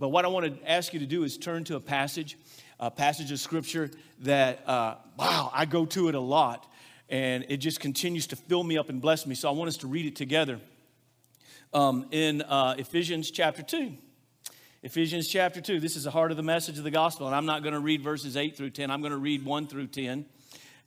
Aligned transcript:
But 0.00 0.08
what 0.08 0.24
I 0.24 0.28
want 0.28 0.46
to 0.46 0.70
ask 0.70 0.94
you 0.94 1.00
to 1.00 1.06
do 1.06 1.24
is 1.24 1.36
turn 1.36 1.62
to 1.64 1.76
a 1.76 1.80
passage, 1.80 2.38
a 2.80 2.90
passage 2.90 3.30
of 3.32 3.38
scripture 3.38 3.90
that, 4.20 4.66
uh, 4.66 4.94
wow, 5.18 5.50
I 5.52 5.66
go 5.66 5.84
to 5.84 6.08
it 6.08 6.14
a 6.14 6.20
lot. 6.20 6.66
And 7.10 7.44
it 7.50 7.58
just 7.58 7.80
continues 7.80 8.26
to 8.28 8.36
fill 8.36 8.64
me 8.64 8.78
up 8.78 8.88
and 8.88 9.02
bless 9.02 9.26
me. 9.26 9.34
So 9.34 9.46
I 9.46 9.52
want 9.52 9.68
us 9.68 9.76
to 9.78 9.86
read 9.86 10.06
it 10.06 10.16
together 10.16 10.58
um, 11.74 12.06
in 12.12 12.40
uh, 12.40 12.76
Ephesians 12.78 13.30
chapter 13.30 13.62
2. 13.62 13.92
Ephesians 14.82 15.28
chapter 15.28 15.60
2. 15.60 15.80
This 15.80 15.96
is 15.96 16.04
the 16.04 16.10
heart 16.10 16.30
of 16.30 16.38
the 16.38 16.42
message 16.42 16.78
of 16.78 16.84
the 16.84 16.90
gospel. 16.90 17.26
And 17.26 17.36
I'm 17.36 17.44
not 17.44 17.62
going 17.62 17.74
to 17.74 17.80
read 17.80 18.00
verses 18.00 18.38
8 18.38 18.56
through 18.56 18.70
10, 18.70 18.90
I'm 18.90 19.02
going 19.02 19.12
to 19.12 19.18
read 19.18 19.44
1 19.44 19.66
through 19.66 19.88
10. 19.88 20.24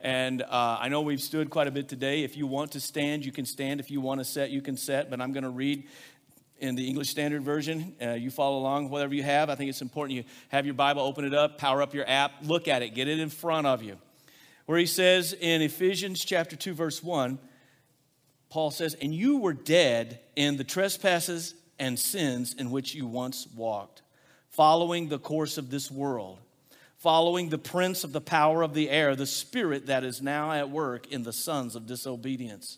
And 0.04 0.41
uh, 0.41 0.80
I 0.82 0.89
know 0.89 1.02
we've 1.02 1.21
stood 1.21 1.50
quite 1.50 1.68
a 1.68 1.71
bit 1.71 1.88
today. 1.88 2.23
If 2.23 2.36
you 2.36 2.45
want 2.45 2.73
to 2.73 2.82
stand, 2.82 3.23
you 3.23 3.32
can 3.32 3.45
stand. 3.45 3.80
If 3.80 3.89
you 3.89 4.02
want 4.02 4.20
to 4.20 4.25
set, 4.25 4.50
you 4.50 4.61
can 4.61 4.75
set. 4.75 5.09
But 5.09 5.21
I'm 5.21 5.32
going 5.32 5.45
to 5.45 5.50
read 5.50 5.88
in 6.60 6.76
the 6.76 6.88
English 6.88 7.10
Standard 7.10 7.44
Version. 7.44 7.96
Uh, 8.02 8.12
you 8.12 8.32
follow 8.32 8.58
along, 8.58 8.90
whatever 8.90 9.14
you 9.14 9.24
have. 9.24 9.50
I 9.50 9.56
think 9.56 9.70
it's 9.70 9.82
important 9.82 10.18
you 10.18 10.24
have 10.50 10.66
your 10.66 10.76
Bible, 10.76 11.02
open 11.02 11.26
it 11.26 11.34
up, 11.34 11.58
power 11.58 11.82
up 11.82 11.94
your 11.94 12.08
app, 12.10 12.32
look 12.44 12.68
at 12.68 12.82
it, 12.82 12.96
get 12.96 13.08
it 13.08 13.20
in 13.20 13.30
front 13.30 13.68
of 13.68 13.84
you. 13.84 13.98
Where 14.66 14.77
he 14.77 14.86
says 14.86 15.34
in 15.34 15.62
Ephesians 15.62 16.24
chapter 16.24 16.55
2, 16.55 16.74
verse 16.74 17.04
1, 17.04 17.38
Paul 18.50 18.72
says, 18.72 18.94
And 18.96 19.13
you 19.13 19.40
were 19.40 19.54
dead 19.54 20.20
in 20.36 20.58
the 20.58 20.63
trespasses 20.63 21.55
and 21.80 22.00
sins 22.00 22.54
in 22.54 22.72
which 22.72 22.96
you 22.96 23.05
once 23.08 23.48
walked, 23.55 24.04
following 24.49 25.10
the 25.10 25.20
course 25.20 25.58
of 25.58 25.70
this 25.70 25.91
world, 25.91 26.40
following 26.98 27.49
the 27.49 27.58
prince 27.58 28.04
of 28.04 28.13
the 28.13 28.22
power 28.22 28.62
of 28.62 28.74
the 28.74 28.90
air, 28.90 29.16
the 29.16 29.26
spirit 29.26 29.88
that 29.88 30.04
is 30.04 30.22
now 30.22 30.52
at 30.52 30.70
work 30.70 31.12
in 31.12 31.24
the 31.24 31.34
sons 31.34 31.76
of 31.76 31.88
disobedience, 31.88 32.77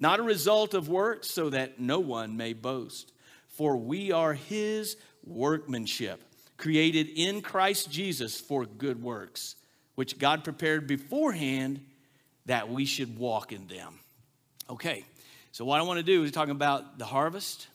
not 0.00 0.18
a 0.18 0.22
result 0.22 0.74
of 0.74 0.88
works, 0.88 1.30
so 1.30 1.50
that 1.50 1.78
no 1.78 2.00
one 2.00 2.36
may 2.36 2.54
boast. 2.54 3.12
For 3.48 3.76
we 3.76 4.10
are 4.10 4.32
his 4.34 4.96
workmanship, 5.24 6.22
created 6.56 7.08
in 7.14 7.42
Christ 7.42 7.90
Jesus 7.90 8.40
for 8.40 8.64
good 8.64 9.02
works, 9.02 9.54
which 9.94 10.18
God 10.18 10.42
prepared 10.42 10.86
beforehand 10.86 11.84
that 12.46 12.70
we 12.70 12.86
should 12.86 13.18
walk 13.18 13.52
in 13.52 13.66
them. 13.66 13.98
Okay, 14.68 15.04
so, 15.52 15.64
what 15.64 15.80
I 15.80 15.82
want 15.82 15.98
to 15.98 16.04
do 16.04 16.22
is 16.22 16.30
talking 16.30 16.52
about 16.52 16.98
the 16.98 17.04
harvest. 17.04 17.66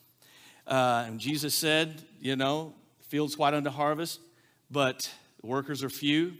Uh, 0.66 1.04
and 1.06 1.20
Jesus 1.20 1.54
said, 1.54 2.02
you 2.20 2.34
know, 2.34 2.72
fields 3.08 3.36
white 3.36 3.52
unto 3.52 3.68
harvest, 3.68 4.18
but 4.70 5.12
workers 5.42 5.84
are 5.84 5.90
few. 5.90 6.32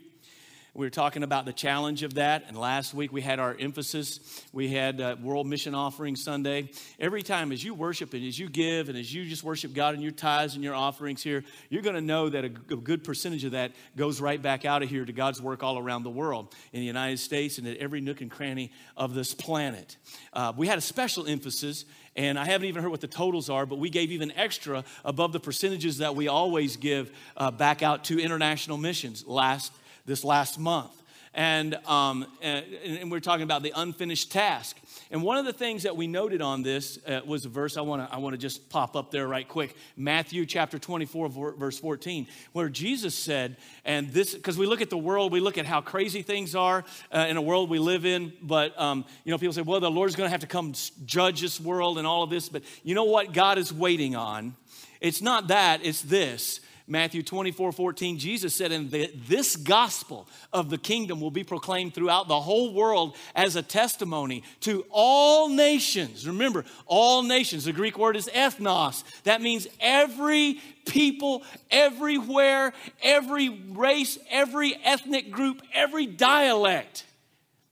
We 0.77 0.85
were 0.85 0.91
talking 0.91 1.23
about 1.23 1.47
the 1.47 1.55
challenge 1.55 2.03
of 2.03 2.13
that, 2.17 2.45
and 2.49 2.55
last 2.55 2.93
week 2.93 3.11
we 3.11 3.23
had 3.23 3.41
our 3.41 3.57
emphasis. 3.59 4.45
We 4.53 4.69
had 4.69 5.01
uh, 5.01 5.17
World 5.23 5.47
Mission 5.47 5.75
Offering 5.75 6.17
Sunday. 6.17 6.69
Every 7.01 7.23
time 7.23 7.51
as 7.51 7.65
you 7.65 7.73
worship 7.73 8.13
and 8.13 8.23
as 8.23 8.39
you 8.39 8.51
give 8.51 8.91
and 8.91 8.99
as 8.99 9.11
you 9.11 9.25
just 9.25 9.43
worship 9.43 9.73
God 9.73 9.95
in 9.95 10.03
your 10.03 10.13
tithes 10.13 10.55
and 10.55 10.63
your 10.63 10.75
offerings 10.75 11.23
here, 11.23 11.45
you're 11.71 11.81
going 11.81 11.95
to 11.95 12.03
know 12.03 12.29
that 12.29 12.45
a, 12.45 12.51
good 12.51 13.05
percentage 13.05 13.45
of 13.45 13.53
that 13.53 13.73
goes 13.97 14.21
right 14.21 14.43
back 14.43 14.67
out 14.67 14.83
of 14.83 14.91
here 14.91 15.03
to 15.03 15.15
God's 15.15 15.41
work 15.41 15.63
all 15.63 15.79
around 15.79 16.03
the 16.03 16.11
world, 16.11 16.55
in 16.75 16.81
the 16.81 16.87
United 16.87 17.21
States 17.21 17.57
and 17.57 17.67
at 17.67 17.79
every 17.79 18.03
nook 18.03 18.21
and 18.21 18.31
cranny 18.31 18.71
of 18.99 19.15
this 19.15 19.33
planet. 19.33 19.97
Uh, 20.35 20.53
we 20.55 20.67
had 20.67 20.77
a 20.77 20.83
special 20.83 21.27
emphasis 21.27 21.87
and 22.17 22.39
I 22.39 22.45
haven't 22.45 22.69
even 22.69 22.83
heard 22.83 22.91
what 22.91 23.01
the 23.01 23.07
totals 23.07 23.49
are, 23.49 23.65
but 23.65 23.79
we 23.79 23.89
gave 23.89 24.13
even 24.13 24.31
extra 24.33 24.85
above 25.07 25.33
the 25.33 25.41
percentages 25.41 25.99
that 25.99 26.15
we 26.15 26.29
always 26.29 26.77
give 26.77 27.11
uh, 27.35 27.51
back 27.51 27.83
out 27.83 28.05
to 28.05 28.21
international 28.21 28.77
missions 28.77 29.27
last 29.27 29.73
this 30.07 30.25
last 30.25 30.59
month. 30.59 30.93
And, 31.37 31.75
um, 31.87 32.27
and, 32.41 32.65
and, 32.83 33.11
we're 33.11 33.21
talking 33.21 33.43
about 33.43 33.63
the 33.63 33.75
unfinished 33.77 34.33
task. 34.33 34.75
And 35.11 35.23
one 35.23 35.37
of 35.37 35.45
the 35.45 35.53
things 35.53 35.83
that 35.83 35.95
we 35.95 36.07
noted 36.07 36.41
on 36.41 36.63
this 36.63 36.99
uh, 37.07 37.21
was 37.27 37.45
a 37.45 37.51
verse 37.51 37.77
I 37.77 37.83
want 37.83 38.09
to 38.09 38.15
I 38.15 38.17
wanna 38.17 38.39
just 38.39 38.71
pop 38.71 38.97
up 38.97 39.11
there 39.11 39.29
right 39.29 39.47
quick 39.47 39.77
Matthew 39.99 40.47
chapter 40.47 40.79
24, 40.79 41.29
verse 41.29 41.79
14, 41.79 42.27
where 42.53 42.71
Jesus 42.71 43.15
said, 43.15 43.59
and 43.85 44.09
this, 44.15 44.35
because 44.35 44.57
we 44.57 44.65
look 44.65 44.81
at 44.81 44.89
the 44.89 44.97
world, 44.97 45.31
we 45.31 45.41
look 45.41 45.59
at 45.59 45.67
how 45.67 45.83
crazy 45.83 46.23
things 46.23 46.55
are 46.55 46.85
uh, 47.13 47.27
in 47.29 47.37
a 47.37 47.43
world 47.43 47.69
we 47.69 47.81
live 47.81 48.07
in. 48.07 48.33
But, 48.41 48.79
um, 48.81 49.05
you 49.25 49.31
know, 49.31 49.37
people 49.37 49.53
say, 49.53 49.61
well, 49.61 49.81
the 49.81 49.91
Lord's 49.91 50.17
going 50.17 50.29
to 50.29 50.31
have 50.31 50.41
to 50.41 50.47
come 50.47 50.73
judge 51.05 51.43
this 51.43 51.61
world 51.61 51.99
and 51.99 52.07
all 52.07 52.23
of 52.23 52.31
this. 52.31 52.49
But 52.49 52.63
you 52.83 52.95
know 52.95 53.05
what 53.05 53.35
God 53.35 53.59
is 53.59 53.71
waiting 53.75 54.17
on? 54.17 54.57
It's 55.03 55.21
not 55.21 55.49
that, 55.49 55.85
it's 55.85 56.01
this 56.01 56.61
Matthew 56.89 57.25
24, 57.25 57.73
14, 57.73 58.19
Jesus 58.19 58.55
said, 58.55 58.71
And 58.71 58.91
this 58.91 59.57
gospel 59.57 60.29
of 60.53 60.71
the 60.71 60.79
kingdom 60.79 61.21
will 61.21 61.33
be 61.33 61.43
proclaimed 61.43 61.95
throughout 61.95 62.29
the 62.29 62.41
whole 62.41 62.73
world 62.73 63.17
as 63.35 63.57
a 63.57 63.63
testimony 63.63 64.45
to 64.61 64.85
all 64.91 65.49
nations. 65.49 66.29
Remember, 66.29 66.65
all 66.87 67.25
nations. 67.25 67.65
The 67.65 67.73
Greek 67.73 67.99
word 67.99 68.15
is 68.15 68.29
ethnos. 68.29 69.03
That 69.25 69.43
means 69.43 69.67
every 69.81 70.61
people, 70.87 71.43
everywhere, 71.73 72.73
every 73.03 73.49
race, 73.49 74.17
every 74.31 74.79
ethnic 74.85 75.33
group, 75.33 75.63
every 75.75 76.07
dialect. 76.07 77.05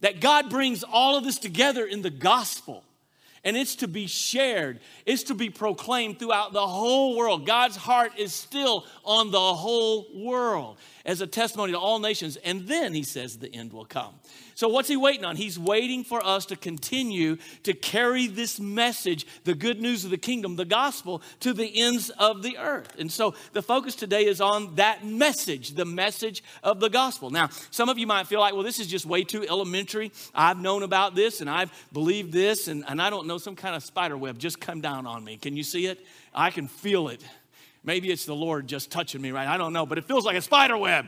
That 0.01 0.21
God 0.21 0.51
brings 0.51 0.83
all 0.83 1.17
of 1.17 1.23
this 1.23 1.39
together 1.39 1.87
in 1.87 2.03
the 2.03 2.11
gospel 2.11 2.85
and 3.45 3.57
it's 3.57 3.77
to 3.77 3.89
be 3.89 4.07
shared, 4.07 4.81
it's 5.07 5.25
to 5.25 5.35
be 5.35 5.51
proclaimed 5.51 6.19
throughout 6.19 6.53
the 6.53 6.67
whole 6.67 7.17
world. 7.17 7.47
God's 7.47 7.77
heart 7.77 8.13
is 8.19 8.33
still 8.33 8.87
on 9.05 9.31
the 9.31 9.39
whole 9.39 10.07
world 10.15 10.79
as 11.05 11.21
a 11.21 11.27
testimony 11.27 11.73
to 11.73 11.79
all 11.79 11.99
nations. 11.99 12.37
And 12.37 12.67
then 12.67 12.95
he 12.95 13.03
says 13.03 13.39
the 13.39 13.55
end 13.55 13.73
will 13.73 13.85
come. 13.85 14.15
So, 14.55 14.69
what's 14.69 14.89
he 14.89 14.97
waiting 14.97 15.25
on? 15.25 15.37
He's 15.37 15.59
waiting 15.59 16.05
for 16.05 16.25
us 16.25 16.47
to 16.47 16.57
continue 16.57 17.37
to 17.65 17.75
carry 17.75 18.27
this 18.27 18.61
message, 18.61 19.27
the 19.45 19.55
good 19.55 19.81
news 19.81 20.05
of 20.05 20.11
the 20.11 20.19
kingdom, 20.19 20.57
the 20.57 20.65
gospel, 20.65 21.23
to 21.41 21.53
the 21.53 21.81
ends 21.81 22.11
of 22.11 22.43
the 22.43 22.57
earth. 22.59 22.95
And 22.99 23.11
so, 23.11 23.35
the 23.53 23.63
focus 23.63 23.95
today 23.97 24.27
is 24.27 24.41
on 24.41 24.77
that 24.77 25.05
message, 25.05 25.71
the 25.71 25.85
message 25.85 26.43
of 26.63 26.81
the 26.81 26.89
gospel. 26.89 27.31
Now, 27.31 27.51
some 27.71 27.89
of 27.89 27.99
you 27.99 28.07
might 28.07 28.27
feel 28.27 28.41
like, 28.41 28.55
well, 28.55 28.63
this 28.63 28.79
is 28.79 28.87
just 28.87 29.07
way 29.07 29.25
too 29.25 29.47
elementary. 29.47 30.13
I've 30.35 30.61
known 30.61 30.83
about 30.83 31.15
this 31.15 31.41
and 31.41 31.51
I've 31.51 31.73
believed 31.93 32.33
this, 32.33 32.69
and, 32.69 32.85
and 32.89 33.03
I 33.03 33.11
don't 33.11 33.27
know, 33.27 33.39
some 33.39 33.57
kind 33.57 33.75
of 33.75 33.83
spider 33.83 34.17
web 34.17 34.39
just 34.39 34.61
come 34.61 34.81
down 34.81 35.07
on 35.07 35.25
me. 35.25 35.37
Can 35.37 35.57
you 35.57 35.65
see 35.65 35.87
it? 35.87 36.05
I 36.35 36.51
can 36.51 36.69
feel 36.69 37.09
it. 37.09 37.23
Maybe 37.85 38.11
it's 38.11 38.25
the 38.25 38.35
Lord 38.35 38.67
just 38.67 38.91
touching 38.91 39.21
me, 39.21 39.31
right? 39.31 39.47
I 39.47 39.57
don't 39.57 39.73
know, 39.73 39.87
but 39.87 39.99
it 39.99 40.05
feels 40.05 40.25
like 40.25 40.37
a 40.37 40.41
spider 40.41 40.77
web. 40.77 41.07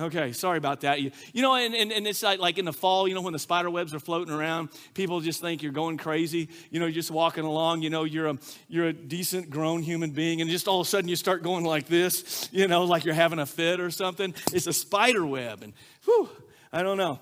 Okay, 0.00 0.30
sorry 0.30 0.58
about 0.58 0.82
that. 0.82 1.00
You, 1.00 1.10
you 1.32 1.42
know, 1.42 1.56
and, 1.56 1.74
and, 1.74 1.90
and 1.90 2.06
it's 2.06 2.22
like, 2.22 2.38
like 2.38 2.58
in 2.58 2.64
the 2.64 2.72
fall, 2.72 3.08
you 3.08 3.14
know, 3.14 3.20
when 3.20 3.32
the 3.32 3.38
spider 3.38 3.68
webs 3.68 3.92
are 3.94 3.98
floating 3.98 4.32
around, 4.32 4.68
people 4.94 5.20
just 5.20 5.40
think 5.40 5.60
you're 5.60 5.72
going 5.72 5.96
crazy. 5.96 6.50
You 6.70 6.78
know, 6.78 6.86
you're 6.86 6.94
just 6.94 7.10
walking 7.10 7.42
along, 7.42 7.82
you 7.82 7.90
know, 7.90 8.04
you're 8.04 8.28
a, 8.28 8.38
you're 8.68 8.86
a 8.86 8.92
decent 8.92 9.50
grown 9.50 9.82
human 9.82 10.10
being, 10.10 10.40
and 10.40 10.48
just 10.48 10.68
all 10.68 10.80
of 10.80 10.86
a 10.86 10.88
sudden 10.90 11.08
you 11.08 11.16
start 11.16 11.42
going 11.42 11.64
like 11.64 11.88
this, 11.88 12.48
you 12.52 12.68
know, 12.68 12.84
like 12.84 13.04
you're 13.04 13.14
having 13.14 13.40
a 13.40 13.46
fit 13.46 13.80
or 13.80 13.90
something. 13.90 14.34
It's 14.52 14.68
a 14.68 14.72
spider 14.72 15.26
web, 15.26 15.64
and 15.64 15.72
whew, 16.04 16.28
I 16.72 16.84
don't 16.84 16.96
know. 16.96 17.18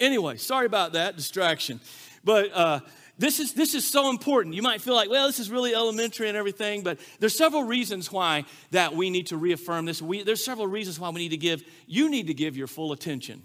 Anyway, 0.00 0.38
sorry 0.38 0.64
about 0.64 0.94
that 0.94 1.14
distraction. 1.16 1.78
But 2.24 2.52
uh, 2.54 2.80
this 3.18 3.40
is, 3.40 3.52
this 3.52 3.74
is 3.74 3.84
so 3.86 4.10
important. 4.10 4.54
You 4.54 4.62
might 4.62 4.80
feel 4.80 4.94
like, 4.94 5.10
well, 5.10 5.26
this 5.26 5.40
is 5.40 5.50
really 5.50 5.74
elementary 5.74 6.28
and 6.28 6.36
everything, 6.36 6.82
but 6.82 6.98
there's 7.18 7.36
several 7.36 7.64
reasons 7.64 8.12
why 8.12 8.44
that 8.70 8.94
we 8.94 9.10
need 9.10 9.26
to 9.28 9.36
reaffirm 9.36 9.86
this. 9.86 10.00
We, 10.00 10.22
there's 10.22 10.44
several 10.44 10.68
reasons 10.68 11.00
why 11.00 11.10
we 11.10 11.20
need 11.20 11.30
to 11.30 11.36
give, 11.36 11.64
you 11.86 12.08
need 12.08 12.28
to 12.28 12.34
give 12.34 12.56
your 12.56 12.68
full 12.68 12.92
attention 12.92 13.42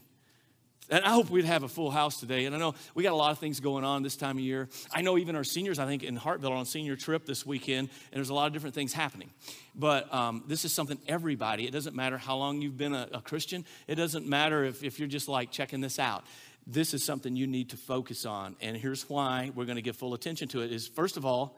And 0.89 1.03
I 1.03 1.09
hope 1.09 1.29
we'd 1.29 1.45
have 1.45 1.63
a 1.63 1.67
full 1.67 1.91
house 1.91 2.19
today. 2.19 2.45
And 2.45 2.55
I 2.55 2.59
know 2.59 2.75
we 2.93 3.03
got 3.03 3.13
a 3.13 3.15
lot 3.15 3.31
of 3.31 3.39
things 3.39 3.59
going 3.59 3.83
on 3.83 4.03
this 4.03 4.15
time 4.15 4.37
of 4.37 4.43
year. 4.43 4.69
I 4.91 5.01
know 5.01 5.17
even 5.17 5.35
our 5.35 5.43
seniors, 5.43 5.79
I 5.79 5.85
think, 5.85 6.03
in 6.03 6.17
Hartville 6.17 6.51
on 6.51 6.61
a 6.61 6.65
senior 6.65 6.95
trip 6.95 7.25
this 7.25 7.45
weekend, 7.45 7.89
and 8.11 8.17
there's 8.19 8.29
a 8.29 8.33
lot 8.33 8.47
of 8.47 8.53
different 8.53 8.75
things 8.75 8.93
happening. 8.93 9.31
But 9.75 10.13
um, 10.13 10.43
this 10.47 10.65
is 10.65 10.73
something 10.73 10.99
everybody, 11.07 11.67
it 11.67 11.71
doesn't 11.71 11.95
matter 11.95 12.17
how 12.17 12.37
long 12.37 12.61
you've 12.61 12.77
been 12.77 12.93
a, 12.93 13.07
a 13.13 13.21
Christian, 13.21 13.65
it 13.87 13.95
doesn't 13.95 14.27
matter 14.27 14.63
if, 14.65 14.83
if 14.83 14.99
you're 14.99 15.07
just 15.07 15.27
like 15.27 15.51
checking 15.51 15.81
this 15.81 15.99
out. 15.99 16.25
This 16.65 16.93
is 16.93 17.03
something 17.03 17.35
you 17.35 17.47
need 17.47 17.71
to 17.71 17.77
focus 17.77 18.25
on. 18.25 18.55
And 18.61 18.77
here's 18.77 19.09
why 19.09 19.51
we're 19.53 19.65
going 19.65 19.75
to 19.75 19.81
give 19.81 19.97
full 19.97 20.13
attention 20.13 20.47
to 20.49 20.61
it 20.61 20.71
is 20.71 20.87
first 20.87 21.17
of 21.17 21.25
all, 21.25 21.57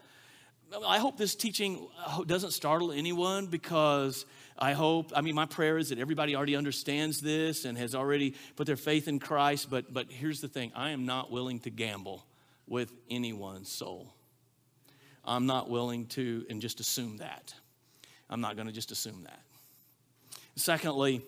I 0.85 0.97
hope 0.97 1.17
this 1.17 1.35
teaching 1.35 1.87
doesn't 2.25 2.51
startle 2.51 2.91
anyone 2.91 3.45
because 3.47 4.25
I 4.57 4.73
hope, 4.73 5.11
I 5.15 5.21
mean, 5.21 5.35
my 5.35 5.45
prayer 5.45 5.77
is 5.77 5.89
that 5.89 5.99
everybody 5.99 6.35
already 6.35 6.55
understands 6.55 7.21
this 7.21 7.65
and 7.65 7.77
has 7.77 7.93
already 7.93 8.35
put 8.55 8.65
their 8.65 8.75
faith 8.75 9.07
in 9.07 9.19
Christ. 9.19 9.69
But, 9.69 9.93
but 9.93 10.11
here's 10.11 10.41
the 10.41 10.47
thing 10.47 10.71
I 10.75 10.89
am 10.89 11.05
not 11.05 11.31
willing 11.31 11.59
to 11.61 11.69
gamble 11.69 12.25
with 12.67 12.91
anyone's 13.09 13.71
soul. 13.71 14.13
I'm 15.23 15.45
not 15.45 15.69
willing 15.69 16.07
to, 16.07 16.45
and 16.49 16.61
just 16.61 16.79
assume 16.79 17.17
that. 17.17 17.53
I'm 18.29 18.41
not 18.41 18.55
going 18.55 18.67
to 18.67 18.73
just 18.73 18.91
assume 18.91 19.23
that. 19.23 19.39
Secondly, 20.55 21.21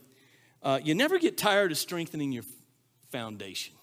uh, 0.63 0.79
you 0.83 0.95
never 0.95 1.19
get 1.19 1.37
tired 1.37 1.71
of 1.71 1.77
strengthening 1.77 2.31
your 2.31 2.43
foundation. 3.11 3.73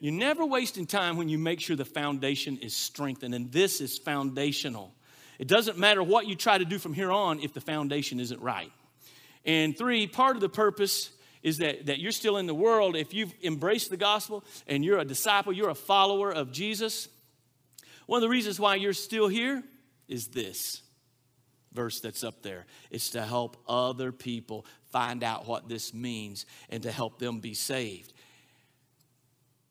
You're 0.00 0.12
never 0.12 0.44
wasting 0.44 0.86
time 0.86 1.16
when 1.16 1.28
you 1.28 1.38
make 1.38 1.60
sure 1.60 1.76
the 1.76 1.84
foundation 1.84 2.58
is 2.58 2.74
strengthened, 2.74 3.34
and 3.34 3.52
this 3.52 3.80
is 3.80 3.98
foundational. 3.98 4.92
It 5.38 5.48
doesn't 5.48 5.78
matter 5.78 6.02
what 6.02 6.26
you 6.26 6.34
try 6.34 6.58
to 6.58 6.64
do 6.64 6.78
from 6.78 6.92
here 6.92 7.12
on 7.12 7.40
if 7.40 7.52
the 7.54 7.60
foundation 7.60 8.18
isn't 8.20 8.40
right. 8.40 8.72
And 9.44 9.76
three, 9.76 10.06
part 10.06 10.36
of 10.36 10.40
the 10.40 10.48
purpose 10.48 11.10
is 11.42 11.58
that, 11.58 11.86
that 11.86 11.98
you're 11.98 12.12
still 12.12 12.36
in 12.36 12.46
the 12.46 12.54
world. 12.54 12.96
If 12.96 13.14
you've 13.14 13.32
embraced 13.42 13.90
the 13.90 13.96
gospel 13.96 14.44
and 14.66 14.84
you're 14.84 14.98
a 14.98 15.04
disciple, 15.04 15.52
you're 15.52 15.70
a 15.70 15.74
follower 15.74 16.32
of 16.32 16.52
Jesus, 16.52 17.08
one 18.06 18.18
of 18.18 18.22
the 18.22 18.28
reasons 18.28 18.60
why 18.60 18.76
you're 18.76 18.92
still 18.92 19.28
here 19.28 19.62
is 20.08 20.28
this 20.28 20.82
verse 21.72 22.00
that's 22.00 22.22
up 22.22 22.42
there. 22.42 22.66
It's 22.90 23.10
to 23.10 23.22
help 23.22 23.56
other 23.66 24.12
people 24.12 24.66
find 24.90 25.24
out 25.24 25.46
what 25.46 25.68
this 25.68 25.94
means 25.94 26.44
and 26.68 26.82
to 26.82 26.92
help 26.92 27.18
them 27.18 27.40
be 27.40 27.54
saved. 27.54 28.12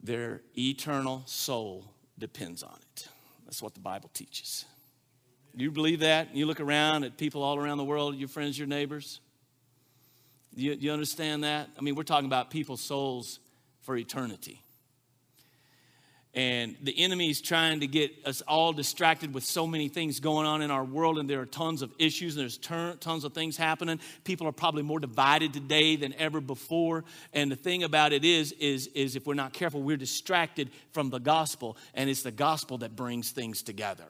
Their 0.04 0.42
eternal 0.58 1.24
soul 1.26 1.86
depends 2.18 2.64
on 2.64 2.78
it. 2.94 3.08
That's 3.46 3.62
what 3.62 3.74
the 3.74 3.80
Bible 3.80 4.10
teaches. 4.14 4.66
You 5.56 5.72
believe 5.72 6.00
that? 6.00 6.36
You 6.36 6.46
look 6.46 6.60
around 6.60 7.04
at 7.04 7.18
people 7.18 7.44
all 7.44 7.58
around 7.58 7.78
the 7.78 7.84
world, 7.84 8.16
your 8.16 8.30
friends, 8.30 8.58
your 8.58 8.68
neighbors. 8.68 9.20
You, 10.56 10.74
you 10.74 10.92
understand 10.92 11.44
that? 11.44 11.70
I 11.78 11.82
mean, 11.82 11.96
we're 11.96 12.04
talking 12.04 12.26
about 12.26 12.50
people's 12.50 12.82
souls 12.82 13.40
for 13.82 13.96
eternity. 13.98 14.62
And 16.34 16.78
the 16.82 16.98
enemy 16.98 17.30
is 17.30 17.42
trying 17.42 17.82
to 17.82 17.88
get 17.88 18.12
us 18.26 18.40
all 18.42 18.72
distracted 18.72 19.34
with 19.34 19.44
so 19.44 19.68
many 19.68 19.90
things 19.90 20.22
going 20.22 20.48
on 20.48 20.62
in 20.62 20.72
our 20.72 20.86
world, 20.86 21.20
and 21.20 21.30
there 21.30 21.42
are 21.42 21.46
tons 21.46 21.82
of 21.82 21.92
issues, 22.00 22.38
and 22.38 22.44
there's 22.44 22.58
tons 22.58 23.26
of 23.26 23.34
things 23.34 23.58
happening. 23.58 24.00
People 24.24 24.48
are 24.48 24.54
probably 24.54 24.82
more 24.82 25.00
divided 25.00 25.52
today 25.52 25.98
than 25.98 26.14
ever 26.14 26.40
before. 26.40 27.04
And 27.34 27.52
the 27.52 27.58
thing 27.58 27.84
about 27.84 28.14
it 28.14 28.24
is, 28.24 28.54
is, 28.54 28.88
is 28.88 29.18
if 29.18 29.28
we're 29.28 29.34
not 29.34 29.52
careful, 29.52 29.82
we're 29.82 29.98
distracted 29.98 30.70
from 30.94 31.10
the 31.10 31.20
gospel, 31.20 31.76
and 31.94 32.10
it's 32.10 32.24
the 32.24 32.32
gospel 32.32 32.78
that 32.78 32.96
brings 32.96 33.32
things 33.32 33.62
together. 33.62 34.08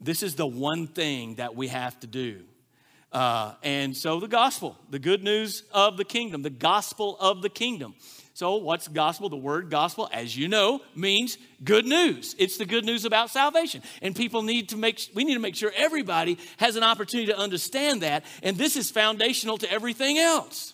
This 0.00 0.24
is 0.24 0.34
the 0.34 0.46
one 0.46 0.88
thing 0.88 1.36
that 1.36 1.54
we 1.54 1.68
have 1.68 2.00
to 2.00 2.08
do. 2.08 2.42
Uh, 3.12 3.54
and 3.62 3.96
so, 3.96 4.18
the 4.18 4.26
gospel, 4.26 4.76
the 4.90 4.98
good 4.98 5.22
news 5.22 5.62
of 5.70 5.96
the 5.96 6.04
kingdom, 6.04 6.42
the 6.42 6.50
gospel 6.50 7.16
of 7.20 7.42
the 7.42 7.50
kingdom. 7.50 7.94
So, 8.34 8.56
what's 8.56 8.88
gospel? 8.88 9.28
The 9.28 9.36
word 9.36 9.68
gospel, 9.68 10.08
as 10.12 10.36
you 10.36 10.48
know, 10.48 10.80
means 10.94 11.36
good 11.62 11.84
news. 11.84 12.34
It's 12.38 12.56
the 12.56 12.64
good 12.64 12.84
news 12.84 13.04
about 13.04 13.30
salvation. 13.30 13.82
And 14.00 14.16
people 14.16 14.42
need 14.42 14.70
to 14.70 14.76
make, 14.76 15.00
we 15.14 15.24
need 15.24 15.34
to 15.34 15.40
make 15.40 15.54
sure 15.54 15.70
everybody 15.76 16.38
has 16.56 16.76
an 16.76 16.82
opportunity 16.82 17.30
to 17.30 17.38
understand 17.38 18.02
that. 18.02 18.24
And 18.42 18.56
this 18.56 18.76
is 18.76 18.90
foundational 18.90 19.58
to 19.58 19.70
everything 19.70 20.18
else. 20.18 20.72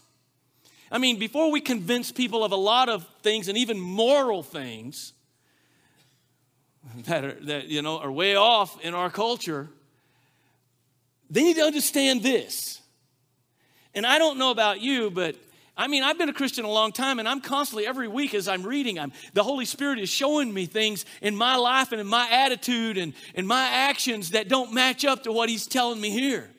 I 0.90 0.98
mean, 0.98 1.18
before 1.18 1.50
we 1.50 1.60
convince 1.60 2.12
people 2.12 2.44
of 2.44 2.52
a 2.52 2.56
lot 2.56 2.88
of 2.88 3.06
things 3.22 3.48
and 3.48 3.58
even 3.58 3.78
moral 3.78 4.42
things, 4.42 5.12
that 7.06 7.24
are, 7.24 7.32
that 7.44 7.68
you 7.68 7.82
know 7.82 7.98
are 7.98 8.10
way 8.10 8.36
off 8.36 8.80
in 8.82 8.94
our 8.94 9.10
culture 9.10 9.68
they 11.30 11.42
need 11.42 11.56
to 11.56 11.62
understand 11.62 12.22
this 12.22 12.80
and 13.94 14.06
i 14.06 14.18
don't 14.18 14.38
know 14.38 14.50
about 14.50 14.80
you 14.80 15.10
but 15.10 15.36
i 15.78 15.86
mean 15.86 16.02
i've 16.02 16.18
been 16.18 16.28
a 16.28 16.34
christian 16.34 16.66
a 16.66 16.70
long 16.70 16.92
time 16.92 17.18
and 17.18 17.26
i'm 17.26 17.40
constantly 17.40 17.86
every 17.86 18.08
week 18.08 18.34
as 18.34 18.46
i'm 18.46 18.62
reading 18.62 18.98
i'm 18.98 19.12
the 19.32 19.42
holy 19.42 19.64
spirit 19.64 19.98
is 19.98 20.10
showing 20.10 20.52
me 20.52 20.66
things 20.66 21.06
in 21.22 21.34
my 21.34 21.56
life 21.56 21.92
and 21.92 22.00
in 22.00 22.06
my 22.06 22.28
attitude 22.30 22.98
and 22.98 23.14
in 23.34 23.46
my 23.46 23.66
actions 23.68 24.32
that 24.32 24.48
don't 24.48 24.74
match 24.74 25.06
up 25.06 25.22
to 25.22 25.32
what 25.32 25.48
he's 25.48 25.66
telling 25.66 25.98
me 25.98 26.10
here 26.10 26.50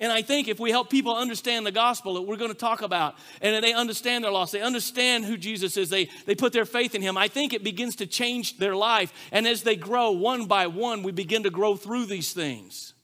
and 0.00 0.12
I 0.12 0.22
think 0.22 0.48
if 0.48 0.58
we 0.58 0.70
help 0.70 0.90
people 0.90 1.16
understand 1.16 1.64
the 1.64 1.72
gospel 1.72 2.14
that 2.14 2.22
we're 2.22 2.36
going 2.36 2.50
to 2.50 2.56
talk 2.56 2.82
about, 2.82 3.14
and 3.40 3.62
they 3.62 3.72
understand 3.72 4.24
their 4.24 4.32
loss, 4.32 4.50
they 4.50 4.60
understand 4.60 5.24
who 5.24 5.36
Jesus 5.36 5.76
is, 5.76 5.88
they, 5.88 6.10
they 6.26 6.34
put 6.34 6.52
their 6.52 6.64
faith 6.64 6.94
in 6.94 7.02
him, 7.02 7.16
I 7.16 7.28
think 7.28 7.52
it 7.52 7.62
begins 7.62 7.96
to 7.96 8.06
change 8.06 8.58
their 8.58 8.74
life. 8.74 9.12
And 9.30 9.46
as 9.46 9.62
they 9.62 9.76
grow 9.76 10.10
one 10.10 10.46
by 10.46 10.66
one, 10.66 11.02
we 11.02 11.12
begin 11.12 11.44
to 11.44 11.50
grow 11.50 11.76
through 11.76 12.06
these 12.06 12.32
things. 12.32 12.94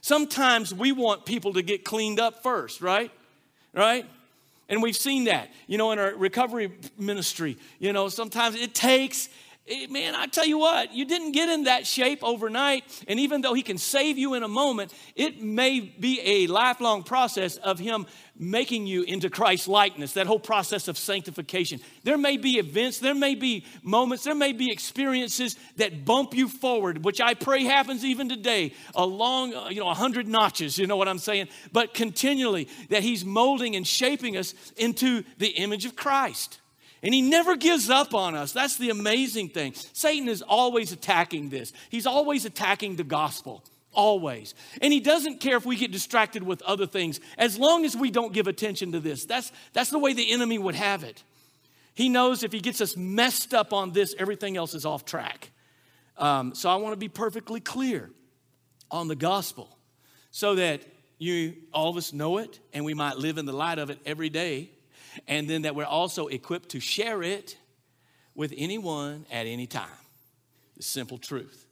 Sometimes 0.00 0.74
we 0.74 0.90
want 0.90 1.26
people 1.26 1.52
to 1.52 1.62
get 1.62 1.84
cleaned 1.84 2.18
up 2.18 2.42
first, 2.42 2.80
right? 2.80 3.10
Right? 3.74 4.06
And 4.72 4.82
we've 4.82 4.96
seen 4.96 5.24
that, 5.24 5.50
you 5.66 5.76
know, 5.76 5.92
in 5.92 5.98
our 5.98 6.14
recovery 6.14 6.72
ministry. 6.96 7.58
You 7.78 7.92
know, 7.92 8.08
sometimes 8.08 8.56
it 8.56 8.74
takes 8.74 9.28
man, 9.90 10.14
I 10.14 10.26
tell 10.26 10.46
you 10.46 10.58
what, 10.58 10.92
you 10.92 11.04
didn't 11.04 11.32
get 11.32 11.48
in 11.48 11.64
that 11.64 11.86
shape 11.86 12.22
overnight. 12.22 12.84
And 13.06 13.20
even 13.20 13.40
though 13.40 13.54
He 13.54 13.62
can 13.62 13.78
save 13.78 14.18
you 14.18 14.34
in 14.34 14.42
a 14.42 14.48
moment, 14.48 14.92
it 15.14 15.42
may 15.42 15.80
be 15.80 16.20
a 16.24 16.46
lifelong 16.48 17.04
process 17.04 17.56
of 17.56 17.78
Him 17.78 18.06
making 18.36 18.86
you 18.86 19.02
into 19.02 19.30
Christ 19.30 19.68
likeness, 19.68 20.14
that 20.14 20.26
whole 20.26 20.40
process 20.40 20.88
of 20.88 20.98
sanctification. 20.98 21.80
There 22.02 22.18
may 22.18 22.38
be 22.38 22.58
events, 22.58 22.98
there 22.98 23.14
may 23.14 23.34
be 23.34 23.64
moments, 23.82 24.24
there 24.24 24.34
may 24.34 24.52
be 24.52 24.72
experiences 24.72 25.56
that 25.76 26.04
bump 26.04 26.34
you 26.34 26.48
forward, 26.48 27.04
which 27.04 27.20
I 27.20 27.34
pray 27.34 27.64
happens 27.64 28.04
even 28.04 28.28
today, 28.28 28.74
along, 28.94 29.54
uh, 29.54 29.68
you 29.68 29.80
know, 29.80 29.88
a 29.88 29.94
hundred 29.94 30.26
notches, 30.26 30.76
you 30.76 30.86
know 30.86 30.96
what 30.96 31.08
I'm 31.08 31.18
saying? 31.18 31.48
But 31.72 31.94
continually, 31.94 32.68
that 32.90 33.02
He's 33.02 33.24
molding 33.24 33.76
and 33.76 33.86
shaping 33.86 34.36
us 34.36 34.54
into 34.76 35.22
the 35.38 35.48
image 35.48 35.84
of 35.84 35.94
Christ. 35.94 36.58
And 37.02 37.12
he 37.12 37.20
never 37.20 37.56
gives 37.56 37.90
up 37.90 38.14
on 38.14 38.34
us. 38.34 38.52
That's 38.52 38.76
the 38.76 38.90
amazing 38.90 39.48
thing. 39.48 39.74
Satan 39.92 40.28
is 40.28 40.40
always 40.42 40.92
attacking 40.92 41.50
this, 41.50 41.72
he's 41.90 42.06
always 42.06 42.44
attacking 42.44 42.96
the 42.96 43.04
gospel. 43.04 43.64
Always. 43.94 44.54
And 44.80 44.90
he 44.90 45.00
doesn't 45.00 45.40
care 45.40 45.58
if 45.58 45.66
we 45.66 45.76
get 45.76 45.92
distracted 45.92 46.42
with 46.42 46.62
other 46.62 46.86
things, 46.86 47.20
as 47.36 47.58
long 47.58 47.84
as 47.84 47.94
we 47.94 48.10
don't 48.10 48.32
give 48.32 48.46
attention 48.46 48.92
to 48.92 49.00
this. 49.00 49.26
That's, 49.26 49.52
that's 49.74 49.90
the 49.90 49.98
way 49.98 50.14
the 50.14 50.32
enemy 50.32 50.58
would 50.58 50.76
have 50.76 51.04
it. 51.04 51.22
He 51.94 52.08
knows 52.08 52.42
if 52.42 52.52
he 52.52 52.60
gets 52.60 52.80
us 52.80 52.96
messed 52.96 53.52
up 53.52 53.74
on 53.74 53.92
this, 53.92 54.14
everything 54.18 54.56
else 54.56 54.72
is 54.72 54.86
off 54.86 55.04
track. 55.04 55.50
Um, 56.16 56.54
so 56.54 56.70
I 56.70 56.76
want 56.76 56.94
to 56.94 56.96
be 56.96 57.08
perfectly 57.08 57.60
clear 57.60 58.08
on 58.90 59.08
the 59.08 59.16
gospel 59.16 59.76
so 60.30 60.54
that 60.54 60.82
you 61.18 61.54
all 61.72 61.90
of 61.90 61.96
us 61.98 62.14
know 62.14 62.38
it 62.38 62.60
and 62.72 62.86
we 62.86 62.94
might 62.94 63.18
live 63.18 63.36
in 63.36 63.44
the 63.44 63.52
light 63.52 63.78
of 63.78 63.90
it 63.90 63.98
every 64.06 64.30
day 64.30 64.70
and 65.26 65.48
then 65.48 65.62
that 65.62 65.74
we're 65.74 65.84
also 65.84 66.26
equipped 66.26 66.70
to 66.70 66.80
share 66.80 67.22
it 67.22 67.56
with 68.34 68.52
anyone 68.56 69.26
at 69.30 69.46
any 69.46 69.66
time. 69.66 69.88
The 70.76 70.82
simple 70.82 71.18
truth. 71.18 71.66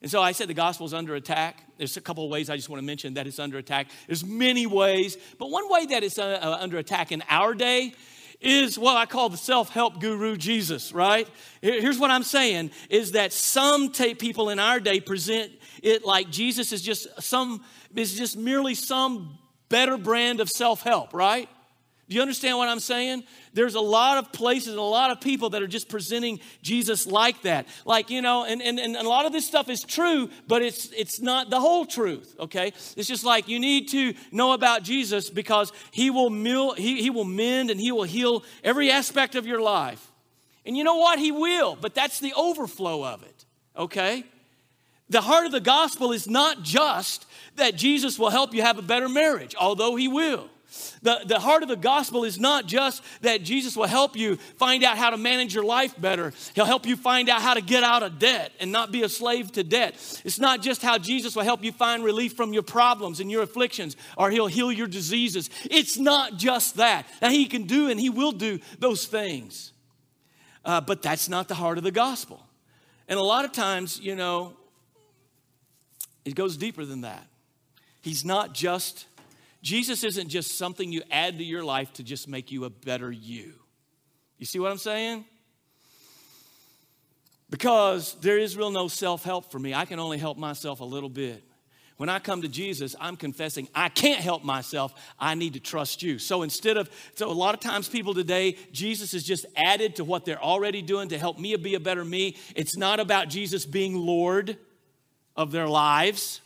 And 0.00 0.10
so 0.10 0.22
I 0.22 0.32
said 0.32 0.48
the 0.48 0.54
gospel 0.54 0.86
is 0.86 0.94
under 0.94 1.16
attack. 1.16 1.62
There's 1.76 1.96
a 1.96 2.00
couple 2.00 2.24
of 2.24 2.30
ways 2.30 2.48
I 2.48 2.56
just 2.56 2.68
want 2.68 2.80
to 2.80 2.86
mention 2.86 3.14
that 3.14 3.26
it's 3.26 3.40
under 3.40 3.58
attack. 3.58 3.88
There's 4.06 4.24
many 4.24 4.66
ways, 4.66 5.16
but 5.38 5.50
one 5.50 5.68
way 5.68 5.86
that 5.86 6.04
it's 6.04 6.18
uh, 6.18 6.38
uh 6.40 6.58
under 6.60 6.78
attack 6.78 7.10
in 7.10 7.22
our 7.28 7.54
day 7.54 7.94
is 8.40 8.78
what 8.78 8.96
I 8.96 9.06
call 9.06 9.28
the 9.28 9.36
self-help 9.36 10.00
guru 10.00 10.36
Jesus, 10.36 10.92
right? 10.92 11.28
Here's 11.60 11.98
what 11.98 12.12
I'm 12.12 12.22
saying 12.22 12.70
is 12.88 13.12
that 13.12 13.32
some 13.32 13.90
people 13.90 14.50
in 14.50 14.60
our 14.60 14.78
day 14.78 15.00
present 15.00 15.52
it 15.82 16.04
like 16.04 16.30
Jesus 16.30 16.72
is 16.72 16.82
just 16.82 17.08
some 17.20 17.64
is 17.96 18.16
just 18.16 18.36
merely 18.36 18.74
some 18.74 19.38
better 19.68 19.96
brand 19.96 20.40
of 20.40 20.48
self-help, 20.48 21.12
right? 21.12 21.48
Do 22.08 22.14
you 22.14 22.22
understand 22.22 22.56
what 22.56 22.68
I'm 22.68 22.80
saying? 22.80 23.24
There's 23.52 23.74
a 23.74 23.80
lot 23.80 24.16
of 24.16 24.32
places 24.32 24.68
and 24.68 24.78
a 24.78 24.82
lot 24.82 25.10
of 25.10 25.20
people 25.20 25.50
that 25.50 25.62
are 25.62 25.66
just 25.66 25.90
presenting 25.90 26.40
Jesus 26.62 27.06
like 27.06 27.42
that. 27.42 27.68
Like, 27.84 28.08
you 28.08 28.22
know, 28.22 28.46
and, 28.46 28.62
and, 28.62 28.80
and 28.80 28.96
a 28.96 29.08
lot 29.08 29.26
of 29.26 29.32
this 29.32 29.46
stuff 29.46 29.68
is 29.68 29.84
true, 29.84 30.30
but 30.46 30.62
it's 30.62 30.90
it's 30.92 31.20
not 31.20 31.50
the 31.50 31.60
whole 31.60 31.84
truth, 31.84 32.34
okay? 32.40 32.68
It's 32.96 33.08
just 33.08 33.24
like 33.24 33.46
you 33.46 33.60
need 33.60 33.90
to 33.90 34.14
know 34.32 34.52
about 34.52 34.84
Jesus 34.84 35.28
because 35.28 35.70
he 35.90 36.08
will 36.08 36.30
mill, 36.30 36.72
he, 36.72 37.02
he 37.02 37.10
will 37.10 37.24
mend 37.24 37.70
and 37.70 37.78
he 37.78 37.92
will 37.92 38.04
heal 38.04 38.42
every 38.64 38.90
aspect 38.90 39.34
of 39.34 39.46
your 39.46 39.60
life. 39.60 40.10
And 40.64 40.76
you 40.78 40.84
know 40.84 40.96
what? 40.96 41.18
He 41.18 41.30
will, 41.30 41.76
but 41.78 41.94
that's 41.94 42.20
the 42.20 42.32
overflow 42.34 43.04
of 43.04 43.22
it, 43.22 43.44
okay? 43.76 44.24
The 45.10 45.20
heart 45.20 45.44
of 45.44 45.52
the 45.52 45.60
gospel 45.60 46.12
is 46.12 46.26
not 46.26 46.62
just 46.62 47.26
that 47.56 47.76
Jesus 47.76 48.18
will 48.18 48.30
help 48.30 48.54
you 48.54 48.62
have 48.62 48.78
a 48.78 48.82
better 48.82 49.10
marriage, 49.10 49.54
although 49.58 49.94
he 49.96 50.08
will. 50.08 50.48
The, 51.02 51.20
the 51.26 51.40
heart 51.40 51.62
of 51.62 51.68
the 51.68 51.76
gospel 51.76 52.24
is 52.24 52.38
not 52.38 52.66
just 52.66 53.02
that 53.22 53.42
Jesus 53.42 53.76
will 53.76 53.86
help 53.86 54.16
you 54.16 54.36
find 54.36 54.84
out 54.84 54.98
how 54.98 55.10
to 55.10 55.16
manage 55.16 55.54
your 55.54 55.64
life 55.64 55.98
better. 55.98 56.32
He'll 56.54 56.66
help 56.66 56.86
you 56.86 56.96
find 56.96 57.28
out 57.28 57.40
how 57.40 57.54
to 57.54 57.62
get 57.62 57.82
out 57.82 58.02
of 58.02 58.18
debt 58.18 58.52
and 58.60 58.70
not 58.70 58.92
be 58.92 59.02
a 59.02 59.08
slave 59.08 59.50
to 59.52 59.64
debt. 59.64 59.94
It's 60.24 60.38
not 60.38 60.60
just 60.60 60.82
how 60.82 60.98
Jesus 60.98 61.34
will 61.34 61.44
help 61.44 61.64
you 61.64 61.72
find 61.72 62.04
relief 62.04 62.34
from 62.34 62.52
your 62.52 62.62
problems 62.62 63.20
and 63.20 63.30
your 63.30 63.42
afflictions 63.42 63.96
or 64.16 64.30
he'll 64.30 64.46
heal 64.46 64.70
your 64.70 64.86
diseases. 64.86 65.48
It's 65.64 65.98
not 65.98 66.36
just 66.36 66.76
that. 66.76 67.06
Now, 67.22 67.30
he 67.30 67.46
can 67.46 67.64
do 67.64 67.88
and 67.88 67.98
he 67.98 68.10
will 68.10 68.32
do 68.32 68.60
those 68.78 69.06
things. 69.06 69.72
Uh, 70.64 70.82
but 70.82 71.00
that's 71.00 71.28
not 71.28 71.48
the 71.48 71.54
heart 71.54 71.78
of 71.78 71.84
the 71.84 71.90
gospel. 71.90 72.44
And 73.08 73.18
a 73.18 73.22
lot 73.22 73.46
of 73.46 73.52
times, 73.52 73.98
you 74.00 74.14
know, 74.14 74.52
it 76.26 76.34
goes 76.34 76.58
deeper 76.58 76.84
than 76.84 77.00
that. 77.00 77.26
He's 78.02 78.24
not 78.24 78.52
just, 78.52 79.06
Jesus 79.68 80.02
isn't 80.02 80.30
just 80.30 80.56
something 80.56 80.90
you 80.90 81.02
add 81.10 81.36
to 81.36 81.44
your 81.44 81.62
life 81.62 81.92
to 81.92 82.02
just 82.02 82.26
make 82.26 82.50
you 82.50 82.64
a 82.64 82.70
better 82.70 83.12
you. 83.12 83.52
You 84.38 84.46
see 84.46 84.58
what 84.58 84.72
I'm 84.72 84.78
saying? 84.78 85.26
Because 87.50 88.14
there 88.22 88.38
is 88.38 88.56
real 88.56 88.70
no 88.70 88.88
self 88.88 89.24
help 89.24 89.52
for 89.52 89.58
me. 89.58 89.74
I 89.74 89.84
can 89.84 89.98
only 89.98 90.16
help 90.16 90.38
myself 90.38 90.80
a 90.80 90.86
little 90.86 91.10
bit. 91.10 91.44
When 91.98 92.08
I 92.08 92.18
come 92.18 92.40
to 92.40 92.48
Jesus, 92.48 92.96
I'm 92.98 93.14
confessing 93.14 93.68
I 93.74 93.90
can't 93.90 94.20
help 94.20 94.42
myself. 94.42 94.94
I 95.18 95.34
need 95.34 95.52
to 95.52 95.60
trust 95.60 96.02
you. 96.02 96.18
So 96.18 96.44
instead 96.44 96.78
of, 96.78 96.88
so 97.16 97.30
a 97.30 97.32
lot 97.32 97.54
of 97.54 97.60
times 97.60 97.90
people 97.90 98.14
today, 98.14 98.56
Jesus 98.72 99.12
is 99.12 99.22
just 99.22 99.44
added 99.54 99.96
to 99.96 100.04
what 100.04 100.24
they're 100.24 100.42
already 100.42 100.80
doing 100.80 101.10
to 101.10 101.18
help 101.18 101.38
me 101.38 101.54
be 101.56 101.74
a 101.74 101.80
better 101.80 102.06
me. 102.06 102.38
It's 102.56 102.78
not 102.78 103.00
about 103.00 103.28
Jesus 103.28 103.66
being 103.66 103.94
Lord 103.94 104.56
of 105.36 105.52
their 105.52 105.68
lives. 105.68 106.40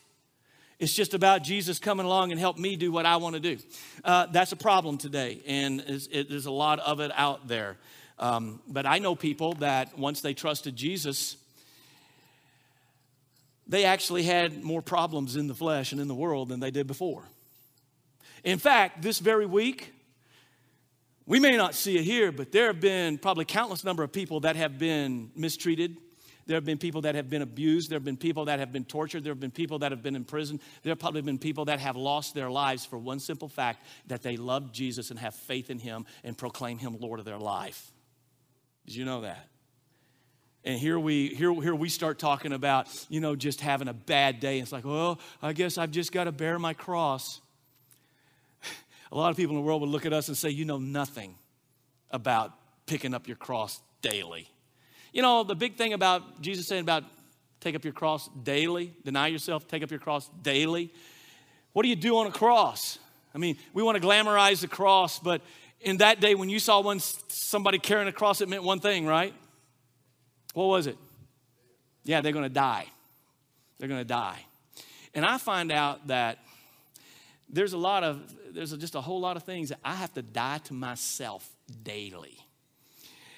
It's 0.83 0.93
just 0.93 1.15
about 1.15 1.45
Jesus 1.45 1.79
coming 1.79 2.05
along 2.05 2.33
and 2.33 2.41
help 2.41 2.59
me 2.59 2.75
do 2.75 2.91
what 2.91 3.07
I 3.07 3.15
want 3.15 3.35
to 3.37 3.41
do. 3.41 3.57
Uh, 4.03 4.27
that's 4.27 4.51
a 4.51 4.57
problem 4.57 4.99
today, 4.99 5.41
and 5.47 5.81
it, 5.81 6.29
there's 6.29 6.47
a 6.47 6.51
lot 6.51 6.81
of 6.81 6.99
it 6.99 7.12
out 7.15 7.47
there. 7.47 7.77
Um, 8.19 8.61
but 8.67 8.85
I 8.85 8.99
know 8.99 9.15
people 9.15 9.53
that 9.61 9.97
once 9.97 10.23
they 10.23 10.35
trusted 10.35 10.75
Jesus, 10.75 11.37
they 13.69 13.85
actually 13.85 14.25
had 14.25 14.65
more 14.65 14.83
problems 14.83 15.37
in 15.37 15.47
the 15.47 15.55
flesh 15.55 15.93
and 15.93 16.01
in 16.01 16.09
the 16.09 16.17
world 16.17 16.49
than 16.49 16.59
they 16.59 16.73
did 16.73 16.89
before. 16.89 17.23
In 18.43 18.59
fact, 18.59 19.03
this 19.03 19.21
very 19.21 19.47
week, 19.47 19.95
we 21.27 21.39
may 21.39 21.57
not 21.57 21.77
see 21.77 21.97
it 21.97 22.03
here, 22.03 22.33
but 22.33 22.51
there 22.51 22.67
have 22.67 22.81
been 22.81 23.19
probably 23.19 23.45
countless 23.45 23.85
number 23.85 24.03
of 24.03 24.11
people 24.11 24.41
that 24.41 24.57
have 24.57 24.81
been 24.81 25.31
mistreated. 25.37 25.97
There 26.47 26.57
have 26.57 26.65
been 26.65 26.79
people 26.79 27.03
that 27.03 27.15
have 27.15 27.31
been 27.31 27.43
abused. 27.43 27.91
There 27.91 27.97
have 27.97 28.05
been 28.05 28.17
people 28.17 28.47
that 28.47 28.59
have 28.59 28.73
been 28.73 28.85
tortured. 28.85 29.25
There 29.25 29.31
have 29.31 29.41
been 29.41 29.51
people 29.51 29.79
that 29.81 29.93
have 29.93 30.03
been 30.03 30.17
in 30.17 30.25
prison. 30.25 30.61
There 30.83 30.91
have 30.91 30.99
probably 30.99 31.23
been 31.23 31.39
people 31.39 31.67
that 31.67 31.79
have 31.81 31.97
lost 31.97 32.35
their 32.35 32.51
lives 32.51 32.85
for 32.85 32.99
one 32.99 33.21
simple 33.21 33.49
fact 33.49 33.85
that 34.09 34.23
they 34.23 34.37
love 34.37 34.73
Jesus 34.73 35.11
and 35.11 35.19
have 35.19 35.35
faith 35.35 35.71
in 35.71 35.79
Him 35.79 36.05
and 36.25 36.37
proclaim 36.37 36.79
Him 36.79 36.97
Lord 36.99 37.21
of 37.21 37.25
their 37.25 37.39
life. 37.39 37.93
Did 38.87 38.97
you 38.97 39.05
know 39.05 39.21
that? 39.21 39.49
And 40.65 40.79
here 40.79 40.99
we 40.99 41.29
here, 41.29 41.53
here 41.61 41.75
we 41.75 41.89
start 41.89 42.19
talking 42.19 42.53
about, 42.53 42.87
you 43.09 43.21
know, 43.21 43.35
just 43.35 43.61
having 43.61 43.89
a 43.89 43.95
bad 43.95 44.39
day. 44.39 44.61
It's 44.61 44.73
like, 44.73 44.85
well, 44.85 45.19
I 45.41 45.53
guess 45.53 45.77
I've 45.77 45.91
just 45.91 46.13
got 46.13 46.25
to 46.25 46.33
bear 46.33 46.59
my 46.59 46.73
cross. 46.73 47.41
A 49.13 49.17
lot 49.17 49.31
of 49.31 49.37
people 49.37 49.57
in 49.57 49.63
the 49.63 49.67
world 49.67 49.81
would 49.81 49.91
look 49.91 50.07
at 50.07 50.13
us 50.13 50.29
and 50.29 50.37
say, 50.37 50.51
you 50.51 50.65
know 50.65 50.79
nothing 50.79 51.35
about 52.11 52.53
picking 52.87 53.13
up 53.15 53.27
your 53.27 53.37
cross 53.37 53.81
daily. 54.03 54.49
You 55.12 55.23
know, 55.23 55.45
the 55.45 55.54
big 55.54 55.76
thing 55.76 55.92
about 55.92 56.40
Jesus 56.40 56.66
saying 56.66 56.83
about 56.83 57.04
take 57.61 57.76
up 57.76 57.85
your 57.85 57.92
cross 57.92 58.28
daily, 58.42 58.95
deny 59.04 59.28
yourself, 59.28 59.69
take 59.69 59.83
up 59.83 59.90
your 59.90 60.00
cross 60.00 60.28
daily. 60.42 60.92
What 61.73 61.83
do 61.83 61.88
you 61.88 61.97
do 61.97 62.16
on 62.16 62.26
a 62.26 62.33
cross? 62.33 62.99
I 63.35 63.38
mean, 63.38 63.57
we 63.73 63.83
want 63.83 64.00
to 64.00 64.07
glamorize 64.07 64.61
the 64.61 64.69
cross, 64.69 65.19
but 65.19 65.42
in 65.81 65.99
that 65.99 66.21
day 66.21 66.35
when 66.35 66.49
you 66.49 66.59
saw 66.59 66.81
one 66.81 67.00
somebody 67.00 67.78
carrying 67.78 68.09
a 68.09 68.12
cross, 68.12 68.40
it 68.40 68.49
meant 68.49 68.62
one 68.62 68.81
thing, 68.81 69.07
right? 69.07 69.35
What 70.54 70.66
was 70.66 70.87
it? 70.87 70.97
Yeah, 72.04 72.21
they're 72.21 72.33
going 72.33 72.45
to 72.45 72.49
die. 72.49 72.87
They're 73.78 73.88
going 73.88 74.00
to 74.00 74.04
die. 74.04 74.38
And 75.14 75.25
I 75.25 75.38
find 75.38 75.71
out 75.71 76.09
that 76.09 76.38
there's 77.49 77.75
a 77.75 77.78
lot 77.78 78.02
of, 78.02 78.35
there's 78.50 78.73
just 78.76 78.95
a 78.95 79.00
whole 79.00 79.21
lot 79.21 79.37
of 79.37 79.42
things 79.42 79.69
that 79.69 79.78
I 79.85 79.95
have 79.95 80.12
to 80.14 80.23
die 80.23 80.59
to 80.64 80.75
myself 80.75 81.49
daily. 81.83 82.38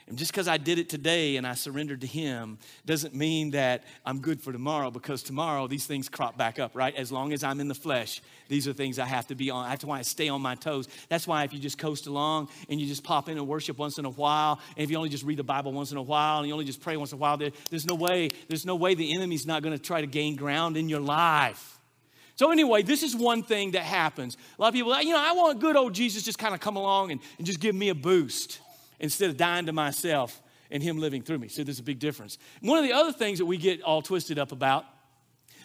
And 0.07 0.19
just 0.19 0.33
because 0.33 0.49
I 0.49 0.59
did 0.59 0.79
it 0.79 0.91
today 0.91 1.37
and 1.37 1.47
I 1.47 1.55
surrendered 1.55 2.03
to 2.03 2.07
Him 2.07 2.59
doesn't 2.85 3.15
mean 3.15 3.53
that 3.53 3.85
I'm 4.05 4.21
good 4.21 4.39
for 4.39 4.53
tomorrow 4.53 4.91
because 4.91 5.23
tomorrow 5.23 5.67
these 5.67 5.87
things 5.87 6.11
crop 6.11 6.37
back 6.37 6.59
up, 6.59 6.73
right? 6.75 6.95
As 6.95 7.11
long 7.11 7.33
as 7.33 7.43
I'm 7.43 7.59
in 7.59 7.69
the 7.69 7.75
flesh, 7.75 8.21
these 8.49 8.69
are 8.69 8.75
things 8.75 8.99
I 8.99 9.07
have 9.07 9.27
to 9.29 9.35
be 9.35 9.49
on. 9.49 9.67
That's 9.67 9.85
why 9.85 9.99
I 9.99 10.03
stay 10.03 10.29
on 10.29 10.43
my 10.43 10.57
toes. 10.57 10.89
That's 11.09 11.27
why 11.27 11.45
if 11.45 11.55
you 11.55 11.59
just 11.59 11.79
coast 11.79 12.07
along 12.07 12.51
and 12.69 12.79
you 12.79 12.87
just 12.87 13.03
pop 13.03 13.31
in 13.31 13.39
and 13.39 13.49
worship 13.49 13.79
once 13.79 13.97
in 13.97 14.05
a 14.05 14.11
while, 14.11 14.61
and 14.77 14.85
if 14.85 14.91
you 14.91 14.99
only 14.99 15.09
just 15.09 15.25
read 15.25 15.39
the 15.39 15.45
Bible 15.45 15.73
once 15.73 15.91
in 15.91 15.97
a 15.97 16.03
while 16.03 16.41
and 16.41 16.49
you 16.49 16.53
only 16.53 16.67
just 16.67 16.83
pray 16.83 16.99
once 16.99 17.13
in 17.13 17.17
a 17.17 17.21
while, 17.21 17.39
there, 17.39 17.51
there's 17.71 17.87
no 17.87 17.95
way, 17.95 18.29
there's 18.49 18.67
no 18.67 18.77
way 18.77 18.95
the 18.95 19.15
enemy's 19.15 19.47
not 19.47 19.63
going 19.63 19.77
to 19.77 19.83
try 19.83 20.03
to 20.03 20.07
gain 20.07 20.37
ground 20.37 20.77
in 20.77 20.91
your 20.91 21.01
life. 21.01 21.81
So, 22.37 22.51
anyway, 22.51 22.83
this 22.83 23.05
is 23.05 23.15
one 23.15 23.43
thing 23.45 23.71
that 23.71 23.85
happens. 23.85 24.37
A 24.59 24.61
lot 24.63 24.69
of 24.69 24.75
people, 24.75 25.01
you 25.01 25.13
know, 25.13 25.23
I 25.23 25.33
want 25.33 25.61
good 25.61 25.77
old 25.77 25.95
Jesus 25.95 26.25
just 26.25 26.39
kind 26.39 26.53
of 26.53 26.61
come 26.61 26.77
along 26.77 27.13
and, 27.13 27.21
and 27.39 27.47
just 27.47 27.61
give 27.61 27.75
me 27.75 27.91
a 27.91 27.95
boost 27.95 28.59
instead 29.01 29.31
of 29.31 29.37
dying 29.37 29.67
to 29.67 29.73
myself 29.73 30.43
and 30.71 30.83
Him 30.83 30.99
living 30.99 31.23
through 31.23 31.39
me. 31.39 31.49
So 31.49 31.65
there's 31.65 31.79
a 31.79 31.85
big 31.85 31.99
difference. 31.99 32.39
One 32.61 32.79
of 32.79 32.85
the 32.85 32.93
other 32.93 33.13
things 33.13 33.39
that 33.39 33.47
we 33.47 33.57
get 33.57 33.83
all 33.83 34.03
twisted 34.03 34.39
up 34.39 34.53
about 34.53 34.85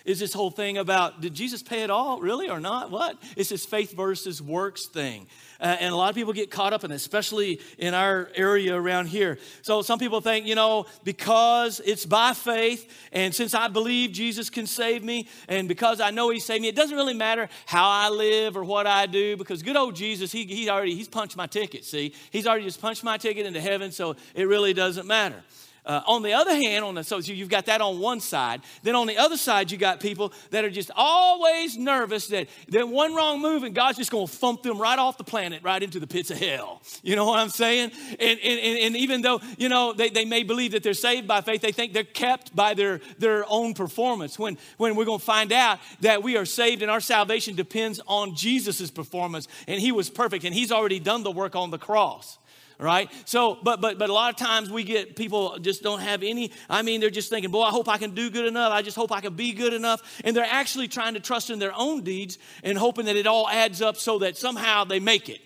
is 0.05 0.19
this 0.19 0.33
whole 0.33 0.51
thing 0.51 0.77
about 0.77 1.21
did 1.21 1.33
Jesus 1.33 1.61
pay 1.61 1.83
it 1.83 1.89
all, 1.89 2.19
really, 2.19 2.49
or 2.49 2.59
not? 2.59 2.91
What? 2.91 3.17
It's 3.35 3.49
this 3.49 3.65
faith 3.65 3.95
versus 3.95 4.41
works 4.41 4.87
thing. 4.87 5.27
Uh, 5.59 5.75
and 5.79 5.93
a 5.93 5.95
lot 5.95 6.09
of 6.09 6.15
people 6.15 6.31
get 6.31 6.49
caught 6.49 6.71
up 6.71 6.83
in 6.83 6.91
it, 6.91 6.95
especially 6.95 7.59
in 7.77 7.93
our 7.93 8.29
area 8.35 8.73
around 8.73 9.07
here. 9.07 9.37
So 9.61 9.81
some 9.81 9.99
people 9.99 10.21
think, 10.21 10.45
you 10.45 10.55
know, 10.55 10.85
because 11.03 11.81
it's 11.85 12.05
by 12.05 12.33
faith, 12.33 12.89
and 13.11 13.35
since 13.35 13.53
I 13.53 13.67
believe 13.67 14.11
Jesus 14.11 14.49
can 14.49 14.65
save 14.65 15.03
me, 15.03 15.27
and 15.47 15.67
because 15.67 15.99
I 15.99 16.11
know 16.11 16.29
He 16.29 16.39
saved 16.39 16.61
me, 16.61 16.69
it 16.69 16.75
doesn't 16.75 16.95
really 16.95 17.13
matter 17.13 17.49
how 17.65 17.89
I 17.89 18.09
live 18.09 18.55
or 18.55 18.63
what 18.63 18.87
I 18.87 19.05
do, 19.05 19.35
because 19.35 19.61
good 19.61 19.75
old 19.75 19.95
Jesus, 19.95 20.31
He, 20.31 20.45
he 20.45 20.69
already 20.69 20.95
He's 20.95 21.09
punched 21.09 21.35
my 21.35 21.47
ticket. 21.47 21.83
See, 21.83 22.13
He's 22.31 22.47
already 22.47 22.63
just 22.63 22.81
punched 22.81 23.03
my 23.03 23.17
ticket 23.17 23.45
into 23.45 23.59
heaven, 23.59 23.91
so 23.91 24.15
it 24.33 24.47
really 24.47 24.73
doesn't 24.73 25.07
matter. 25.07 25.43
Uh, 25.85 26.01
on 26.05 26.21
the 26.21 26.33
other 26.33 26.53
hand, 26.53 26.83
on 26.85 26.95
the, 26.95 27.03
so 27.03 27.17
you've 27.17 27.49
got 27.49 27.65
that 27.65 27.81
on 27.81 27.99
one 27.99 28.19
side. 28.19 28.61
Then 28.83 28.95
on 28.95 29.07
the 29.07 29.17
other 29.17 29.37
side, 29.37 29.71
you 29.71 29.77
got 29.77 29.99
people 29.99 30.33
that 30.51 30.63
are 30.65 30.69
just 30.69 30.91
always 30.95 31.77
nervous 31.77 32.27
that, 32.27 32.47
that 32.69 32.87
one 32.87 33.15
wrong 33.15 33.41
move 33.41 33.63
and 33.63 33.73
God's 33.73 33.97
just 33.97 34.11
going 34.11 34.27
to 34.27 34.31
thump 34.31 34.63
them 34.63 34.77
right 34.77 34.99
off 34.99 35.17
the 35.17 35.23
planet, 35.23 35.63
right 35.63 35.81
into 35.81 35.99
the 35.99 36.07
pits 36.07 36.31
of 36.31 36.37
hell. 36.37 36.81
You 37.01 37.15
know 37.15 37.25
what 37.25 37.39
I'm 37.39 37.49
saying? 37.49 37.91
And, 38.19 38.39
and, 38.39 38.79
and 38.79 38.95
even 38.97 39.21
though, 39.21 39.41
you 39.57 39.69
know, 39.69 39.93
they, 39.93 40.09
they 40.09 40.25
may 40.25 40.43
believe 40.43 40.73
that 40.73 40.83
they're 40.83 40.93
saved 40.93 41.27
by 41.27 41.41
faith, 41.41 41.61
they 41.61 41.71
think 41.71 41.93
they're 41.93 42.03
kept 42.03 42.55
by 42.55 42.73
their, 42.73 43.01
their 43.17 43.45
own 43.47 43.73
performance. 43.73 44.37
When, 44.37 44.57
when 44.77 44.95
we're 44.95 45.05
going 45.05 45.19
to 45.19 45.25
find 45.25 45.51
out 45.51 45.79
that 46.01 46.23
we 46.23 46.37
are 46.37 46.45
saved 46.45 46.81
and 46.81 46.91
our 46.91 47.01
salvation 47.01 47.55
depends 47.55 47.99
on 48.07 48.35
Jesus' 48.35 48.91
performance 48.91 49.47
and 49.67 49.79
he 49.79 49.91
was 49.91 50.09
perfect 50.09 50.43
and 50.43 50.53
he's 50.53 50.71
already 50.71 50.99
done 50.99 51.23
the 51.23 51.31
work 51.31 51.55
on 51.55 51.71
the 51.71 51.77
cross 51.77 52.37
right? 52.79 53.11
So, 53.25 53.57
but 53.61 53.81
but 53.81 53.99
but 53.99 54.09
a 54.09 54.13
lot 54.13 54.31
of 54.31 54.37
times 54.37 54.71
we 54.71 54.83
get 54.83 55.15
people 55.15 55.59
just 55.59 55.83
don't 55.83 55.99
have 55.99 56.23
any. 56.23 56.51
I 56.69 56.81
mean, 56.81 57.01
they're 57.01 57.09
just 57.09 57.29
thinking, 57.29 57.51
boy, 57.51 57.63
I 57.63 57.69
hope 57.69 57.89
I 57.89 57.97
can 57.97 58.11
do 58.11 58.29
good 58.29 58.45
enough. 58.45 58.71
I 58.71 58.81
just 58.81 58.95
hope 58.95 59.11
I 59.11 59.21
can 59.21 59.35
be 59.35 59.51
good 59.51 59.73
enough, 59.73 60.01
and 60.23 60.35
they're 60.35 60.45
actually 60.45 60.87
trying 60.87 61.13
to 61.13 61.19
trust 61.19 61.49
in 61.49 61.59
their 61.59 61.73
own 61.75 62.01
deeds 62.01 62.39
and 62.63 62.77
hoping 62.77 63.05
that 63.05 63.17
it 63.17 63.27
all 63.27 63.47
adds 63.47 63.81
up 63.81 63.97
so 63.97 64.19
that 64.19 64.37
somehow 64.37 64.85
they 64.85 64.99
make 64.99 65.29
it. 65.29 65.41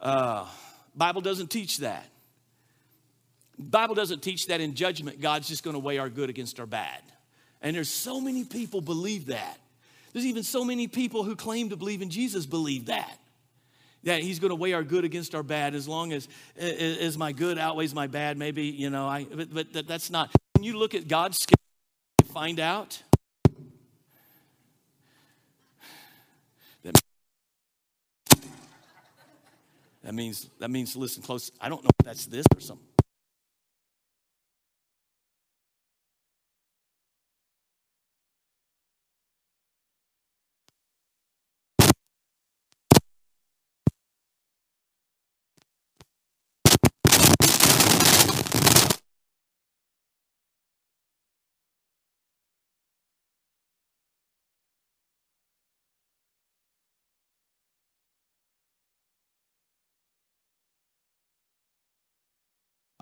Uh, 0.00 0.46
Bible 0.94 1.20
doesn't 1.20 1.50
teach 1.50 1.78
that. 1.78 2.06
Bible 3.56 3.94
doesn't 3.94 4.20
teach 4.20 4.48
that 4.48 4.60
in 4.60 4.74
judgment 4.74 5.20
God's 5.20 5.48
just 5.48 5.62
going 5.62 5.74
to 5.74 5.80
weigh 5.80 5.98
our 5.98 6.10
good 6.10 6.28
against 6.28 6.58
our 6.58 6.66
bad. 6.66 7.00
And 7.62 7.74
there's 7.74 7.88
so 7.88 8.20
many 8.20 8.44
people 8.44 8.80
believe 8.80 9.26
that. 9.26 9.58
There's 10.12 10.26
even 10.26 10.42
so 10.42 10.64
many 10.64 10.86
people 10.86 11.22
who 11.22 11.34
claim 11.34 11.70
to 11.70 11.76
believe 11.76 12.02
in 12.02 12.10
Jesus 12.10 12.46
believe 12.46 12.86
that 12.86 13.18
that 14.04 14.22
he's 14.22 14.38
going 14.38 14.50
to 14.50 14.56
weigh 14.56 14.72
our 14.72 14.84
good 14.84 15.04
against 15.04 15.34
our 15.34 15.42
bad. 15.42 15.74
As 15.74 15.88
long 15.88 16.12
as 16.12 16.28
as 16.56 17.18
my 17.18 17.32
good 17.32 17.58
outweighs 17.58 17.94
my 17.94 18.06
bad 18.06 18.36
maybe 18.36 18.64
you 18.64 18.90
know 18.90 19.06
i 19.06 19.24
but, 19.24 19.52
but 19.52 19.72
that, 19.72 19.88
that's 19.88 20.10
not 20.10 20.30
when 20.54 20.64
you 20.64 20.78
look 20.78 20.94
at 20.94 21.08
god's 21.08 21.38
scale 21.38 21.56
you 22.22 22.28
find 22.28 22.60
out 22.60 23.02
that, 26.82 27.00
that 30.02 30.14
means 30.14 30.48
that 30.58 30.70
means 30.70 30.94
listen 30.96 31.22
close 31.22 31.50
i 31.60 31.68
don't 31.68 31.82
know 31.82 31.90
if 31.98 32.04
that's 32.04 32.26
this 32.26 32.46
or 32.54 32.60
something 32.60 32.93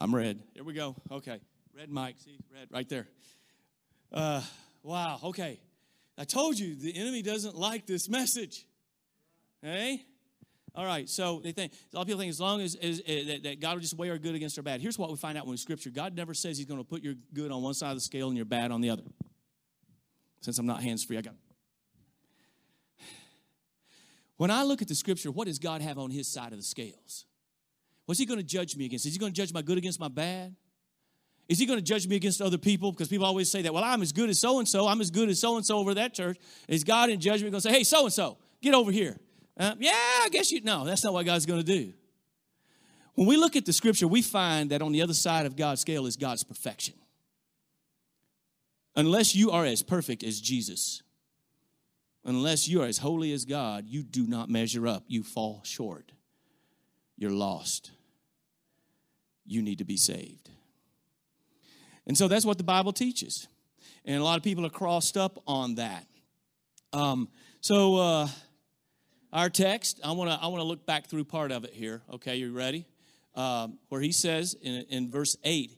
I'm 0.03 0.13
red. 0.13 0.43
Here 0.53 0.65
we 0.65 0.73
go. 0.73 0.97
Okay. 1.13 1.39
Red 1.77 1.89
mic. 1.89 2.17
See, 2.19 2.37
red 2.53 2.67
right 2.73 2.89
there. 2.89 3.07
Uh, 4.13 4.43
wow. 4.83 5.21
Okay. 5.23 5.61
I 6.19 6.25
told 6.25 6.59
you 6.59 6.75
the 6.75 6.97
enemy 6.97 7.23
doesn't 7.23 7.55
like 7.55 7.87
this 7.87 8.09
message. 8.09 8.67
Hey? 9.63 10.05
All 10.75 10.85
right, 10.85 11.09
so 11.09 11.41
they 11.45 11.53
think 11.53 11.73
a 11.93 11.97
lot 11.97 12.03
of 12.03 12.09
people 12.09 12.19
think 12.19 12.31
as 12.31 12.41
long 12.41 12.63
as, 12.63 12.75
as, 12.77 12.99
as 13.01 13.27
that, 13.27 13.43
that, 13.43 13.61
God 13.61 13.75
will 13.75 13.81
just 13.81 13.97
weigh 13.97 14.09
our 14.11 14.19
good 14.19 14.35
against 14.35 14.59
our 14.59 14.65
bad. 14.65 14.81
Here's 14.81 14.99
what 14.99 15.11
we 15.11 15.17
find 15.17 15.37
out 15.39 15.47
when 15.47 15.57
Scripture: 15.59 15.91
God 15.91 16.17
never 16.17 16.33
says 16.33 16.57
He's 16.57 16.67
going 16.67 16.81
to 16.81 16.85
put 16.85 17.03
your 17.03 17.15
good 17.35 17.53
on 17.53 17.63
one 17.63 17.75
side 17.75 17.91
of 17.91 17.97
the 17.97 18.01
scale 18.01 18.29
and 18.29 18.37
your 18.37 18.47
bad 18.47 18.73
on 18.73 18.81
the 18.81 18.89
other. 18.89 19.03
Since 20.41 20.59
I'm 20.59 20.67
not 20.67 20.83
hands 20.83 21.05
free, 21.05 21.19
I 21.19 21.21
got. 21.21 21.35
When 24.39 24.51
I 24.51 24.63
look 24.63 24.81
at 24.81 24.89
the 24.89 24.95
Scripture, 24.95 25.31
what 25.31 25.47
does 25.47 25.59
God 25.59 25.83
have 25.83 25.99
on 25.99 26.11
His 26.11 26.27
side 26.27 26.53
of 26.53 26.59
the 26.59 26.65
scales? 26.65 27.27
What's 28.12 28.21
He 28.21 28.26
going 28.26 28.40
to 28.40 28.45
judge 28.45 28.76
me 28.76 28.85
against? 28.85 29.07
Is 29.07 29.14
He 29.14 29.19
going 29.19 29.33
to 29.33 29.37
judge 29.37 29.54
my 29.54 29.62
good 29.62 29.78
against 29.78 29.99
my 29.99 30.09
bad? 30.09 30.54
Is 31.49 31.59
he 31.59 31.66
going 31.66 31.78
to 31.78 31.85
judge 31.85 32.07
me 32.07 32.16
against 32.16 32.40
other 32.40 32.59
people? 32.59 32.92
Because 32.92 33.09
people 33.09 33.26
always 33.26 33.50
say 33.50 33.62
that, 33.62 33.75
well, 33.75 33.85
I'm 33.85 34.02
as 34.02 34.12
good 34.12 34.31
as 34.31 34.38
so 34.38 34.59
and 34.59 34.69
so. 34.69 34.87
I'm 34.87 35.00
as 35.00 35.11
good 35.11 35.28
as 35.28 35.40
so 35.40 35.57
and 35.57 35.66
so 35.66 35.78
over 35.78 35.95
that 35.95 36.14
church. 36.14 36.38
Is 36.69 36.85
God 36.85 37.11
in 37.11 37.21
judgment 37.21 37.52
going 37.52 37.61
to 37.61 37.69
say, 37.69 37.75
hey, 37.75 37.85
so 37.85 38.04
and 38.04 38.12
so, 38.12 38.38
get 38.61 38.75
over 38.75 38.90
here? 38.92 39.19
Uh, 39.59 39.75
yeah, 39.78 39.92
I 39.92 40.28
guess 40.31 40.50
you. 40.52 40.61
No, 40.62 40.85
that's 40.85 41.02
not 41.04 41.12
what 41.12 41.26
God's 41.26 41.47
going 41.47 41.61
to 41.61 41.66
do. 41.66 41.92
When 43.14 43.26
we 43.26 43.37
look 43.37 43.57
at 43.57 43.66
the 43.66 43.73
scripture, 43.73 44.09
we 44.09 44.23
find 44.23 44.71
that 44.71 44.83
on 44.83 44.92
the 44.92 45.02
other 45.02 45.14
side 45.14 45.45
of 45.45 45.57
God's 45.57 45.81
scale 45.81 46.07
is 46.07 46.16
God's 46.16 46.45
perfection. 46.45 46.95
Unless 48.95 49.35
you 49.35 49.50
are 49.50 49.64
as 49.64 49.83
perfect 49.83 50.23
as 50.23 50.40
Jesus, 50.40 51.02
unless 52.25 52.69
you 52.69 52.83
are 52.83 52.87
as 52.87 52.99
holy 52.99 53.33
as 53.33 53.45
God, 53.45 53.87
you 53.87 54.02
do 54.02 54.26
not 54.26 54.49
measure 54.49 54.87
up. 54.87 55.04
You 55.09 55.23
fall 55.23 55.61
short. 55.64 56.12
You're 57.16 57.31
lost. 57.31 57.90
You 59.45 59.63
need 59.63 59.79
to 59.79 59.85
be 59.85 59.97
saved. 59.97 60.51
And 62.07 62.17
so 62.17 62.29
that's 62.29 62.45
what 62.45 62.59
the 62.59 62.65
Bible 62.65 62.93
teaches. 62.93 63.47
And 64.05 64.21
a 64.21 64.25
lot 64.25 64.37
of 64.37 64.43
people 64.43 64.67
are 64.67 64.71
crossed 64.71 65.17
up 65.17 65.43
on 65.47 65.77
that. 65.77 66.07
Um, 66.93 67.29
so, 67.61 67.97
uh, 67.97 68.29
our 69.33 69.49
text, 69.49 70.01
I 70.05 70.13
want 70.13 70.31
to 70.31 70.39
I 70.43 70.49
wanna 70.49 70.65
look 70.65 70.85
back 70.85 71.07
through 71.07 71.25
part 71.25 71.53
of 71.53 71.65
it 71.65 71.73
here. 71.73 72.03
Okay, 72.13 72.37
you 72.37 72.53
ready? 72.53 72.87
Um, 73.35 73.79
where 73.89 74.01
he 74.01 74.13
says 74.13 74.55
in, 74.61 74.85
in 74.91 75.11
verse 75.11 75.37
8, 75.43 75.73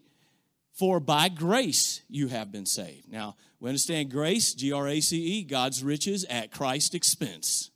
For 0.73 0.99
by 0.99 1.29
grace 1.29 2.03
you 2.09 2.29
have 2.29 2.51
been 2.51 2.67
saved. 2.67 3.09
Now, 3.09 3.37
we 3.61 3.69
understand 3.69 4.11
grace, 4.11 4.55
G 4.55 4.73
R 4.73 4.89
A 4.89 5.01
C 5.01 5.39
E, 5.39 5.45
God's 5.45 5.85
riches 5.85 6.25
at 6.29 6.51
Christ's 6.51 6.95
expense. 6.95 7.71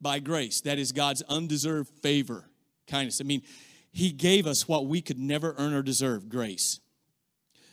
By 0.00 0.18
grace, 0.18 0.60
that 0.62 0.78
is 0.78 0.90
God's 0.90 1.22
undeserved 1.22 1.90
favor, 2.02 2.44
kindness. 2.88 3.20
I 3.20 3.24
mean, 3.24 3.42
he 3.94 4.10
gave 4.10 4.48
us 4.48 4.66
what 4.66 4.86
we 4.88 5.00
could 5.00 5.20
never 5.20 5.54
earn 5.56 5.72
or 5.72 5.80
deserve 5.80 6.28
grace. 6.28 6.80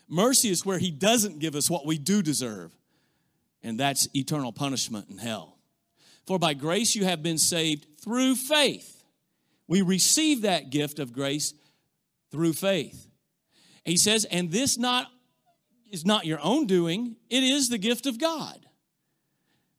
Mercy 0.08 0.52
is 0.52 0.64
where 0.64 0.78
He 0.78 0.92
doesn't 0.92 1.40
give 1.40 1.56
us 1.56 1.68
what 1.68 1.88
we 1.88 1.98
do 1.98 2.22
deserve, 2.22 2.72
and 3.64 3.80
that's 3.80 4.08
eternal 4.16 4.52
punishment 4.54 5.10
in 5.10 5.18
hell. 5.18 5.58
For 6.28 6.38
by 6.38 6.54
grace 6.54 6.96
you 6.96 7.06
have 7.06 7.24
been 7.24 7.40
saved 7.40 7.88
through 8.00 8.36
faith. 8.36 9.04
We 9.68 9.82
receive 9.82 10.44
that 10.44 10.70
gift 10.70 11.00
of 11.00 11.12
grace 11.12 11.56
through 12.30 12.54
faith. 12.54 13.10
He 13.84 13.98
says, 13.98 14.26
and 14.26 14.52
this 14.52 14.78
not 14.78 15.08
is 15.92 16.06
not 16.06 16.28
your 16.28 16.40
own 16.44 16.68
doing, 16.68 17.16
it 17.32 17.42
is 17.42 17.70
the 17.70 17.80
gift 17.80 18.06
of 18.06 18.20
God, 18.20 18.68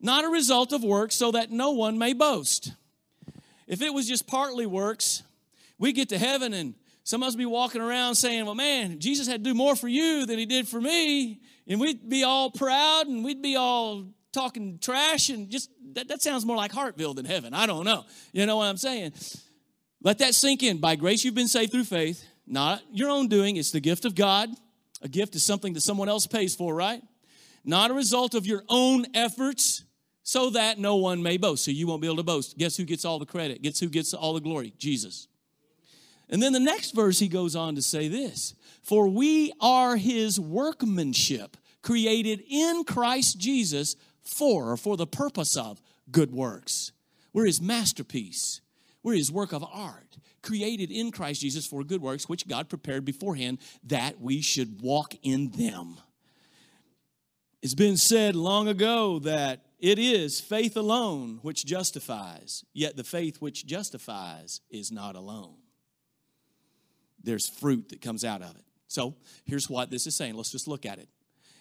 not 0.00 0.24
a 0.24 0.28
result 0.28 0.72
of 0.72 0.82
works, 0.82 1.14
so 1.14 1.30
that 1.30 1.52
no 1.52 1.70
one 1.70 1.98
may 1.98 2.14
boast. 2.14 2.72
If 3.68 3.80
it 3.80 3.94
was 3.94 4.08
just 4.08 4.26
partly 4.26 4.66
works, 4.66 5.22
we 5.82 5.92
get 5.92 6.10
to 6.10 6.18
heaven 6.18 6.54
and 6.54 6.74
some 7.02 7.24
of 7.24 7.26
us 7.26 7.34
be 7.34 7.44
walking 7.44 7.80
around 7.80 8.14
saying, 8.14 8.44
well, 8.46 8.54
man, 8.54 9.00
Jesus 9.00 9.26
had 9.26 9.42
to 9.42 9.50
do 9.50 9.52
more 9.52 9.74
for 9.74 9.88
you 9.88 10.24
than 10.26 10.38
he 10.38 10.46
did 10.46 10.68
for 10.68 10.80
me. 10.80 11.40
And 11.66 11.80
we'd 11.80 12.08
be 12.08 12.22
all 12.22 12.52
proud 12.52 13.08
and 13.08 13.24
we'd 13.24 13.42
be 13.42 13.56
all 13.56 14.06
talking 14.32 14.78
trash 14.78 15.28
and 15.28 15.50
just, 15.50 15.70
that, 15.94 16.06
that 16.06 16.22
sounds 16.22 16.46
more 16.46 16.56
like 16.56 16.70
Hartville 16.70 17.16
than 17.16 17.24
heaven. 17.24 17.52
I 17.52 17.66
don't 17.66 17.84
know. 17.84 18.04
You 18.32 18.46
know 18.46 18.58
what 18.58 18.66
I'm 18.66 18.76
saying? 18.76 19.14
Let 20.00 20.18
that 20.18 20.36
sink 20.36 20.62
in. 20.62 20.78
By 20.78 20.94
grace, 20.94 21.24
you've 21.24 21.34
been 21.34 21.48
saved 21.48 21.72
through 21.72 21.84
faith, 21.84 22.24
not 22.46 22.80
your 22.92 23.10
own 23.10 23.26
doing. 23.26 23.56
It's 23.56 23.72
the 23.72 23.80
gift 23.80 24.04
of 24.04 24.14
God. 24.14 24.50
A 25.02 25.08
gift 25.08 25.34
is 25.34 25.42
something 25.42 25.72
that 25.72 25.80
someone 25.80 26.08
else 26.08 26.28
pays 26.28 26.54
for, 26.54 26.72
right? 26.72 27.02
Not 27.64 27.90
a 27.90 27.94
result 27.94 28.36
of 28.36 28.46
your 28.46 28.62
own 28.68 29.04
efforts, 29.14 29.82
so 30.22 30.50
that 30.50 30.78
no 30.78 30.94
one 30.94 31.24
may 31.24 31.38
boast. 31.38 31.64
So 31.64 31.72
you 31.72 31.88
won't 31.88 32.00
be 32.00 32.06
able 32.06 32.18
to 32.18 32.22
boast. 32.22 32.56
Guess 32.56 32.76
who 32.76 32.84
gets 32.84 33.04
all 33.04 33.18
the 33.18 33.26
credit? 33.26 33.62
Guess 33.62 33.80
who 33.80 33.88
gets 33.88 34.14
all 34.14 34.32
the 34.34 34.40
glory? 34.40 34.72
Jesus. 34.78 35.26
And 36.32 36.42
then 36.42 36.54
the 36.54 36.60
next 36.60 36.92
verse, 36.92 37.18
he 37.18 37.28
goes 37.28 37.54
on 37.54 37.74
to 37.74 37.82
say 37.82 38.08
this 38.08 38.54
For 38.82 39.06
we 39.06 39.52
are 39.60 39.96
his 39.96 40.40
workmanship, 40.40 41.58
created 41.82 42.42
in 42.48 42.84
Christ 42.84 43.38
Jesus 43.38 43.94
for, 44.24 44.72
or 44.72 44.76
for 44.78 44.96
the 44.96 45.06
purpose 45.06 45.56
of 45.56 45.82
good 46.10 46.32
works. 46.32 46.92
We're 47.34 47.44
his 47.44 47.60
masterpiece, 47.60 48.62
we're 49.02 49.14
his 49.14 49.30
work 49.30 49.52
of 49.52 49.62
art, 49.62 50.16
created 50.42 50.90
in 50.90 51.12
Christ 51.12 51.42
Jesus 51.42 51.66
for 51.66 51.84
good 51.84 52.00
works, 52.00 52.28
which 52.28 52.48
God 52.48 52.70
prepared 52.70 53.04
beforehand 53.04 53.58
that 53.84 54.18
we 54.18 54.40
should 54.40 54.80
walk 54.80 55.14
in 55.22 55.50
them. 55.50 55.98
It's 57.60 57.74
been 57.74 57.96
said 57.96 58.34
long 58.34 58.68
ago 58.68 59.18
that 59.20 59.66
it 59.78 59.98
is 59.98 60.40
faith 60.40 60.76
alone 60.76 61.40
which 61.42 61.66
justifies, 61.66 62.64
yet 62.72 62.96
the 62.96 63.04
faith 63.04 63.40
which 63.40 63.66
justifies 63.66 64.62
is 64.70 64.90
not 64.90 65.14
alone 65.14 65.61
there's 67.22 67.48
fruit 67.48 67.88
that 67.90 68.00
comes 68.00 68.24
out 68.24 68.42
of 68.42 68.56
it. 68.56 68.64
So 68.88 69.16
here's 69.44 69.70
what 69.70 69.90
this 69.90 70.06
is 70.06 70.14
saying. 70.14 70.34
Let's 70.34 70.52
just 70.52 70.68
look 70.68 70.84
at 70.84 70.98
it. 70.98 71.08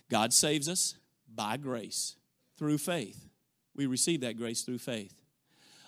God 0.09 0.33
saves 0.33 0.67
us 0.67 0.95
by 1.33 1.57
grace 1.57 2.15
through 2.57 2.77
faith. 2.77 3.29
We 3.75 3.85
receive 3.85 4.21
that 4.21 4.37
grace 4.37 4.63
through 4.63 4.79
faith. 4.79 5.13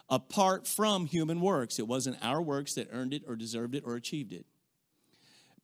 Apart 0.10 0.68
from 0.68 1.06
human 1.06 1.42
works, 1.42 1.80
it 1.80 1.88
wasn't 1.88 2.18
our 2.22 2.42
works 2.42 2.76
that 2.76 2.90
earned 2.92 3.14
it 3.14 3.24
or 3.28 3.36
deserved 3.36 3.76
it 3.76 3.84
or 3.86 3.96
achieved 3.96 4.32
it. 4.32 4.46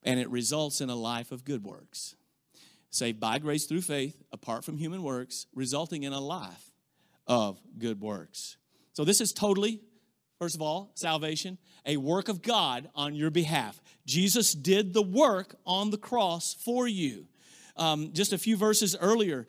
And 0.04 0.19
it 0.19 0.30
results 0.30 0.82
in 0.82 0.89
a 0.89 0.95
life 0.95 1.32
of 1.32 1.45
good 1.45 1.63
works. 1.63 2.15
Saved 2.89 3.19
by 3.19 3.38
grace 3.39 3.65
through 3.65 3.82
faith, 3.82 4.22
apart 4.32 4.65
from 4.65 4.78
human 4.78 5.04
works, 5.04 5.45
resulting 5.54 6.04
in 6.04 6.13
a 6.13 6.19
life 6.19 6.72
of 7.28 7.60
good 7.78 8.02
works. 8.02 8.58
So 8.93 9.06
this 9.06 9.22
is 9.22 9.32
totally 9.32 9.82
First 10.39 10.56
of 10.56 10.62
all, 10.62 10.91
salvation, 10.95 11.58
a 11.86 11.97
work 11.97 12.30
of 12.30 12.41
God 12.41 12.89
on 12.95 13.13
your 13.13 13.30
behalf. 13.30 13.82
Jesus 14.06 14.54
did 14.54 14.93
the 14.93 15.02
work 15.02 15.56
on 15.65 15.89
the 15.89 15.97
cross 15.97 16.56
for 16.63 16.88
you. 16.88 17.25
Um, 17.75 18.12
just 18.13 18.32
a 18.32 18.38
few 18.38 18.56
verses 18.56 18.95
earlier, 19.02 19.47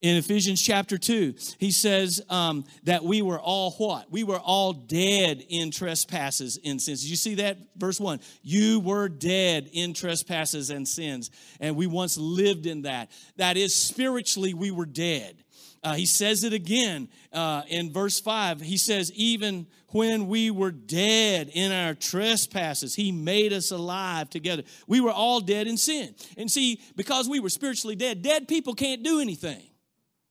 in 0.00 0.16
Ephesians 0.16 0.60
chapter 0.60 0.98
2, 0.98 1.34
he 1.58 1.70
says 1.70 2.22
um, 2.28 2.64
that 2.82 3.04
we 3.04 3.22
were 3.22 3.38
all 3.38 3.72
what? 3.72 4.10
We 4.10 4.22
were 4.22 4.38
all 4.38 4.72
dead 4.72 5.44
in 5.48 5.70
trespasses 5.70 6.58
and 6.62 6.80
sins. 6.80 7.08
You 7.08 7.16
see 7.16 7.36
that? 7.36 7.58
Verse 7.76 8.00
1 8.00 8.20
You 8.42 8.80
were 8.80 9.08
dead 9.08 9.68
in 9.72 9.92
trespasses 9.94 10.70
and 10.70 10.88
sins, 10.88 11.30
and 11.60 11.76
we 11.76 11.86
once 11.86 12.16
lived 12.16 12.66
in 12.66 12.82
that. 12.82 13.10
That 13.36 13.56
is, 13.58 13.74
spiritually, 13.74 14.54
we 14.54 14.70
were 14.70 14.86
dead. 14.86 15.43
Uh, 15.84 15.92
he 15.92 16.06
says 16.06 16.44
it 16.44 16.54
again 16.54 17.08
uh, 17.30 17.62
in 17.68 17.92
verse 17.92 18.18
5. 18.18 18.62
He 18.62 18.78
says, 18.78 19.12
Even 19.12 19.66
when 19.88 20.28
we 20.28 20.50
were 20.50 20.70
dead 20.70 21.50
in 21.52 21.72
our 21.72 21.94
trespasses, 21.94 22.94
He 22.94 23.12
made 23.12 23.52
us 23.52 23.70
alive 23.70 24.30
together. 24.30 24.62
We 24.86 25.02
were 25.02 25.12
all 25.12 25.40
dead 25.40 25.66
in 25.66 25.76
sin. 25.76 26.14
And 26.38 26.50
see, 26.50 26.80
because 26.96 27.28
we 27.28 27.38
were 27.38 27.50
spiritually 27.50 27.96
dead, 27.96 28.22
dead 28.22 28.48
people 28.48 28.74
can't 28.74 29.02
do 29.02 29.20
anything, 29.20 29.62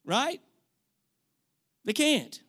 right? 0.04 0.42
They 1.86 1.94
can't. 1.94 2.42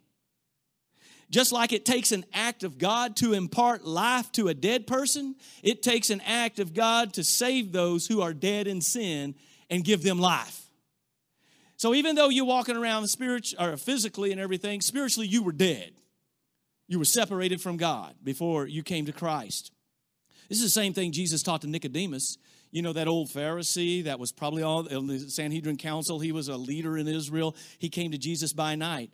Just 1.29 1.53
like 1.53 1.75
it 1.75 1.85
takes 1.85 2.11
an 2.11 2.25
act 2.33 2.65
of 2.65 2.79
God 2.79 3.17
to 3.17 3.35
impart 3.35 3.85
life 3.85 4.33
to 4.33 4.49
a 4.49 4.55
dead 4.55 4.87
person, 4.87 5.35
it 5.63 5.83
takes 5.83 6.09
an 6.09 6.23
act 6.23 6.59
of 6.59 6.73
God 6.73 7.13
to 7.15 7.25
save 7.25 7.71
those 7.71 8.07
who 8.07 8.23
are 8.23 8.33
dead 8.33 8.67
in 8.67 8.81
sin 8.81 9.35
and 9.69 9.85
give 9.85 10.03
them 10.03 10.19
life. 10.19 10.64
So 11.77 11.95
even 11.95 12.15
though 12.15 12.29
you're 12.29 12.45
walking 12.45 12.77
around 12.77 13.09
spiritually 13.09 13.65
or 13.65 13.77
physically 13.77 14.33
and 14.33 14.41
everything, 14.41 14.81
spiritually 14.81 15.27
you 15.27 15.43
were 15.43 15.53
dead. 15.53 15.93
You 16.87 16.99
were 16.99 17.05
separated 17.05 17.61
from 17.61 17.77
God 17.77 18.15
before 18.23 18.67
you 18.67 18.83
came 18.83 19.07
to 19.07 19.13
Christ. 19.13 19.73
This 20.49 20.59
is 20.59 20.65
the 20.65 20.71
same 20.71 20.93
thing 20.93 21.13
Jesus 21.13 21.43
taught 21.43 21.63
to 21.63 21.67
Nicodemus. 21.67 22.37
You 22.71 22.83
know, 22.83 22.93
that 22.93 23.09
old 23.09 23.29
Pharisee 23.29 24.05
that 24.05 24.19
was 24.19 24.33
probably 24.33 24.63
all 24.63 24.87
in 24.87 25.07
the 25.07 25.19
Sanhedrin 25.19 25.77
Council. 25.77 26.19
He 26.19 26.33
was 26.33 26.49
a 26.49 26.57
leader 26.57 26.99
in 26.99 27.07
Israel. 27.07 27.57
He 27.79 27.89
came 27.89 28.11
to 28.11 28.19
Jesus 28.19 28.53
by 28.53 28.75
night. 28.75 29.11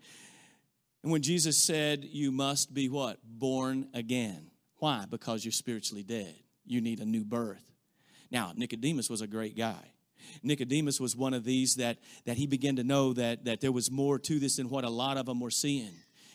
And 1.02 1.12
when 1.12 1.22
Jesus 1.22 1.62
said, 1.62 2.04
You 2.04 2.32
must 2.32 2.72
be 2.74 2.88
what? 2.88 3.18
Born 3.22 3.88
again. 3.94 4.50
Why? 4.78 5.04
Because 5.08 5.44
you're 5.44 5.52
spiritually 5.52 6.02
dead. 6.02 6.34
You 6.64 6.80
need 6.80 7.00
a 7.00 7.04
new 7.04 7.24
birth. 7.24 7.62
Now, 8.30 8.52
Nicodemus 8.56 9.10
was 9.10 9.20
a 9.20 9.26
great 9.26 9.56
guy. 9.56 9.92
Nicodemus 10.42 11.00
was 11.00 11.16
one 11.16 11.34
of 11.34 11.44
these 11.44 11.76
that, 11.76 11.98
that 12.24 12.36
he 12.36 12.46
began 12.46 12.76
to 12.76 12.84
know 12.84 13.12
that, 13.12 13.44
that 13.44 13.60
there 13.60 13.72
was 13.72 13.90
more 13.90 14.18
to 14.18 14.38
this 14.38 14.56
than 14.56 14.68
what 14.68 14.84
a 14.84 14.90
lot 14.90 15.16
of 15.16 15.26
them 15.26 15.40
were 15.40 15.50
seeing. 15.50 15.92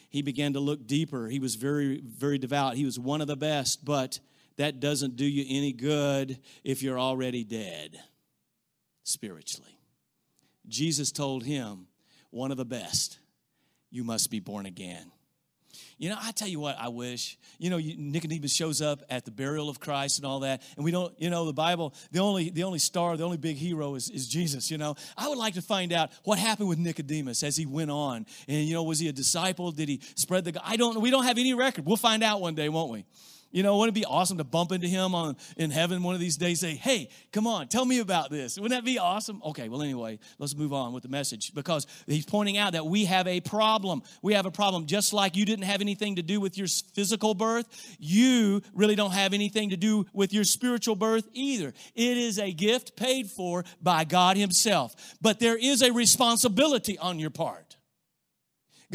He 0.09 0.21
began 0.21 0.53
to 0.53 0.59
look 0.59 0.87
deeper. 0.87 1.27
He 1.27 1.39
was 1.39 1.55
very, 1.55 1.99
very 1.99 2.37
devout. 2.37 2.75
He 2.75 2.85
was 2.85 2.97
one 2.97 3.21
of 3.21 3.27
the 3.27 3.35
best, 3.35 3.83
but 3.83 4.19
that 4.57 4.79
doesn't 4.79 5.15
do 5.15 5.25
you 5.25 5.45
any 5.49 5.73
good 5.73 6.39
if 6.63 6.81
you're 6.81 6.99
already 6.99 7.43
dead 7.43 7.99
spiritually. 9.03 9.77
Jesus 10.67 11.11
told 11.11 11.43
him, 11.43 11.87
one 12.31 12.51
of 12.51 12.57
the 12.57 12.65
best, 12.65 13.19
you 13.91 14.03
must 14.03 14.29
be 14.29 14.39
born 14.39 14.65
again. 14.65 15.11
You 15.97 16.09
know, 16.09 16.17
I 16.21 16.31
tell 16.31 16.47
you 16.47 16.59
what, 16.59 16.77
I 16.77 16.89
wish. 16.89 17.37
You 17.57 17.69
know, 17.69 17.77
Nicodemus 17.77 18.53
shows 18.53 18.81
up 18.81 19.01
at 19.09 19.23
the 19.23 19.31
burial 19.31 19.69
of 19.69 19.79
Christ 19.79 20.17
and 20.19 20.25
all 20.25 20.41
that, 20.41 20.61
and 20.75 20.83
we 20.83 20.91
don't. 20.91 21.13
You 21.21 21.29
know, 21.29 21.45
the 21.45 21.53
Bible, 21.53 21.93
the 22.11 22.19
only 22.19 22.49
the 22.49 22.63
only 22.63 22.79
star, 22.79 23.15
the 23.15 23.23
only 23.23 23.37
big 23.37 23.55
hero 23.55 23.95
is, 23.95 24.09
is 24.09 24.27
Jesus. 24.27 24.69
You 24.69 24.77
know, 24.77 24.95
I 25.17 25.29
would 25.29 25.37
like 25.37 25.53
to 25.53 25.61
find 25.61 25.93
out 25.93 26.11
what 26.23 26.37
happened 26.37 26.67
with 26.67 26.79
Nicodemus 26.79 27.43
as 27.43 27.55
he 27.55 27.65
went 27.65 27.91
on, 27.91 28.25
and 28.47 28.65
you 28.65 28.73
know, 28.73 28.83
was 28.83 28.99
he 28.99 29.07
a 29.07 29.13
disciple? 29.13 29.71
Did 29.71 29.87
he 29.87 30.01
spread 30.15 30.43
the? 30.43 30.59
I 30.63 30.75
don't. 30.75 30.99
We 30.99 31.11
don't 31.11 31.23
have 31.23 31.37
any 31.37 31.53
record. 31.53 31.85
We'll 31.85 31.95
find 31.95 32.23
out 32.23 32.41
one 32.41 32.55
day, 32.55 32.67
won't 32.67 32.91
we? 32.91 33.05
You 33.55 33.63
know, 33.63 33.77
wouldn't 33.77 33.95
it 33.95 34.01
be 34.01 34.05
awesome 34.05 34.37
to 34.39 34.43
bump 34.43 34.73
into 34.73 34.89
him 34.89 35.15
on 35.15 35.37
in 35.55 35.71
heaven 35.71 36.03
one 36.03 36.13
of 36.13 36.19
these 36.19 36.35
days? 36.35 36.59
Say, 36.59 36.75
hey, 36.75 37.07
come 37.31 37.47
on, 37.47 37.69
tell 37.69 37.85
me 37.85 37.99
about 37.99 38.29
this. 38.29 38.59
Wouldn't 38.59 38.77
that 38.77 38.83
be 38.83 38.99
awesome? 38.99 39.41
Okay, 39.45 39.69
well, 39.69 39.81
anyway, 39.81 40.19
let's 40.39 40.53
move 40.53 40.73
on 40.73 40.91
with 40.91 41.03
the 41.03 41.09
message 41.09 41.53
because 41.53 41.87
he's 42.05 42.25
pointing 42.25 42.57
out 42.57 42.73
that 42.73 42.85
we 42.85 43.05
have 43.05 43.27
a 43.27 43.39
problem. 43.39 44.03
We 44.21 44.33
have 44.33 44.45
a 44.45 44.51
problem. 44.51 44.87
Just 44.87 45.13
like 45.13 45.37
you 45.37 45.45
didn't 45.45 45.63
have 45.63 45.79
anything 45.79 46.17
to 46.17 46.21
do 46.21 46.41
with 46.41 46.57
your 46.57 46.67
physical 46.67 47.33
birth, 47.33 47.65
you 47.97 48.61
really 48.73 48.95
don't 48.95 49.13
have 49.13 49.33
anything 49.33 49.69
to 49.69 49.77
do 49.77 50.05
with 50.11 50.33
your 50.33 50.43
spiritual 50.43 50.97
birth 50.97 51.25
either. 51.31 51.73
It 51.95 52.17
is 52.17 52.39
a 52.39 52.51
gift 52.51 52.97
paid 52.97 53.31
for 53.31 53.63
by 53.81 54.03
God 54.03 54.35
Himself. 54.35 55.15
But 55.21 55.39
there 55.39 55.55
is 55.55 55.81
a 55.81 55.93
responsibility 55.93 56.97
on 56.97 57.19
your 57.19 57.29
part. 57.29 57.77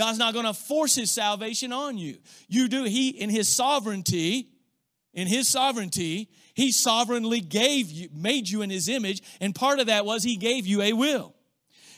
God's 0.01 0.17
not 0.17 0.33
going 0.33 0.47
to 0.47 0.55
force 0.55 0.95
his 0.95 1.11
salvation 1.11 1.75
on 1.75 1.99
you. 1.99 2.17
You 2.49 2.69
do, 2.69 2.85
he, 2.85 3.11
in 3.11 3.29
his 3.29 3.55
sovereignty, 3.55 4.49
in 5.13 5.27
his 5.27 5.47
sovereignty, 5.47 6.31
he 6.55 6.73
sovereignly 6.73 7.41
gave 7.41 7.91
you, 7.91 8.09
made 8.11 8.49
you 8.49 8.63
in 8.63 8.71
his 8.71 8.89
image, 8.89 9.23
and 9.43 9.55
part 9.55 9.79
of 9.79 9.89
that 9.89 10.07
was 10.07 10.23
he 10.23 10.37
gave 10.37 10.67
you 10.67 10.81
a 10.81 10.95
will. 10.95 11.35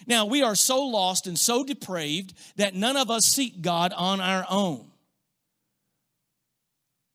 Now, 0.05 0.27
we 0.27 0.43
are 0.43 0.57
so 0.57 0.83
lost 0.83 1.29
and 1.29 1.39
so 1.39 1.63
depraved 1.63 2.35
that 2.57 2.75
none 2.75 2.97
of 2.97 3.09
us 3.09 3.25
seek 3.25 3.63
God 3.63 3.93
on 3.93 4.21
our 4.21 4.47
own. 4.51 4.91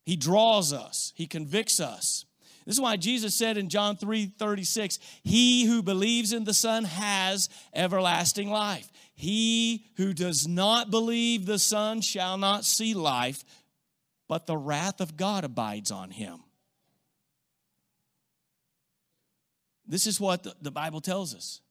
He 0.06 0.15
draws 0.15 0.71
us, 0.71 1.12
he 1.17 1.28
convicts 1.28 1.82
us. 1.82 2.23
This 2.65 2.76
is 2.76 2.82
why 2.82 2.95
Jesus 2.95 3.34
said 3.34 3.58
in 3.58 3.67
John 3.67 3.95
3 3.95 4.34
36, 4.38 5.00
He 5.23 5.65
who 5.65 5.82
believes 5.82 6.34
in 6.34 6.43
the 6.45 6.54
Son 6.54 6.84
has 6.84 7.50
everlasting 7.73 8.50
life. 8.50 8.89
He 9.19 9.88
who 9.97 10.13
does 10.13 10.47
not 10.47 10.91
believe 10.91 11.47
the 11.47 11.58
Son 11.58 12.01
shall 12.01 12.38
not 12.38 12.65
see 12.65 12.93
life, 12.93 13.43
but 14.27 14.45
the 14.45 14.56
wrath 14.56 15.01
of 15.01 15.17
God 15.17 15.43
abides 15.43 15.89
on 15.89 16.12
him. 16.12 16.43
This 19.88 20.06
is 20.06 20.19
what 20.19 20.45
the, 20.62 20.71
Bible 20.71 21.01
tells 21.01 21.34
us. 21.34 21.62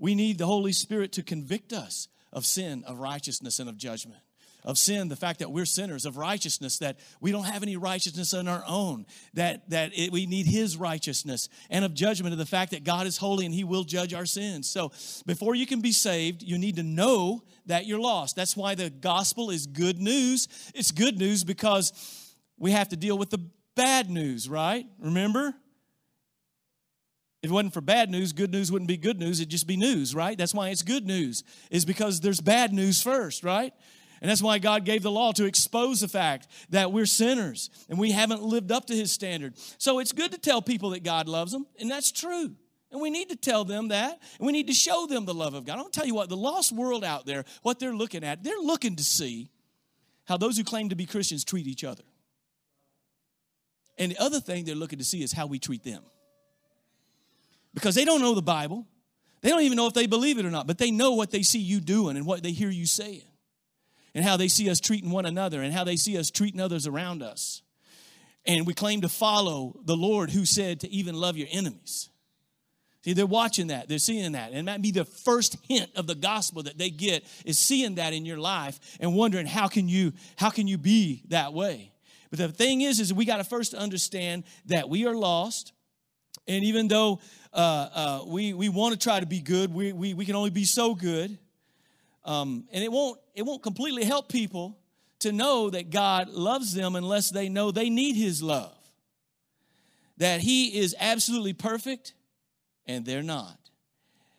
We 0.00 0.16
need 0.16 0.38
the 0.38 0.46
Holy 0.46 0.72
Spirit 0.72 1.12
to 1.12 1.22
convict 1.22 1.72
us 1.72 2.08
of 2.32 2.44
sin, 2.44 2.82
of 2.84 2.98
righteousness, 2.98 3.60
and 3.60 3.68
of 3.68 3.76
judgment. 3.76 4.22
Of 4.68 4.76
sin, 4.76 5.08
the 5.08 5.16
fact 5.16 5.38
that 5.38 5.50
we're 5.50 5.64
sinners, 5.64 6.04
of 6.04 6.18
righteousness, 6.18 6.76
that 6.80 6.98
we 7.22 7.32
don't 7.32 7.44
have 7.44 7.62
any 7.62 7.78
righteousness 7.78 8.34
on 8.34 8.46
our 8.46 8.62
own, 8.68 9.06
that, 9.32 9.70
that 9.70 9.92
it, 9.98 10.12
we 10.12 10.26
need 10.26 10.44
His 10.44 10.76
righteousness, 10.76 11.48
and 11.70 11.86
of 11.86 11.94
judgment, 11.94 12.34
of 12.34 12.38
the 12.38 12.44
fact 12.44 12.72
that 12.72 12.84
God 12.84 13.06
is 13.06 13.16
holy 13.16 13.46
and 13.46 13.54
He 13.54 13.64
will 13.64 13.82
judge 13.82 14.12
our 14.12 14.26
sins. 14.26 14.68
So, 14.68 14.92
before 15.24 15.54
you 15.54 15.66
can 15.66 15.80
be 15.80 15.90
saved, 15.90 16.42
you 16.42 16.58
need 16.58 16.76
to 16.76 16.82
know 16.82 17.44
that 17.64 17.86
you're 17.86 17.98
lost. 17.98 18.36
That's 18.36 18.58
why 18.58 18.74
the 18.74 18.90
gospel 18.90 19.48
is 19.48 19.66
good 19.66 19.98
news. 19.98 20.48
It's 20.74 20.90
good 20.90 21.18
news 21.18 21.44
because 21.44 21.94
we 22.58 22.72
have 22.72 22.90
to 22.90 22.96
deal 22.96 23.16
with 23.16 23.30
the 23.30 23.40
bad 23.74 24.10
news, 24.10 24.50
right? 24.50 24.84
Remember? 24.98 25.54
If 27.42 27.50
it 27.50 27.54
wasn't 27.54 27.72
for 27.72 27.80
bad 27.80 28.10
news, 28.10 28.34
good 28.34 28.50
news 28.50 28.70
wouldn't 28.70 28.88
be 28.88 28.98
good 28.98 29.18
news. 29.18 29.40
It'd 29.40 29.50
just 29.50 29.66
be 29.66 29.78
news, 29.78 30.14
right? 30.14 30.36
That's 30.36 30.52
why 30.52 30.68
it's 30.68 30.82
good 30.82 31.06
news, 31.06 31.42
is 31.70 31.86
because 31.86 32.20
there's 32.20 32.42
bad 32.42 32.74
news 32.74 33.00
first, 33.00 33.44
right? 33.44 33.72
And 34.20 34.30
that's 34.30 34.42
why 34.42 34.58
God 34.58 34.84
gave 34.84 35.02
the 35.02 35.10
law 35.10 35.32
to 35.32 35.44
expose 35.44 36.00
the 36.00 36.08
fact 36.08 36.48
that 36.70 36.92
we're 36.92 37.06
sinners 37.06 37.70
and 37.88 37.98
we 37.98 38.10
haven't 38.10 38.42
lived 38.42 38.72
up 38.72 38.86
to 38.86 38.94
his 38.94 39.12
standard. 39.12 39.54
So 39.78 39.98
it's 39.98 40.12
good 40.12 40.32
to 40.32 40.38
tell 40.38 40.60
people 40.60 40.90
that 40.90 41.04
God 41.04 41.28
loves 41.28 41.52
them, 41.52 41.66
and 41.78 41.90
that's 41.90 42.10
true. 42.10 42.54
And 42.90 43.00
we 43.00 43.10
need 43.10 43.28
to 43.28 43.36
tell 43.36 43.64
them 43.64 43.88
that, 43.88 44.18
and 44.38 44.46
we 44.46 44.52
need 44.52 44.68
to 44.68 44.72
show 44.72 45.06
them 45.06 45.26
the 45.26 45.34
love 45.34 45.54
of 45.54 45.66
God. 45.66 45.78
I'll 45.78 45.90
tell 45.90 46.06
you 46.06 46.14
what, 46.14 46.28
the 46.28 46.36
lost 46.36 46.72
world 46.72 47.04
out 47.04 47.26
there, 47.26 47.44
what 47.62 47.78
they're 47.78 47.94
looking 47.94 48.24
at, 48.24 48.42
they're 48.42 48.58
looking 48.58 48.96
to 48.96 49.04
see 49.04 49.50
how 50.24 50.36
those 50.36 50.56
who 50.56 50.64
claim 50.64 50.88
to 50.88 50.96
be 50.96 51.06
Christians 51.06 51.44
treat 51.44 51.66
each 51.66 51.84
other. 51.84 52.02
And 53.98 54.12
the 54.12 54.18
other 54.18 54.40
thing 54.40 54.64
they're 54.64 54.74
looking 54.74 55.00
to 55.00 55.04
see 55.04 55.22
is 55.22 55.32
how 55.32 55.46
we 55.46 55.58
treat 55.58 55.84
them. 55.84 56.02
Because 57.74 57.94
they 57.94 58.04
don't 58.04 58.20
know 58.20 58.34
the 58.34 58.42
Bible. 58.42 58.86
They 59.40 59.50
don't 59.50 59.62
even 59.62 59.76
know 59.76 59.86
if 59.86 59.94
they 59.94 60.06
believe 60.06 60.38
it 60.38 60.44
or 60.44 60.50
not, 60.50 60.66
but 60.66 60.78
they 60.78 60.90
know 60.90 61.12
what 61.12 61.30
they 61.30 61.42
see 61.42 61.60
you 61.60 61.80
doing 61.80 62.16
and 62.16 62.26
what 62.26 62.42
they 62.42 62.52
hear 62.52 62.70
you 62.70 62.86
saying, 62.86 63.22
and 64.18 64.26
how 64.26 64.36
they 64.36 64.48
see 64.48 64.68
us 64.68 64.80
treating 64.80 65.12
one 65.12 65.26
another, 65.26 65.62
and 65.62 65.72
how 65.72 65.84
they 65.84 65.94
see 65.94 66.18
us 66.18 66.28
treating 66.28 66.60
others 66.60 66.88
around 66.88 67.22
us. 67.22 67.62
And 68.44 68.66
we 68.66 68.74
claim 68.74 69.02
to 69.02 69.08
follow 69.08 69.78
the 69.84 69.96
Lord 69.96 70.30
who 70.30 70.44
said 70.44 70.80
to 70.80 70.90
even 70.90 71.14
love 71.14 71.36
your 71.36 71.46
enemies. 71.52 72.10
See, 73.04 73.12
they're 73.12 73.26
watching 73.26 73.68
that, 73.68 73.88
they're 73.88 74.00
seeing 74.00 74.32
that. 74.32 74.50
And 74.50 74.66
that 74.66 74.82
be 74.82 74.90
the 74.90 75.04
first 75.04 75.56
hint 75.68 75.90
of 75.94 76.08
the 76.08 76.16
gospel 76.16 76.64
that 76.64 76.78
they 76.78 76.90
get 76.90 77.24
is 77.44 77.60
seeing 77.60 77.94
that 77.94 78.12
in 78.12 78.24
your 78.24 78.38
life 78.38 78.80
and 78.98 79.14
wondering 79.14 79.46
how 79.46 79.68
can 79.68 79.88
you 79.88 80.12
how 80.34 80.50
can 80.50 80.66
you 80.66 80.78
be 80.78 81.22
that 81.28 81.52
way? 81.52 81.92
But 82.30 82.40
the 82.40 82.48
thing 82.48 82.80
is, 82.80 82.98
is 82.98 83.14
we 83.14 83.24
got 83.24 83.36
to 83.36 83.44
first 83.44 83.72
understand 83.72 84.42
that 84.66 84.88
we 84.88 85.06
are 85.06 85.14
lost. 85.14 85.72
And 86.48 86.64
even 86.64 86.88
though 86.88 87.20
uh, 87.52 87.88
uh, 87.94 88.24
we, 88.26 88.52
we 88.52 88.68
want 88.68 88.94
to 88.94 88.98
try 88.98 89.20
to 89.20 89.26
be 89.26 89.38
good, 89.38 89.72
we, 89.72 89.92
we, 89.92 90.12
we 90.12 90.26
can 90.26 90.34
only 90.34 90.50
be 90.50 90.64
so 90.64 90.96
good. 90.96 91.38
Um, 92.24 92.66
and 92.72 92.84
it 92.84 92.92
won't, 92.92 93.18
it 93.34 93.42
won't 93.42 93.62
completely 93.62 94.04
help 94.04 94.28
people 94.28 94.78
to 95.20 95.32
know 95.32 95.70
that 95.70 95.90
God 95.90 96.28
loves 96.28 96.74
them 96.74 96.94
unless 96.94 97.30
they 97.30 97.48
know 97.48 97.70
they 97.70 97.90
need 97.90 98.16
His 98.16 98.42
love. 98.42 98.76
That 100.18 100.40
He 100.40 100.78
is 100.78 100.94
absolutely 100.98 101.52
perfect 101.52 102.14
and 102.86 103.04
they're 103.04 103.22
not 103.22 103.58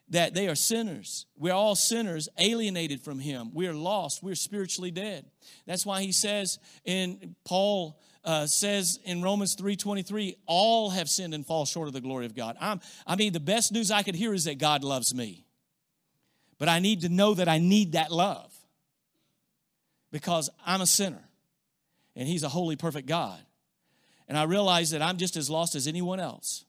that 0.09 0.33
they 0.33 0.47
are 0.47 0.55
sinners. 0.55 1.25
We're 1.37 1.53
all 1.53 1.75
sinners, 1.75 2.29
alienated 2.37 3.01
from 3.01 3.19
Him. 3.19 3.51
We're 3.53 3.73
lost. 3.73 4.23
We're 4.23 4.35
spiritually 4.35 4.91
dead. 4.91 5.25
That's 5.65 5.85
why 5.85 6.01
He 6.01 6.11
says, 6.11 6.59
in 6.83 7.35
Paul 7.45 7.99
uh, 8.23 8.47
says 8.47 8.99
in 9.05 9.21
Romans 9.21 9.55
3:23, 9.55 10.35
all 10.45 10.89
have 10.89 11.09
sinned 11.09 11.33
and 11.33 11.45
fall 11.45 11.65
short 11.65 11.87
of 11.87 11.93
the 11.93 12.01
glory 12.01 12.25
of 12.25 12.35
God. 12.35 12.57
I'm, 12.59 12.81
I 13.05 13.15
mean, 13.15 13.33
the 13.33 13.39
best 13.39 13.71
news 13.71 13.91
I 13.91 14.03
could 14.03 14.15
hear 14.15 14.33
is 14.33 14.45
that 14.45 14.57
God 14.57 14.83
loves 14.83 15.13
me. 15.13 15.45
But 16.59 16.69
I 16.69 16.79
need 16.79 17.01
to 17.01 17.09
know 17.09 17.33
that 17.33 17.47
I 17.47 17.57
need 17.57 17.93
that 17.93 18.11
love 18.11 18.53
because 20.11 20.49
I'm 20.65 20.81
a 20.81 20.85
sinner 20.85 21.23
and 22.15 22.27
He's 22.27 22.43
a 22.43 22.49
holy, 22.49 22.75
perfect 22.75 23.07
God. 23.07 23.39
And 24.27 24.37
I 24.37 24.43
realize 24.43 24.91
that 24.91 25.01
I'm 25.01 25.17
just 25.17 25.35
as 25.37 25.49
lost 25.49 25.73
as 25.73 25.87
anyone 25.87 26.19
else. 26.19 26.65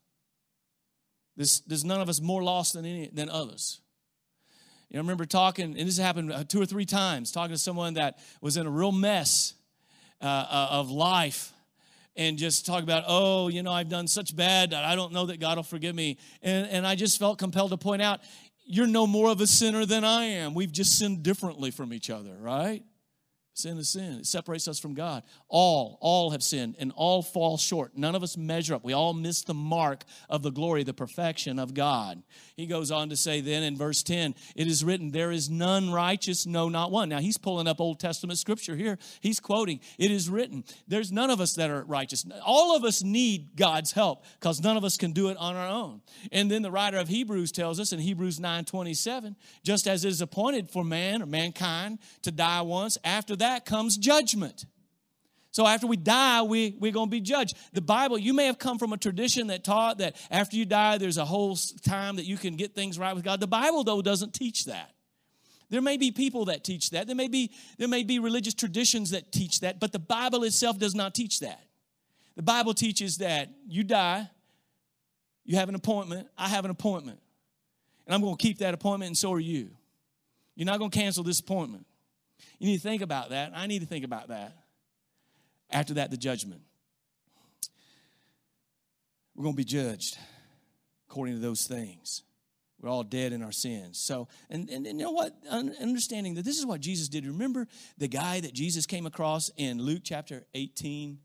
There's, 1.37 1.61
there's 1.66 1.85
none 1.85 2.00
of 2.00 2.09
us 2.09 2.20
more 2.20 2.42
lost 2.42 2.72
than, 2.74 2.87
any, 2.87 3.11
than 3.12 3.29
others. 3.29 3.81
You 4.88 4.96
know, 4.96 5.00
I 5.00 5.03
remember 5.03 5.26
talking, 5.26 5.79
and 5.79 5.88
this 5.88 5.98
happened 5.98 6.48
two 6.48 6.61
or 6.61 6.66
three 6.66 6.87
times, 6.87 7.33
talking 7.33 7.55
to 7.55 7.59
someone 7.59 7.94
that 7.94 8.18
was 8.40 8.57
in 8.57 8.66
a 8.66 8.70
real 8.70 8.92
mess 8.92 9.55
uh, 10.20 10.24
uh, 10.26 10.68
of 10.70 10.90
life 10.90 11.53
and 12.16 12.37
just 12.37 12.66
talk 12.66 12.83
about, 12.83 13.05
oh, 13.07 13.48
you 13.48 13.62
know, 13.62 13.72
I've 13.72 13.88
done 13.88 14.09
such 14.09 14.35
bad 14.35 14.70
that 14.70 14.85
I 14.85 14.96
don't 14.96 15.12
know 15.12 15.26
that 15.26 15.40
God 15.40 15.57
will 15.57 15.62
forgive 15.62 15.94
me. 15.94 16.18
And, 16.42 16.66
and 16.68 16.87
I 16.87 16.94
just 16.94 17.18
felt 17.18 17.38
compelled 17.38 17.70
to 17.70 17.76
point 17.76 18.03
out, 18.03 18.20
you're 18.70 18.87
no 18.87 19.06
more 19.06 19.30
of 19.30 19.40
a 19.40 19.46
sinner 19.46 19.85
than 19.85 20.04
I 20.04 20.24
am. 20.24 20.54
We've 20.54 20.70
just 20.70 20.96
sinned 20.96 21.22
differently 21.22 21.70
from 21.70 21.92
each 21.92 22.09
other, 22.09 22.37
right? 22.38 22.85
Sin 23.61 23.79
is 23.79 23.90
sin. 23.90 24.20
It 24.20 24.27
separates 24.27 24.68
us 24.68 24.79
from 24.79 24.94
God. 24.94 25.23
All, 25.49 25.99
all 26.01 26.31
have 26.31 26.42
sinned 26.42 26.77
and 26.79 26.92
all 26.96 27.23
fall 27.23 27.59
short. 27.59 27.96
None 27.96 28.14
of 28.14 28.23
us 28.23 28.37
measure 28.37 28.75
up. 28.75 28.85
We 28.85 28.92
all 28.92 29.12
miss 29.12 29.42
the 29.42 29.55
mark 29.55 30.05
of 30.29 30.42
the 30.42 30.51
glory, 30.51 30.83
the 30.83 30.94
perfection 30.94 31.59
of 31.59 31.75
God. 31.75 32.23
He 32.57 32.66
goes 32.66 32.90
on 32.90 33.09
to 33.11 33.16
say 33.16 33.40
then 33.40 33.62
in 33.62 33.77
verse 33.77 34.03
10, 34.03 34.35
it 34.57 34.66
is 34.66 34.85
written, 34.85 35.11
There 35.11 35.31
is 35.31 35.51
none 35.51 35.90
righteous, 35.90 36.46
no, 36.46 36.68
not 36.68 36.90
one. 36.90 37.09
Now 37.09 37.18
he's 37.18 37.38
pulling 37.38 37.66
up 37.66 37.81
Old 37.81 38.01
Testament 38.01 38.38
scripture 38.38 38.77
here. 38.77 38.99
He's 39.20 39.40
quoting, 39.40 39.81
It 39.99 40.11
is 40.11 40.29
written, 40.29 40.64
There's 40.88 41.12
none 41.12 41.31
of 41.31 41.40
us 41.40 41.55
that 41.55 41.70
are 41.70 41.85
righteous. 41.85 42.25
All 42.44 42.77
of 42.77 42.85
us 42.85 43.03
need 43.03 43.57
God's 43.57 43.92
help 43.92 44.25
because 44.38 44.62
none 44.62 44.77
of 44.77 44.85
us 44.85 44.96
can 44.96 45.12
do 45.12 45.29
it 45.29 45.37
on 45.37 45.57
our 45.57 45.68
own. 45.68 46.01
And 46.33 46.51
then 46.51 46.62
the 46.62 46.70
writer 46.70 46.99
of 46.99 47.09
Hebrews 47.09 47.53
tells 47.53 47.81
us 47.81 47.92
in 47.92 47.99
Hebrews 47.99 48.40
9 48.40 48.64
27, 48.64 49.37
just 49.62 49.87
as 49.87 50.05
it 50.05 50.09
is 50.09 50.20
appointed 50.20 50.70
for 50.70 50.85
man 50.85 51.23
or 51.23 51.27
mankind 51.27 51.99
to 52.23 52.31
die 52.31 52.62
once, 52.62 52.99
after 53.05 53.37
that 53.37 53.50
comes 53.59 53.97
judgment. 53.97 54.65
So 55.53 55.67
after 55.67 55.87
we 55.89 55.97
die, 55.97 56.43
we, 56.43 56.77
we're 56.79 56.93
going 56.93 57.09
to 57.09 57.11
be 57.11 57.21
judged. 57.21 57.57
The 57.73 57.81
Bible, 57.81 58.19
you 58.19 58.33
may 58.33 58.47
have 58.47 58.59
come 58.59 58.79
from 58.79 58.93
a 58.93 58.97
tradition 58.97 59.49
that 59.49 59.65
taught 59.65 59.99
that 59.99 60.15
after 60.31 60.57
you 60.57 60.65
die, 60.65 60.99
there's 60.99 61.19
a 61.19 61.25
whole 61.25 61.57
time 61.85 62.17
that 62.17 62.25
you 62.25 62.37
can 62.37 62.55
get 62.55 62.75
things 62.75 62.99
right 62.99 63.15
with 63.15 63.25
God. 63.25 63.41
The 63.41 63.49
Bible, 63.49 63.83
though, 63.83 64.01
doesn't 64.01 64.33
teach 64.33 64.67
that. 64.67 64.93
There 65.69 65.83
may 65.83 65.97
be 65.97 66.13
people 66.13 66.47
that 66.47 66.63
teach 66.63 66.91
that. 66.91 67.07
There 67.07 67.17
may 67.17 67.29
be, 67.29 67.53
there 67.79 67.89
may 67.89 68.05
be 68.05 68.19
religious 68.19 68.55
traditions 68.55 69.11
that 69.11 69.33
teach 69.33 69.61
that, 69.61 69.81
but 69.81 69.93
the 69.93 69.99
Bible 69.99 70.45
itself 70.45 70.79
does 70.79 70.95
not 70.95 71.15
teach 71.15 71.41
that. 71.41 71.65
The 72.37 72.43
Bible 72.43 72.75
teaches 72.75 73.19
that 73.19 73.51
you 73.69 73.85
die, 73.85 74.29
you 75.45 75.57
have 75.57 75.69
an 75.69 75.75
appointment, 75.75 76.29
I 76.39 76.49
have 76.49 76.65
an 76.65 76.71
appointment. 76.71 77.21
And 78.07 78.15
I'm 78.15 78.21
going 78.21 78.37
to 78.37 78.43
keep 78.43 78.59
that 78.59 78.75
appointment, 78.75 79.09
and 79.09 79.19
so 79.19 79.33
are 79.33 79.41
you. 79.41 79.71
You're 80.57 80.67
not 80.67 80.79
going 80.79 80.91
to 80.91 80.99
cancel 80.99 81.23
this 81.23 81.41
appointment. 81.41 81.87
You 82.59 82.68
need 82.68 82.76
to 82.76 82.83
think 82.83 83.03
about 83.03 83.31
that. 83.31 83.53
I 83.55 83.66
need 83.66 83.81
to 83.81 83.87
think 83.87 84.05
about 84.05 84.29
that. 84.29 84.57
After 85.70 85.94
that, 85.94 86.11
the 86.11 86.16
judgment. 86.16 86.62
We're 89.35 89.44
going 89.44 89.55
to 89.55 89.57
be 89.57 89.64
judged 89.64 90.18
according 91.09 91.35
to 91.35 91.40
those 91.40 91.66
things. 91.66 92.22
We're 92.81 92.88
all 92.88 93.03
dead 93.03 93.33
in 93.33 93.42
our 93.42 93.53
sins. 93.53 93.98
So, 93.98 94.29
and, 94.48 94.68
and, 94.70 94.87
and 94.87 94.98
you 94.98 95.05
know 95.05 95.12
what? 95.12 95.35
Understanding 95.50 96.35
that 96.35 96.44
this 96.44 96.59
is 96.59 96.64
what 96.64 96.81
Jesus 96.81 97.09
did. 97.09 97.26
Remember 97.26 97.66
the 97.98 98.09
guy 98.09 98.40
that 98.40 98.55
Jesus 98.55 98.87
came 98.87 99.07
across 99.07 99.50
in 99.57 99.83
Luke 99.83 100.03
chapter 100.03 100.46
18? 100.55 101.18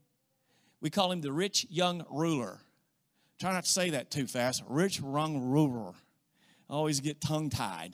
We 0.81 0.89
call 0.89 1.11
him 1.11 1.21
the 1.21 1.31
rich 1.31 1.65
young 1.69 2.05
ruler. 2.11 2.59
Try 3.39 3.53
not 3.53 3.63
to 3.63 3.69
say 3.69 3.91
that 3.91 4.11
too 4.11 4.27
fast. 4.27 4.63
Rich 4.67 4.99
young 4.99 5.49
ruler. 5.49 5.93
I 6.69 6.73
always 6.73 6.99
get 6.99 7.21
tongue 7.21 7.49
tied. 7.49 7.93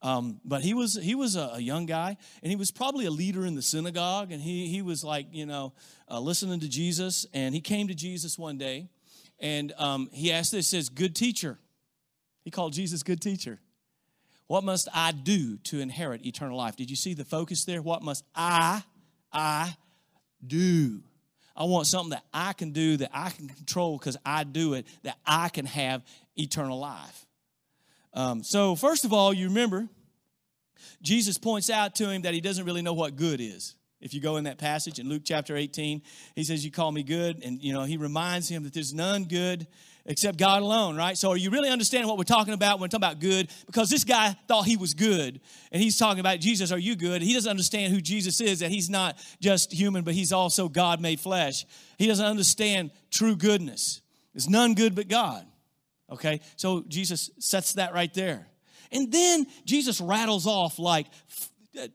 Um, 0.00 0.40
but 0.44 0.62
he 0.62 0.74
was 0.74 0.94
he 0.94 1.14
was 1.16 1.34
a, 1.34 1.50
a, 1.54 1.60
young 1.60 1.84
guy, 1.84 2.16
and 2.42 2.50
he 2.50 2.56
was 2.56 2.70
probably 2.70 3.06
a 3.06 3.10
leader 3.10 3.44
in 3.44 3.56
the 3.56 3.62
synagogue, 3.62 4.30
and 4.30 4.40
he 4.40 4.68
he 4.68 4.80
was 4.80 5.02
like 5.02 5.26
you 5.32 5.44
know 5.44 5.72
uh, 6.08 6.20
listening 6.20 6.60
to 6.60 6.68
Jesus, 6.68 7.26
and 7.34 7.52
he 7.52 7.60
came 7.60 7.88
to 7.88 7.94
Jesus 7.94 8.38
one 8.38 8.58
day, 8.58 8.88
and 9.40 9.72
um, 9.76 10.08
he 10.12 10.30
asked 10.30 10.52
this, 10.52 10.68
says, 10.68 10.88
"Good 10.88 11.16
teacher," 11.16 11.58
he 12.44 12.50
called 12.50 12.74
Jesus 12.74 13.02
good 13.02 13.20
teacher. 13.20 13.58
What 14.46 14.64
must 14.64 14.88
I 14.94 15.12
do 15.12 15.58
to 15.64 15.80
inherit 15.80 16.24
eternal 16.24 16.56
life? 16.56 16.76
Did 16.76 16.90
you 16.90 16.96
see 16.96 17.12
the 17.12 17.24
focus 17.24 17.64
there? 17.64 17.82
What 17.82 18.02
must 18.02 18.24
I 18.34 18.82
I 19.32 19.76
do? 20.46 21.02
I 21.56 21.64
want 21.64 21.88
something 21.88 22.10
that 22.10 22.24
I 22.32 22.52
can 22.52 22.70
do, 22.70 22.98
that 22.98 23.10
I 23.12 23.30
can 23.30 23.48
control 23.48 23.98
because 23.98 24.16
I 24.24 24.44
do 24.44 24.74
it, 24.74 24.86
that 25.02 25.18
I 25.26 25.48
can 25.48 25.66
have 25.66 26.04
eternal 26.36 26.78
life. 26.78 27.26
Um, 28.14 28.42
so, 28.42 28.74
first 28.74 29.04
of 29.04 29.12
all, 29.12 29.32
you 29.32 29.48
remember, 29.48 29.88
Jesus 31.02 31.38
points 31.38 31.70
out 31.70 31.94
to 31.96 32.10
him 32.10 32.22
that 32.22 32.34
he 32.34 32.40
doesn't 32.40 32.64
really 32.64 32.82
know 32.82 32.94
what 32.94 33.16
good 33.16 33.40
is. 33.40 33.74
If 34.00 34.14
you 34.14 34.20
go 34.20 34.36
in 34.36 34.44
that 34.44 34.58
passage 34.58 35.00
in 35.00 35.08
Luke 35.08 35.22
chapter 35.24 35.56
18, 35.56 36.02
he 36.36 36.44
says, 36.44 36.64
You 36.64 36.70
call 36.70 36.92
me 36.92 37.02
good. 37.02 37.42
And, 37.44 37.60
you 37.60 37.72
know, 37.72 37.82
he 37.82 37.96
reminds 37.96 38.48
him 38.48 38.62
that 38.62 38.72
there's 38.72 38.94
none 38.94 39.24
good 39.24 39.66
except 40.06 40.38
God 40.38 40.62
alone, 40.62 40.96
right? 40.96 41.18
So, 41.18 41.30
are 41.30 41.36
you 41.36 41.50
really 41.50 41.68
understanding 41.68 42.08
what 42.08 42.16
we're 42.16 42.24
talking 42.24 42.54
about 42.54 42.78
when 42.78 42.82
we're 42.82 42.98
talking 42.98 43.08
about 43.08 43.20
good? 43.20 43.50
Because 43.66 43.90
this 43.90 44.04
guy 44.04 44.36
thought 44.46 44.66
he 44.66 44.76
was 44.76 44.94
good, 44.94 45.40
and 45.72 45.82
he's 45.82 45.98
talking 45.98 46.20
about 46.20 46.40
Jesus, 46.40 46.72
are 46.72 46.78
you 46.78 46.96
good? 46.96 47.22
He 47.22 47.34
doesn't 47.34 47.50
understand 47.50 47.92
who 47.92 48.00
Jesus 48.00 48.40
is, 48.40 48.60
that 48.60 48.70
he's 48.70 48.88
not 48.88 49.18
just 49.40 49.72
human, 49.72 50.04
but 50.04 50.14
he's 50.14 50.32
also 50.32 50.68
God 50.68 51.00
made 51.00 51.20
flesh. 51.20 51.66
He 51.98 52.06
doesn't 52.06 52.24
understand 52.24 52.90
true 53.10 53.36
goodness. 53.36 54.00
There's 54.32 54.48
none 54.48 54.74
good 54.74 54.94
but 54.94 55.08
God. 55.08 55.44
Okay, 56.10 56.40
so 56.56 56.84
Jesus 56.88 57.30
sets 57.38 57.74
that 57.74 57.92
right 57.92 58.12
there. 58.14 58.46
And 58.90 59.12
then 59.12 59.46
Jesus 59.64 60.00
rattles 60.00 60.46
off 60.46 60.78
like, 60.78 61.06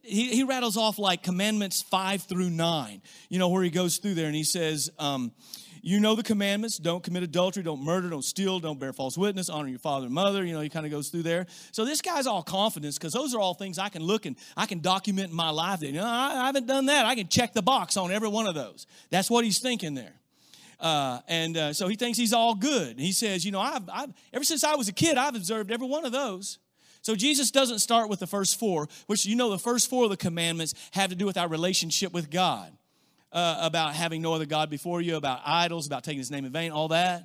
he, 0.04 0.36
he 0.36 0.44
rattles 0.44 0.78
off 0.78 1.00
like 1.00 1.24
commandments 1.24 1.82
five 1.82 2.22
through 2.24 2.52
nine, 2.52 3.02
you 3.30 3.40
know, 3.40 3.50
where 3.50 3.64
he 3.64 3.72
goes 3.72 3.98
through 3.98 4.14
there 4.14 4.28
and 4.28 4.36
he 4.36 4.44
says, 4.44 4.92
um, 5.00 5.32
you 5.86 6.00
know 6.00 6.16
the 6.16 6.24
commandments. 6.24 6.78
Don't 6.78 7.04
commit 7.04 7.24
adultery. 7.24 7.62
Don't 7.62 7.84
murder. 7.84 8.10
Don't 8.10 8.24
steal. 8.24 8.62
Don't 8.62 8.80
bear 8.80 8.94
false 8.94 9.18
witness. 9.18 9.50
Honor 9.50 9.68
your 9.68 9.80
father 9.80 10.06
and 10.06 10.16
mother. 10.16 10.46
You 10.46 10.54
know 10.54 10.62
he 10.62 10.70
kind 10.70 10.86
of 10.86 10.94
goes 10.94 11.10
through 11.10 11.24
there. 11.24 11.46
So 11.74 11.84
this 11.84 12.02
guy's 12.02 12.26
all 12.26 12.42
confidence 12.42 12.98
because 12.98 13.12
those 13.12 13.36
are 13.36 13.40
all 13.42 13.54
things 13.54 13.78
i 13.78 13.90
can 13.90 14.02
look 14.02 14.26
and 14.26 14.38
i 14.56 14.66
can 14.66 14.80
document 14.80 15.32
in 15.32 15.36
my 15.36 15.50
life 15.50 15.82
that 15.82 15.88
you 15.88 15.94
know 15.94 16.06
I, 16.06 16.44
I 16.44 16.46
haven't 16.46 16.68
done 16.68 16.86
that. 16.86 17.06
I 17.06 17.16
can 17.16 17.28
check 17.28 17.54
the 17.54 17.62
box 17.62 17.98
on 17.98 18.14
every 18.14 18.30
one 18.30 18.48
of 18.48 18.56
those. 18.56 18.88
That's 19.10 19.30
what 19.30 19.44
he's 19.44 19.60
thinking 19.60 19.94
there 19.94 20.14
uh, 20.84 21.22
and 21.30 21.56
uh, 21.56 21.74
so 21.74 21.88
he 21.88 21.96
thinks 21.96 22.18
he's 22.18 22.34
all 22.34 22.56
good. 22.56 23.00
He 23.00 23.14
says, 23.14 23.46
You 23.46 23.54
know, 23.54 23.62
I've, 23.62 23.90
I've, 23.92 24.10
ever 24.34 24.44
since 24.44 24.66
I 24.66 24.76
was 24.76 24.90
a 24.90 24.92
kid, 24.92 25.18
I've 25.18 25.34
observed 25.34 25.72
every 25.72 25.88
one 25.88 26.06
of 26.06 26.12
those. 26.12 26.60
So 27.02 27.16
Jesus 27.16 27.52
doesn't 27.52 27.80
start 27.80 28.10
with 28.10 28.20
the 28.20 28.28
first 28.28 28.60
four, 28.60 28.90
which 29.08 29.26
you 29.26 29.38
know 29.38 29.50
the 29.50 29.58
first 29.58 29.90
four 29.90 30.04
of 30.04 30.10
the 30.10 30.18
commandments 30.18 30.74
have 30.92 31.10
to 31.10 31.16
do 31.16 31.26
with 31.26 31.38
our 31.38 31.48
relationship 31.48 32.14
with 32.14 32.30
God. 32.30 32.72
Uh, 33.32 33.58
about 33.62 33.96
having 33.96 34.22
no 34.22 34.32
other 34.36 34.46
God 34.46 34.70
before 34.70 35.02
you, 35.02 35.16
about 35.16 35.42
idols, 35.44 35.88
about 35.88 36.04
taking 36.04 36.20
his 36.20 36.30
name 36.30 36.46
in 36.46 36.52
vain, 36.52 36.72
all 36.72 36.90
that. 36.90 37.24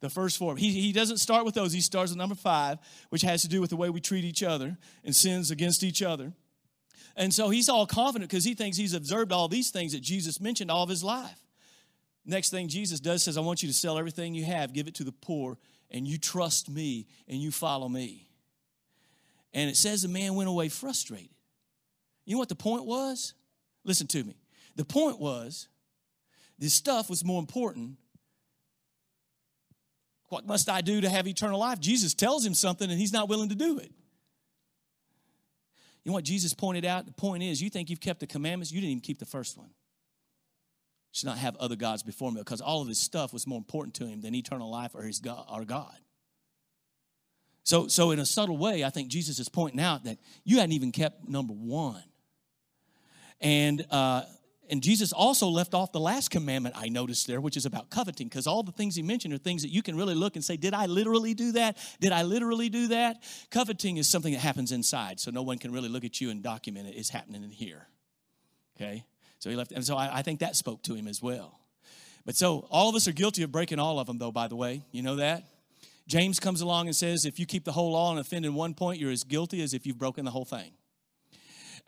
The 0.00 0.10
first 0.10 0.36
four. 0.36 0.54
He, 0.54 0.70
he 0.70 0.92
doesn't 0.92 1.16
start 1.16 1.46
with 1.46 1.54
those. 1.54 1.72
He 1.72 1.80
starts 1.80 2.10
with 2.10 2.18
number 2.18 2.34
five, 2.34 2.78
which 3.08 3.22
has 3.22 3.40
to 3.40 3.48
do 3.48 3.62
with 3.62 3.70
the 3.70 3.76
way 3.76 3.88
we 3.88 4.02
treat 4.02 4.24
each 4.24 4.42
other 4.42 4.76
and 5.02 5.16
sins 5.16 5.50
against 5.50 5.82
each 5.82 6.02
other. 6.02 6.34
And 7.16 7.32
so 7.32 7.48
he's 7.48 7.70
all 7.70 7.86
confident 7.86 8.30
because 8.30 8.44
he 8.44 8.52
thinks 8.52 8.76
he's 8.76 8.92
observed 8.92 9.32
all 9.32 9.48
these 9.48 9.70
things 9.70 9.92
that 9.94 10.02
Jesus 10.02 10.42
mentioned 10.42 10.70
all 10.70 10.82
of 10.82 10.90
his 10.90 11.02
life. 11.02 11.45
Next 12.26 12.50
thing 12.50 12.66
Jesus 12.66 12.98
does 12.98 13.22
says, 13.22 13.38
I 13.38 13.40
want 13.40 13.62
you 13.62 13.68
to 13.68 13.74
sell 13.74 13.98
everything 13.98 14.34
you 14.34 14.44
have, 14.44 14.72
give 14.72 14.88
it 14.88 14.96
to 14.96 15.04
the 15.04 15.12
poor, 15.12 15.56
and 15.90 16.06
you 16.06 16.18
trust 16.18 16.68
me 16.68 17.06
and 17.28 17.40
you 17.40 17.52
follow 17.52 17.88
me. 17.88 18.28
And 19.54 19.70
it 19.70 19.76
says 19.76 20.02
the 20.02 20.08
man 20.08 20.34
went 20.34 20.48
away 20.48 20.68
frustrated. 20.68 21.30
You 22.24 22.34
know 22.34 22.40
what 22.40 22.48
the 22.48 22.56
point 22.56 22.84
was? 22.84 23.34
Listen 23.84 24.08
to 24.08 24.24
me. 24.24 24.34
The 24.74 24.84
point 24.84 25.20
was 25.20 25.68
this 26.58 26.74
stuff 26.74 27.08
was 27.08 27.24
more 27.24 27.38
important. 27.38 27.92
What 30.28 30.44
must 30.44 30.68
I 30.68 30.80
do 30.80 31.00
to 31.00 31.08
have 31.08 31.28
eternal 31.28 31.60
life? 31.60 31.78
Jesus 31.78 32.12
tells 32.12 32.44
him 32.44 32.54
something 32.54 32.90
and 32.90 32.98
he's 32.98 33.12
not 33.12 33.28
willing 33.28 33.50
to 33.50 33.54
do 33.54 33.78
it. 33.78 33.92
You 36.02 36.10
know 36.10 36.14
what 36.14 36.24
Jesus 36.24 36.52
pointed 36.54 36.84
out? 36.84 37.06
The 37.06 37.12
point 37.12 37.44
is, 37.44 37.62
you 37.62 37.70
think 37.70 37.88
you've 37.88 38.00
kept 38.00 38.18
the 38.18 38.26
commandments, 38.26 38.72
you 38.72 38.80
didn't 38.80 38.90
even 38.90 39.00
keep 39.00 39.20
the 39.20 39.26
first 39.26 39.56
one 39.56 39.70
should 41.16 41.26
not 41.26 41.38
have 41.38 41.56
other 41.56 41.76
gods 41.76 42.02
before 42.02 42.30
me 42.30 42.40
because 42.40 42.60
all 42.60 42.82
of 42.82 42.88
his 42.88 42.98
stuff 42.98 43.32
was 43.32 43.46
more 43.46 43.56
important 43.56 43.94
to 43.94 44.06
him 44.06 44.20
than 44.20 44.34
eternal 44.34 44.70
life 44.70 44.94
or 44.94 45.02
his 45.02 45.18
God, 45.18 45.46
our 45.48 45.64
God. 45.64 45.96
So, 47.64 47.88
so 47.88 48.10
in 48.10 48.18
a 48.18 48.26
subtle 48.26 48.58
way, 48.58 48.84
I 48.84 48.90
think 48.90 49.08
Jesus 49.08 49.38
is 49.38 49.48
pointing 49.48 49.80
out 49.80 50.04
that 50.04 50.18
you 50.44 50.58
hadn't 50.58 50.72
even 50.72 50.92
kept 50.92 51.26
number 51.26 51.54
one. 51.54 52.04
And 53.40 53.84
uh, 53.90 54.24
and 54.68 54.82
Jesus 54.82 55.12
also 55.12 55.46
left 55.46 55.74
off 55.74 55.92
the 55.92 56.00
last 56.00 56.30
commandment 56.30 56.74
I 56.76 56.88
noticed 56.88 57.26
there, 57.26 57.40
which 57.40 57.56
is 57.56 57.66
about 57.66 57.88
coveting, 57.88 58.28
because 58.28 58.46
all 58.46 58.62
the 58.62 58.72
things 58.72 58.96
he 58.96 59.02
mentioned 59.02 59.32
are 59.32 59.38
things 59.38 59.62
that 59.62 59.70
you 59.70 59.80
can 59.80 59.96
really 59.96 60.14
look 60.14 60.34
and 60.34 60.44
say, 60.44 60.56
Did 60.56 60.74
I 60.74 60.86
literally 60.86 61.34
do 61.34 61.52
that? 61.52 61.78
Did 62.00 62.12
I 62.12 62.24
literally 62.24 62.68
do 62.68 62.88
that? 62.88 63.22
Coveting 63.50 63.96
is 63.96 64.08
something 64.08 64.32
that 64.32 64.40
happens 64.40 64.72
inside, 64.72 65.20
so 65.20 65.30
no 65.30 65.42
one 65.42 65.58
can 65.58 65.72
really 65.72 65.88
look 65.88 66.04
at 66.04 66.20
you 66.20 66.30
and 66.30 66.42
document 66.42 66.88
it. 66.88 66.94
It's 66.96 67.10
happening 67.10 67.44
in 67.44 67.50
here. 67.50 67.86
Okay? 68.76 69.04
So 69.38 69.50
he 69.50 69.56
left, 69.56 69.72
and 69.72 69.84
so 69.84 69.96
I, 69.96 70.18
I 70.18 70.22
think 70.22 70.40
that 70.40 70.56
spoke 70.56 70.82
to 70.84 70.94
him 70.94 71.06
as 71.06 71.22
well. 71.22 71.60
But 72.24 72.36
so 72.36 72.66
all 72.70 72.88
of 72.88 72.94
us 72.94 73.06
are 73.06 73.12
guilty 73.12 73.42
of 73.42 73.52
breaking 73.52 73.78
all 73.78 74.00
of 74.00 74.06
them, 74.06 74.18
though, 74.18 74.32
by 74.32 74.48
the 74.48 74.56
way. 74.56 74.82
You 74.90 75.02
know 75.02 75.16
that? 75.16 75.44
James 76.08 76.38
comes 76.38 76.60
along 76.60 76.86
and 76.86 76.94
says, 76.94 77.24
if 77.24 77.38
you 77.38 77.46
keep 77.46 77.64
the 77.64 77.72
whole 77.72 77.92
law 77.92 78.10
and 78.10 78.20
offend 78.20 78.44
in 78.44 78.54
one 78.54 78.74
point, 78.74 79.00
you're 79.00 79.10
as 79.10 79.24
guilty 79.24 79.62
as 79.62 79.74
if 79.74 79.86
you've 79.86 79.98
broken 79.98 80.24
the 80.24 80.30
whole 80.30 80.44
thing. 80.44 80.72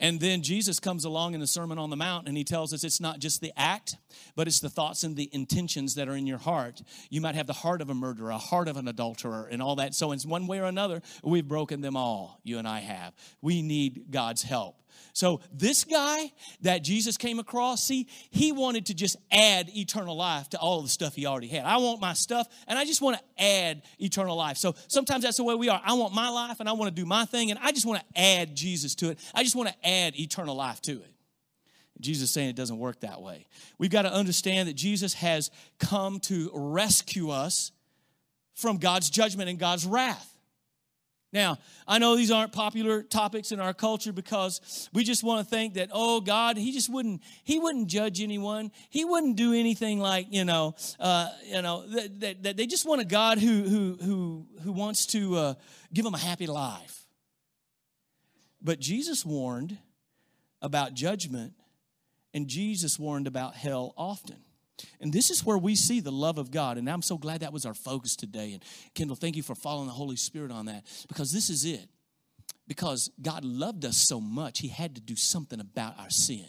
And 0.01 0.21
then 0.21 0.43
Jesus 0.43 0.79
comes 0.79 1.05
along 1.05 1.35
in 1.35 1.41
the 1.41 1.47
Sermon 1.47 1.79
on 1.79 1.91
the 1.91 1.97
Mount 1.97 2.29
and 2.29 2.37
he 2.37 2.45
tells 2.45 2.73
us 2.73 2.85
it's 2.85 3.01
not 3.01 3.19
just 3.19 3.41
the 3.41 3.53
act, 3.57 3.97
but 4.37 4.47
it's 4.47 4.61
the 4.61 4.69
thoughts 4.69 5.03
and 5.03 5.17
the 5.17 5.29
intentions 5.33 5.97
that 5.97 6.09
are 6.09 6.15
in 6.15 6.27
your 6.27 6.39
heart. 6.39 6.83
You 7.11 7.21
might 7.21 7.35
have 7.35 7.47
the 7.47 7.53
heart 7.53 7.81
of 7.81 7.91
a 7.91 7.95
murderer, 7.95 8.31
a 8.31 8.39
heart 8.39 8.69
of 8.69 8.77
an 8.77 8.87
adulterer, 8.87 9.49
and 9.51 9.61
all 9.61 9.77
that. 9.77 9.95
So, 9.95 10.13
in 10.13 10.21
one 10.21 10.47
way 10.47 10.61
or 10.61 10.65
another, 10.65 11.03
we've 11.23 11.47
broken 11.47 11.81
them 11.81 11.97
all, 11.97 12.41
you 12.45 12.59
and 12.59 12.69
I 12.69 12.81
have. 12.81 13.15
We 13.41 13.63
need 13.63 14.07
God's 14.11 14.43
help. 14.43 14.77
So, 15.13 15.41
this 15.53 15.85
guy 15.85 16.33
that 16.63 16.85
Jesus 16.85 17.17
came 17.17 17.39
across, 17.39 17.83
see, 17.83 18.07
he 18.31 18.53
wanted 18.53 18.87
to 18.87 18.95
just 18.95 19.17
add 19.33 19.69
eternal 19.77 20.17
life 20.17 20.49
to 20.51 20.59
all 20.59 20.83
the 20.83 20.89
stuff 20.89 21.15
he 21.15 21.27
already 21.27 21.49
had. 21.49 21.65
I 21.65 21.79
want 21.79 22.01
my 22.01 22.13
stuff, 22.13 22.47
and 22.67 22.79
I 22.79 22.85
just 22.85 23.01
want 23.03 23.19
to 23.19 23.43
add 23.43 23.83
eternal 23.99 24.37
life. 24.37 24.59
So, 24.59 24.75
sometimes 24.87 25.25
that's 25.25 25.37
the 25.37 25.45
way 25.45 25.55
we 25.55 25.69
are. 25.69 25.81
I 25.85 25.95
want 25.95 26.15
my 26.15 26.29
life, 26.29 26.61
and 26.61 26.69
I 26.69 26.73
want 26.73 26.95
to 26.95 27.01
do 27.01 27.07
my 27.07 27.25
thing, 27.25 27.51
and 27.51 27.59
I 27.61 27.73
just 27.73 27.87
want 27.87 28.01
to 28.01 28.21
add 28.21 28.55
Jesus 28.55 28.95
to 28.97 29.11
it. 29.11 29.19
I 29.35 29.43
just 29.43 29.57
want 29.57 29.69
to 29.69 29.88
add 29.88 30.18
eternal 30.18 30.55
life 30.55 30.81
to 30.83 30.92
it. 30.92 31.12
Jesus 32.01 32.31
saying 32.31 32.51
it 32.51 32.57
doesn't 32.57 32.79
work 32.79 33.01
that 33.01 33.20
way. 33.20 33.46
We've 33.79 33.90
got 33.90 34.03
to 34.03 34.12
understand 34.12 34.68
that 34.68 34.74
Jesus 34.74 35.14
has 35.14 35.51
come 35.79 36.20
to 36.20 36.51
rescue 36.55 37.31
us 37.31 37.72
from 38.55 38.79
God's 38.79 39.11
judgment 39.11 39.48
and 39.48 39.59
God's 39.59 39.87
wrath. 39.87 40.35
Now, 41.31 41.59
I 41.87 41.98
know 41.98 42.16
these 42.16 42.31
aren't 42.31 42.53
popular 42.53 43.03
topics 43.03 43.53
in 43.53 43.61
our 43.61 43.74
culture 43.74 44.12
because 44.14 44.88
we 44.94 45.05
just 45.05 45.22
want 45.22 45.46
to 45.46 45.51
think 45.55 45.74
that, 45.74 45.90
oh, 45.92 46.22
God, 46.22 46.57
He 46.57 46.72
just 46.72 46.90
wouldn't, 46.90 47.20
He 47.44 47.59
wouldn't 47.59 47.88
judge 47.88 48.22
anyone. 48.22 48.72
He 48.88 49.05
wouldn't 49.05 49.37
do 49.37 49.53
anything 49.53 50.01
like, 50.01 50.29
you 50.31 50.46
know, 50.46 50.74
uh, 50.98 51.29
you 51.44 51.61
know, 51.61 51.87
that, 51.87 52.20
that, 52.20 52.42
that, 52.44 52.57
they 52.57 52.66
just 52.66 52.87
want 52.87 53.03
a 53.03 53.05
God 53.05 53.38
who, 53.38 53.62
who, 53.62 53.98
who, 54.03 54.46
who 54.62 54.72
wants 54.72 55.05
to 55.07 55.37
uh, 55.37 55.55
give 55.92 56.05
them 56.05 56.14
a 56.14 56.18
happy 56.18 56.46
life. 56.46 56.98
But 58.61 58.81
Jesus 58.81 59.25
warned 59.25 59.79
about 60.61 60.94
judgment, 60.94 61.55
and 62.35 62.49
Jesus 62.49 62.99
warned 62.99 63.27
about 63.27 63.55
hell 63.55 63.94
often. 63.97 64.37
And 65.01 65.12
this 65.12 65.31
is 65.31 65.44
where 65.44 65.59
we 65.59 65.75
see 65.75 66.01
the 66.01 66.12
love 66.12 66.38
of 66.38 66.51
God. 66.51 66.79
And 66.79 66.88
I'm 66.88 67.03
so 67.03 67.18
glad 67.18 67.40
that 67.40 67.53
was 67.53 67.66
our 67.66 67.75
focus 67.75 68.14
today. 68.14 68.53
And 68.53 68.62
Kendall, 68.94 69.16
thank 69.16 69.37
you 69.37 69.42
for 69.42 69.55
following 69.55 69.87
the 69.87 69.92
Holy 69.92 70.16
Spirit 70.16 70.53
on 70.53 70.66
that 70.66 70.85
because 71.09 71.33
this 71.33 71.51
is 71.51 71.64
it. 71.64 71.88
Because 72.66 73.11
God 73.21 73.44
loved 73.44 73.85
us 73.85 73.97
so 73.97 74.21
much, 74.21 74.59
He 74.61 74.68
had 74.68 74.94
to 74.94 75.01
do 75.01 75.16
something 75.16 75.59
about 75.59 75.99
our 75.99 76.11
sin. 76.11 76.47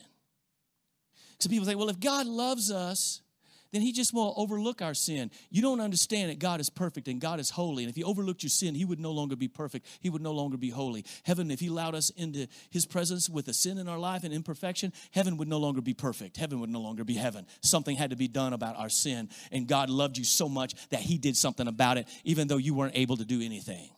So 1.39 1.49
people 1.49 1.65
say, 1.65 1.75
well, 1.75 1.89
if 1.89 1.99
God 1.99 2.27
loves 2.27 2.71
us, 2.71 3.21
then 3.71 3.81
he 3.81 3.91
just 3.91 4.13
will 4.13 4.33
overlook 4.35 4.81
our 4.81 4.93
sin. 4.93 5.29
You 5.51 5.61
don't 5.61 5.79
understand 5.79 6.31
that 6.31 6.39
God 6.39 6.59
is 6.59 6.69
perfect 6.69 7.07
and 7.07 7.21
God 7.21 7.39
is 7.39 7.51
holy. 7.51 7.83
And 7.83 7.89
if 7.89 7.95
he 7.95 8.03
overlooked 8.03 8.41
your 8.41 8.49
sin, 8.49 8.73
he 8.73 8.85
would 8.85 8.99
no 8.99 9.11
longer 9.11 9.35
be 9.35 9.47
perfect. 9.47 9.85
He 9.99 10.09
would 10.09 10.21
no 10.21 10.31
longer 10.31 10.57
be 10.57 10.69
holy. 10.69 11.05
Heaven, 11.23 11.51
if 11.51 11.59
he 11.59 11.67
allowed 11.67 11.93
us 11.93 12.09
into 12.11 12.47
his 12.71 12.85
presence 12.85 13.29
with 13.29 13.47
a 13.47 13.53
sin 13.53 13.77
in 13.77 13.87
our 13.87 13.99
life 13.99 14.23
and 14.23 14.33
imperfection, 14.33 14.91
heaven 15.11 15.37
would 15.37 15.47
no 15.47 15.59
longer 15.59 15.81
be 15.81 15.93
perfect. 15.93 16.37
Heaven 16.37 16.59
would 16.59 16.69
no 16.69 16.79
longer 16.79 17.03
be 17.03 17.13
heaven. 17.13 17.45
Something 17.61 17.95
had 17.95 18.09
to 18.09 18.15
be 18.15 18.27
done 18.27 18.53
about 18.53 18.75
our 18.77 18.89
sin. 18.89 19.29
And 19.51 19.67
God 19.67 19.89
loved 19.89 20.17
you 20.17 20.23
so 20.23 20.49
much 20.49 20.73
that 20.89 21.01
he 21.01 21.19
did 21.19 21.37
something 21.37 21.67
about 21.67 21.97
it, 21.97 22.07
even 22.23 22.47
though 22.47 22.57
you 22.57 22.73
weren't 22.73 22.97
able 22.97 23.17
to 23.17 23.25
do 23.25 23.41
anything. 23.41 23.89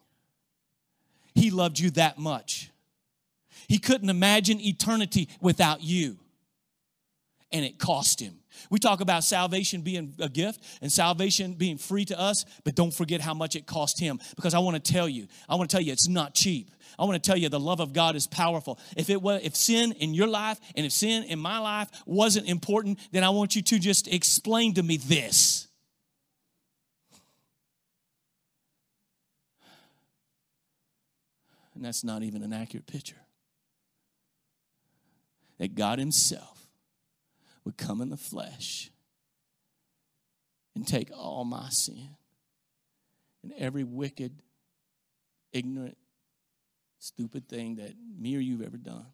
He 1.34 1.49
loved 1.49 1.79
you 1.79 1.91
that 1.91 2.17
much. 2.17 2.71
He 3.67 3.77
couldn't 3.77 4.10
imagine 4.10 4.60
eternity 4.60 5.29
without 5.39 5.81
you. 5.81 6.17
And 7.52 7.66
it 7.66 7.80
cost 7.80 8.20
him. 8.20 8.42
We 8.70 8.80
talk 8.80 9.02
about 9.02 9.24
salvation 9.24 9.82
being 9.82 10.14
a 10.20 10.30
gift 10.30 10.64
and 10.82 10.92
salvation 10.92 11.54
being 11.54 11.78
free 11.78 12.06
to 12.06 12.20
us, 12.20 12.46
but 12.64 12.76
don't 12.76 12.94
forget 12.94 13.22
how 13.22 13.34
much 13.34 13.56
it 13.56 13.66
cost 13.66 14.00
him. 14.00 14.20
Because 14.36 14.54
I 14.54 14.60
want 14.60 14.84
to 14.84 14.92
tell 14.92 15.10
you, 15.10 15.28
I 15.50 15.56
want 15.56 15.70
to 15.70 15.76
tell 15.76 15.84
you 15.84 15.92
it's 15.92 16.08
not 16.08 16.34
cheap. 16.34 16.72
I 17.00 17.06
want 17.06 17.22
to 17.22 17.28
tell 17.28 17.38
you 17.38 17.50
the 17.50 17.60
love 17.60 17.80
of 17.80 17.94
God 17.94 18.16
is 18.16 18.28
powerful. 18.28 18.80
If 18.96 19.10
it 19.10 19.22
was 19.22 19.42
if 19.44 19.56
sin 19.56 19.94
in 19.94 20.14
your 20.14 20.28
life 20.28 20.60
and 20.76 20.86
if 20.86 20.92
sin 20.92 21.24
in 21.24 21.40
my 21.40 21.60
life 21.60 21.90
wasn't 22.06 22.48
important, 22.48 23.00
then 23.12 23.24
I 23.24 23.30
want 23.30 23.56
you 23.56 23.62
to 23.62 23.80
just 23.80 24.08
explain 24.08 24.74
to 24.76 24.84
me 24.84 24.98
this. 24.98 25.68
And 31.74 31.84
that's 31.84 32.04
not 32.04 32.22
even 32.22 32.44
an 32.44 32.54
accurate 32.54 32.86
picture. 32.86 33.16
That 35.58 35.74
God 35.74 35.98
Himself 36.00 36.61
would 37.63 37.78
come 37.78 38.02
in 38.02 38.10
the 38.10 38.17
flesh 38.17 38.91
and 40.76 40.88
take 40.88 41.12
all 41.12 41.43
my 41.43 41.69
sin 41.69 42.15
and 43.43 43.54
every 43.58 43.84
wicked, 43.84 44.41
ignorant, 45.52 45.97
stupid 47.00 47.47
thing 47.47 47.76
that 47.76 47.93
me 48.19 48.36
or 48.36 48.39
you've 48.39 48.62
ever 48.62 48.78
done. 48.78 49.08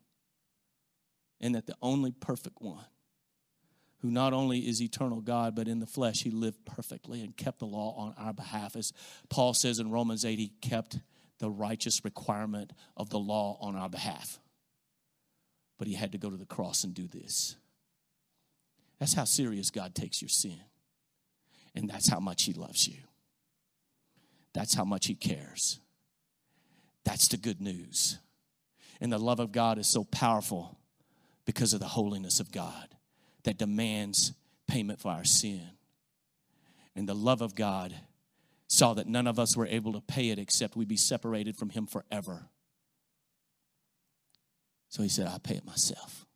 And 1.39 1.53
that 1.55 1.67
the 1.67 1.75
only 1.81 2.11
perfect 2.11 2.61
one, 2.61 2.85
who 3.99 4.09
not 4.09 4.33
only 4.33 4.59
is 4.59 4.81
eternal 4.81 5.21
God, 5.21 5.55
but 5.55 5.67
in 5.67 5.79
the 5.79 5.85
flesh, 5.85 6.23
he 6.23 6.31
lived 6.31 6.65
perfectly 6.65 7.21
and 7.21 7.37
kept 7.37 7.59
the 7.59 7.65
law 7.65 7.95
on 7.95 8.15
our 8.17 8.33
behalf. 8.33 8.75
As 8.75 8.91
Paul 9.29 9.53
says 9.53 9.79
in 9.79 9.91
Romans 9.91 10.25
8, 10.25 10.39
he 10.39 10.51
kept 10.61 10.99
the 11.39 11.49
righteous 11.49 12.03
requirement 12.03 12.73
of 12.95 13.09
the 13.11 13.19
law 13.19 13.57
on 13.61 13.75
our 13.75 13.89
behalf. 13.89 14.39
But 15.77 15.87
he 15.87 15.93
had 15.93 16.11
to 16.13 16.17
go 16.17 16.31
to 16.31 16.37
the 16.37 16.45
cross 16.45 16.83
and 16.83 16.93
do 16.93 17.07
this. 17.07 17.55
That's 18.99 19.13
how 19.13 19.25
serious 19.25 19.69
God 19.69 19.95
takes 19.95 20.21
your 20.21 20.29
sin. 20.29 20.59
And 21.75 21.89
that's 21.89 22.09
how 22.09 22.19
much 22.19 22.43
He 22.43 22.53
loves 22.53 22.87
you. 22.87 22.97
That's 24.53 24.73
how 24.73 24.83
much 24.83 25.07
He 25.07 25.15
cares. 25.15 25.79
That's 27.03 27.27
the 27.27 27.37
good 27.37 27.61
news. 27.61 28.17
And 28.99 29.11
the 29.11 29.19
love 29.19 29.39
of 29.39 29.51
God 29.51 29.77
is 29.77 29.87
so 29.87 30.03
powerful 30.03 30.77
because 31.45 31.73
of 31.73 31.79
the 31.79 31.87
holiness 31.87 32.39
of 32.39 32.51
God 32.51 32.89
that 33.43 33.57
demands 33.57 34.33
payment 34.67 34.99
for 34.99 35.11
our 35.11 35.23
sin. 35.23 35.61
And 36.95 37.07
the 37.07 37.15
love 37.15 37.41
of 37.41 37.55
God 37.55 37.95
saw 38.67 38.93
that 38.95 39.07
none 39.07 39.27
of 39.27 39.39
us 39.39 39.55
were 39.55 39.67
able 39.67 39.93
to 39.93 40.01
pay 40.01 40.29
it 40.29 40.39
except 40.39 40.75
we 40.75 40.83
be 40.83 40.97
separated 40.97 41.55
from 41.55 41.69
Him 41.69 41.85
forever. 41.85 42.49
So 44.89 45.03
He 45.03 45.09
said, 45.09 45.27
I'll 45.27 45.39
pay 45.39 45.55
it 45.55 45.65
myself. 45.65 46.26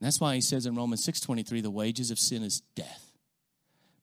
And 0.00 0.06
that's 0.06 0.20
why 0.20 0.34
he 0.34 0.40
says 0.40 0.66
in 0.66 0.74
Romans 0.74 1.04
6:23, 1.04 1.60
the 1.60 1.70
wages 1.70 2.10
of 2.10 2.18
sin 2.18 2.42
is 2.42 2.62
death, 2.74 3.12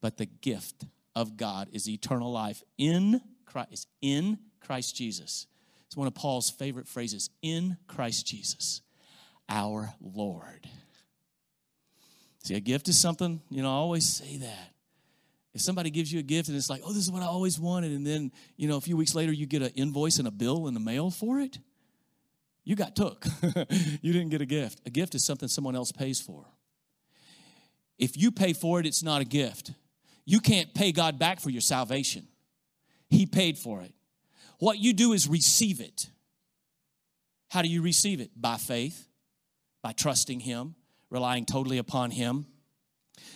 but 0.01 0.17
the 0.17 0.25
gift 0.25 0.85
of 1.15 1.37
God 1.37 1.69
is 1.71 1.89
eternal 1.89 2.31
life 2.31 2.63
in 2.77 3.21
Christ, 3.45 3.87
in 4.01 4.39
Christ 4.59 4.95
Jesus. 4.95 5.47
It's 5.85 5.95
one 5.95 6.07
of 6.07 6.13
Paul's 6.13 6.49
favorite 6.49 6.87
phrases, 6.87 7.29
in 7.41 7.77
Christ 7.87 8.27
Jesus, 8.27 8.81
our 9.47 9.93
Lord. 10.01 10.67
See, 12.43 12.55
a 12.55 12.59
gift 12.59 12.89
is 12.89 12.99
something, 12.99 13.41
you 13.49 13.63
know, 13.63 13.69
I 13.69 13.75
always 13.75 14.05
say 14.05 14.37
that. 14.37 14.73
If 15.53 15.61
somebody 15.61 15.89
gives 15.89 16.11
you 16.11 16.19
a 16.19 16.23
gift 16.23 16.49
and 16.49 16.57
it's 16.57 16.69
like, 16.69 16.81
oh, 16.83 16.91
this 16.91 17.03
is 17.03 17.11
what 17.11 17.23
I 17.23 17.27
always 17.27 17.57
wanted, 17.57 17.93
and 17.93 18.05
then, 18.05 18.31
you 18.57 18.67
know, 18.67 18.75
a 18.75 18.81
few 18.81 18.97
weeks 18.97 19.15
later 19.15 19.31
you 19.31 19.45
get 19.45 19.61
an 19.61 19.69
invoice 19.69 20.19
and 20.19 20.27
a 20.27 20.31
bill 20.31 20.67
in 20.67 20.73
the 20.73 20.81
mail 20.81 21.09
for 21.09 21.39
it, 21.39 21.59
you 22.65 22.75
got 22.75 22.95
took. 22.95 23.25
you 24.01 24.11
didn't 24.11 24.29
get 24.29 24.41
a 24.41 24.45
gift. 24.45 24.81
A 24.85 24.89
gift 24.89 25.15
is 25.15 25.23
something 25.23 25.47
someone 25.47 25.75
else 25.75 25.91
pays 25.91 26.19
for. 26.19 26.45
If 27.97 28.17
you 28.17 28.31
pay 28.31 28.53
for 28.53 28.79
it, 28.79 28.85
it's 28.85 29.03
not 29.03 29.21
a 29.21 29.25
gift. 29.25 29.71
You 30.25 30.39
can't 30.39 30.73
pay 30.73 30.91
God 30.91 31.19
back 31.19 31.39
for 31.39 31.51
your 31.51 31.61
salvation. 31.61 32.27
He 33.07 33.25
paid 33.25 33.57
for 33.57 33.81
it. 33.81 33.93
What 34.59 34.79
you 34.79 34.93
do 34.93 35.13
is 35.13 35.27
receive 35.27 35.79
it. 35.79 36.09
How 37.49 37.61
do 37.61 37.67
you 37.67 37.81
receive 37.81 38.19
it? 38.19 38.31
By 38.35 38.57
faith, 38.57 39.07
by 39.83 39.91
trusting 39.91 40.41
Him, 40.41 40.75
relying 41.09 41.45
totally 41.45 41.77
upon 41.77 42.11
Him. 42.11 42.47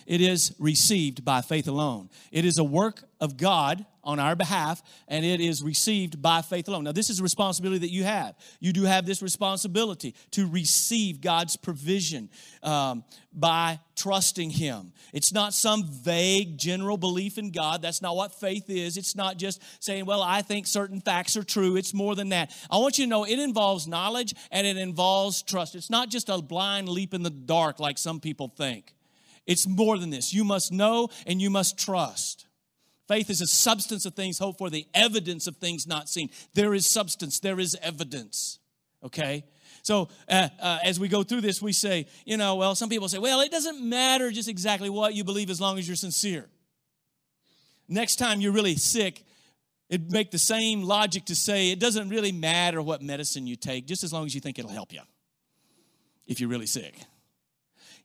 It 0.06 0.20
is 0.20 0.54
received 0.58 1.24
by 1.24 1.40
faith 1.40 1.68
alone. 1.68 2.10
It 2.32 2.44
is 2.44 2.58
a 2.58 2.64
work 2.64 3.04
of 3.20 3.36
God 3.36 3.84
on 4.02 4.18
our 4.18 4.34
behalf, 4.34 4.82
and 5.08 5.24
it 5.24 5.40
is 5.40 5.62
received 5.62 6.22
by 6.22 6.42
faith 6.42 6.68
alone. 6.68 6.84
Now, 6.84 6.92
this 6.92 7.10
is 7.10 7.20
a 7.20 7.22
responsibility 7.22 7.78
that 7.80 7.92
you 7.92 8.04
have. 8.04 8.34
You 8.58 8.72
do 8.72 8.84
have 8.84 9.04
this 9.04 9.22
responsibility 9.22 10.14
to 10.32 10.48
receive 10.48 11.20
God's 11.20 11.56
provision 11.56 12.30
um, 12.62 13.04
by 13.32 13.78
trusting 13.96 14.50
Him. 14.50 14.92
It's 15.12 15.32
not 15.32 15.52
some 15.52 15.84
vague 15.84 16.56
general 16.56 16.96
belief 16.96 17.36
in 17.36 17.50
God. 17.50 17.82
That's 17.82 18.00
not 18.00 18.16
what 18.16 18.34
faith 18.34 18.70
is. 18.70 18.96
It's 18.96 19.14
not 19.14 19.36
just 19.36 19.62
saying, 19.80 20.06
well, 20.06 20.22
I 20.22 20.42
think 20.42 20.66
certain 20.66 21.00
facts 21.00 21.36
are 21.36 21.44
true. 21.44 21.76
It's 21.76 21.92
more 21.92 22.14
than 22.14 22.30
that. 22.30 22.56
I 22.70 22.78
want 22.78 22.98
you 22.98 23.04
to 23.04 23.10
know 23.10 23.24
it 23.24 23.38
involves 23.38 23.86
knowledge 23.86 24.34
and 24.50 24.66
it 24.66 24.78
involves 24.78 25.42
trust. 25.42 25.74
It's 25.74 25.90
not 25.90 26.08
just 26.08 26.30
a 26.30 26.40
blind 26.40 26.88
leap 26.88 27.12
in 27.12 27.22
the 27.22 27.30
dark 27.30 27.78
like 27.78 27.98
some 27.98 28.18
people 28.18 28.48
think. 28.48 28.94
It's 29.46 29.66
more 29.66 29.98
than 29.98 30.10
this. 30.10 30.32
You 30.32 30.44
must 30.44 30.72
know 30.72 31.08
and 31.26 31.40
you 31.40 31.50
must 31.50 31.78
trust. 31.78 32.46
Faith 33.08 33.28
is 33.28 33.40
a 33.40 33.46
substance 33.46 34.06
of 34.06 34.14
things 34.14 34.38
hoped 34.38 34.58
for, 34.58 34.70
the 34.70 34.86
evidence 34.94 35.46
of 35.46 35.56
things 35.56 35.86
not 35.86 36.08
seen. 36.08 36.30
There 36.54 36.74
is 36.74 36.88
substance, 36.88 37.40
there 37.40 37.58
is 37.58 37.76
evidence. 37.82 38.60
Okay? 39.02 39.44
So 39.82 40.08
uh, 40.28 40.48
uh, 40.60 40.78
as 40.84 41.00
we 41.00 41.08
go 41.08 41.22
through 41.22 41.40
this, 41.40 41.60
we 41.60 41.72
say, 41.72 42.06
you 42.24 42.36
know, 42.36 42.56
well, 42.56 42.74
some 42.74 42.88
people 42.88 43.08
say, 43.08 43.18
well, 43.18 43.40
it 43.40 43.50
doesn't 43.50 43.82
matter 43.82 44.30
just 44.30 44.48
exactly 44.48 44.90
what 44.90 45.14
you 45.14 45.24
believe 45.24 45.50
as 45.50 45.60
long 45.60 45.78
as 45.78 45.88
you're 45.88 45.96
sincere. 45.96 46.48
Next 47.88 48.16
time 48.16 48.40
you're 48.40 48.52
really 48.52 48.76
sick, 48.76 49.24
it'd 49.88 50.12
make 50.12 50.30
the 50.30 50.38
same 50.38 50.82
logic 50.82 51.24
to 51.26 51.34
say 51.34 51.72
it 51.72 51.80
doesn't 51.80 52.08
really 52.10 52.30
matter 52.30 52.80
what 52.80 53.02
medicine 53.02 53.46
you 53.46 53.56
take, 53.56 53.86
just 53.86 54.04
as 54.04 54.12
long 54.12 54.26
as 54.26 54.34
you 54.34 54.40
think 54.40 54.58
it'll 54.58 54.70
help 54.70 54.92
you 54.92 55.00
if 56.26 56.38
you're 56.38 56.48
really 56.48 56.66
sick. 56.66 56.94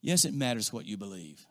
Yes, 0.05 0.23
it 0.23 0.35
matters 0.35 0.71
what 0.71 0.85
you 0.85 0.97
believe. 0.97 1.43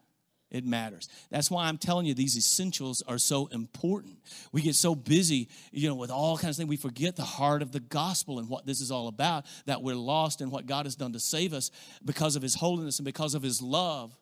It 0.49 0.65
matters. 0.65 1.09
That's 1.29 1.51
why 1.51 1.67
I'm 1.67 1.77
telling 1.77 2.07
you 2.07 2.15
these 2.15 2.37
essentials 2.37 3.03
are 3.09 3.19
so 3.19 3.49
important. 3.49 4.19
We 4.53 4.63
get 4.63 4.77
so 4.77 4.95
busy, 4.95 5.49
you 5.73 5.89
know, 5.89 5.97
with 5.97 6.13
all 6.13 6.39
kinds 6.39 6.57
of 6.57 6.57
things, 6.59 6.69
we 6.69 6.77
forget 6.77 7.17
the 7.17 7.25
heart 7.25 7.63
of 7.63 7.73
the 7.73 7.81
gospel 7.81 8.39
and 8.39 8.49
what 8.49 8.65
this 8.65 8.81
is 8.81 8.93
all 8.93 9.09
about, 9.09 9.45
that 9.67 9.83
we're 9.83 9.97
lost 9.97 10.41
in 10.41 10.51
what 10.51 10.67
God 10.67 10.87
has 10.87 10.95
done 10.95 11.13
to 11.15 11.19
save 11.19 11.53
us 11.53 11.73
because 12.05 12.37
of 12.37 12.43
his 12.43 12.55
holiness 12.55 13.01
and 13.01 13.05
because 13.05 13.35
of 13.35 13.43
his 13.43 13.61
love. 13.61 14.17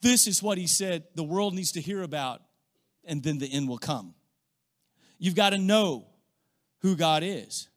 This 0.00 0.26
is 0.26 0.42
what 0.42 0.56
he 0.56 0.66
said 0.66 1.04
the 1.14 1.22
world 1.22 1.52
needs 1.52 1.72
to 1.72 1.82
hear 1.82 2.02
about, 2.02 2.40
and 3.04 3.22
then 3.22 3.36
the 3.36 3.52
end 3.52 3.68
will 3.68 3.76
come. 3.76 4.14
You've 5.18 5.36
got 5.36 5.50
to 5.50 5.58
know 5.58 6.06
who 6.80 6.96
God 6.96 7.22
is. 7.22 7.68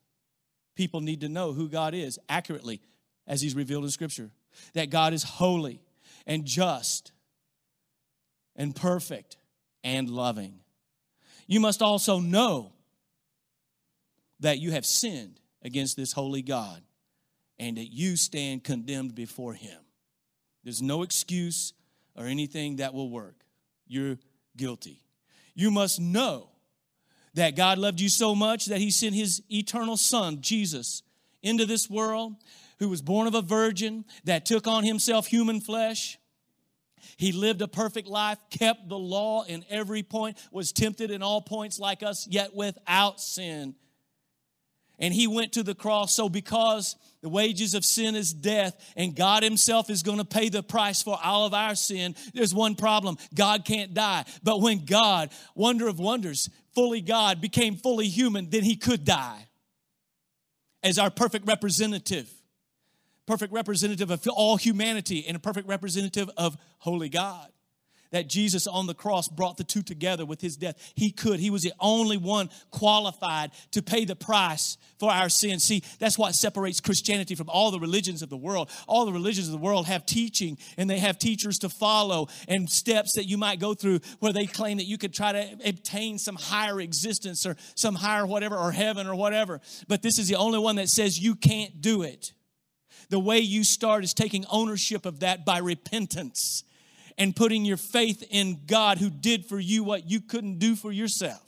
People 0.77 1.01
need 1.01 1.19
to 1.19 1.27
know 1.27 1.51
who 1.51 1.67
God 1.67 1.93
is 1.93 2.17
accurately 2.29 2.79
as 3.27 3.41
he's 3.41 3.53
revealed 3.53 3.83
in 3.83 3.89
Scripture. 3.89 4.31
That 4.73 4.89
God 4.89 5.13
is 5.13 5.23
holy 5.23 5.81
and 6.25 6.45
just 6.45 7.11
and 8.55 8.75
perfect 8.75 9.37
and 9.83 10.09
loving. 10.09 10.59
You 11.47 11.59
must 11.59 11.81
also 11.81 12.19
know 12.19 12.73
that 14.39 14.59
you 14.59 14.71
have 14.71 14.85
sinned 14.85 15.39
against 15.61 15.95
this 15.95 16.11
holy 16.11 16.41
God 16.41 16.81
and 17.57 17.77
that 17.77 17.91
you 17.91 18.15
stand 18.15 18.63
condemned 18.63 19.15
before 19.15 19.53
Him. 19.53 19.79
There's 20.63 20.81
no 20.81 21.03
excuse 21.03 21.73
or 22.15 22.25
anything 22.25 22.77
that 22.77 22.93
will 22.93 23.09
work. 23.09 23.35
You're 23.87 24.17
guilty. 24.57 25.01
You 25.53 25.71
must 25.71 25.99
know 25.99 26.49
that 27.35 27.55
God 27.55 27.77
loved 27.77 28.01
you 28.01 28.09
so 28.09 28.33
much 28.33 28.65
that 28.65 28.79
He 28.79 28.91
sent 28.91 29.15
His 29.15 29.43
eternal 29.51 29.97
Son, 29.97 30.41
Jesus, 30.41 31.03
into 31.45 31.65
this 31.65 31.89
world, 31.89 32.35
who 32.79 32.89
was 32.89 33.01
born 33.01 33.27
of 33.27 33.35
a 33.35 33.41
virgin, 33.41 34.03
that 34.25 34.45
took 34.45 34.67
on 34.67 34.83
Himself 34.83 35.27
human 35.27 35.61
flesh 35.61 36.17
he 37.17 37.31
lived 37.31 37.61
a 37.61 37.67
perfect 37.67 38.07
life, 38.07 38.37
kept 38.49 38.89
the 38.89 38.97
law 38.97 39.43
in 39.43 39.63
every 39.69 40.03
point, 40.03 40.37
was 40.51 40.71
tempted 40.71 41.11
in 41.11 41.21
all 41.21 41.41
points 41.41 41.79
like 41.79 42.03
us, 42.03 42.27
yet 42.27 42.53
without 42.53 43.19
sin. 43.19 43.75
And 44.97 45.13
he 45.13 45.27
went 45.27 45.53
to 45.53 45.63
the 45.63 45.75
cross. 45.75 46.15
So, 46.15 46.29
because 46.29 46.95
the 47.21 47.27
wages 47.27 47.73
of 47.73 47.83
sin 47.83 48.15
is 48.15 48.33
death, 48.33 48.75
and 48.95 49.15
God 49.15 49.43
Himself 49.43 49.89
is 49.89 50.03
going 50.03 50.19
to 50.19 50.25
pay 50.25 50.47
the 50.47 50.63
price 50.63 51.01
for 51.01 51.17
all 51.21 51.45
of 51.45 51.53
our 51.53 51.75
sin, 51.75 52.15
there's 52.33 52.53
one 52.53 52.75
problem 52.75 53.17
God 53.33 53.65
can't 53.65 53.93
die. 53.93 54.23
But 54.41 54.61
when 54.61 54.85
God, 54.85 55.31
wonder 55.53 55.87
of 55.87 55.99
wonders, 55.99 56.49
fully 56.73 57.01
God, 57.01 57.41
became 57.41 57.75
fully 57.75 58.07
human, 58.07 58.49
then 58.49 58.63
He 58.63 58.77
could 58.77 59.03
die 59.03 59.47
as 60.85 60.97
our 60.99 61.09
perfect 61.09 61.45
representative. 61.47 62.31
Perfect 63.25 63.51
representative 63.51 64.11
of 64.11 64.25
all 64.27 64.55
humanity 64.55 65.25
and 65.27 65.35
a 65.35 65.39
perfect 65.39 65.67
representative 65.67 66.29
of 66.37 66.55
holy 66.77 67.09
God 67.09 67.51
that 68.11 68.27
Jesus 68.27 68.67
on 68.67 68.87
the 68.87 68.93
cross 68.93 69.27
brought 69.27 69.57
the 69.57 69.63
two 69.63 69.81
together 69.81 70.25
with 70.25 70.41
his 70.41 70.57
death. 70.57 70.93
He 70.95 71.11
could. 71.11 71.39
He 71.39 71.49
was 71.49 71.63
the 71.63 71.73
only 71.79 72.17
one 72.17 72.49
qualified 72.71 73.51
to 73.71 73.81
pay 73.81 74.05
the 74.05 74.15
price 74.15 74.77
for 74.99 75.11
our 75.11 75.29
sins. 75.29 75.63
See, 75.63 75.83
that's 75.99 76.17
what 76.17 76.33
separates 76.35 76.79
Christianity 76.79 77.35
from 77.35 77.49
all 77.49 77.71
the 77.71 77.79
religions 77.79 78.21
of 78.21 78.29
the 78.29 78.37
world. 78.37 78.69
All 78.87 79.05
the 79.05 79.13
religions 79.13 79.47
of 79.47 79.51
the 79.51 79.57
world 79.57 79.87
have 79.87 80.05
teaching 80.05 80.57
and 80.77 80.89
they 80.89 80.99
have 80.99 81.19
teachers 81.19 81.57
to 81.59 81.69
follow 81.69 82.27
and 82.47 82.69
steps 82.69 83.13
that 83.15 83.25
you 83.25 83.37
might 83.37 83.59
go 83.59 83.73
through 83.73 83.99
where 84.19 84.33
they 84.33 84.45
claim 84.45 84.77
that 84.77 84.85
you 84.85 84.97
could 84.97 85.13
try 85.13 85.31
to 85.31 85.57
obtain 85.65 86.17
some 86.17 86.35
higher 86.35 86.79
existence 86.79 87.45
or 87.45 87.55
some 87.75 87.95
higher 87.95 88.25
whatever 88.25 88.57
or 88.57 88.71
heaven 88.71 89.07
or 89.07 89.15
whatever. 89.15 89.61
But 89.87 90.01
this 90.01 90.19
is 90.19 90.27
the 90.27 90.35
only 90.35 90.59
one 90.59 90.77
that 90.77 90.89
says 90.89 91.19
you 91.19 91.35
can't 91.35 91.81
do 91.81 92.03
it. 92.03 92.33
The 93.09 93.19
way 93.19 93.39
you 93.39 93.63
start 93.63 94.03
is 94.03 94.13
taking 94.13 94.45
ownership 94.49 95.05
of 95.05 95.19
that 95.19 95.45
by 95.45 95.59
repentance 95.59 96.63
and 97.17 97.35
putting 97.35 97.65
your 97.65 97.77
faith 97.77 98.23
in 98.29 98.61
God 98.65 98.97
who 98.97 99.09
did 99.09 99.45
for 99.45 99.59
you 99.59 99.83
what 99.83 100.09
you 100.09 100.21
couldn't 100.21 100.59
do 100.59 100.75
for 100.75 100.91
yourself. 100.91 101.41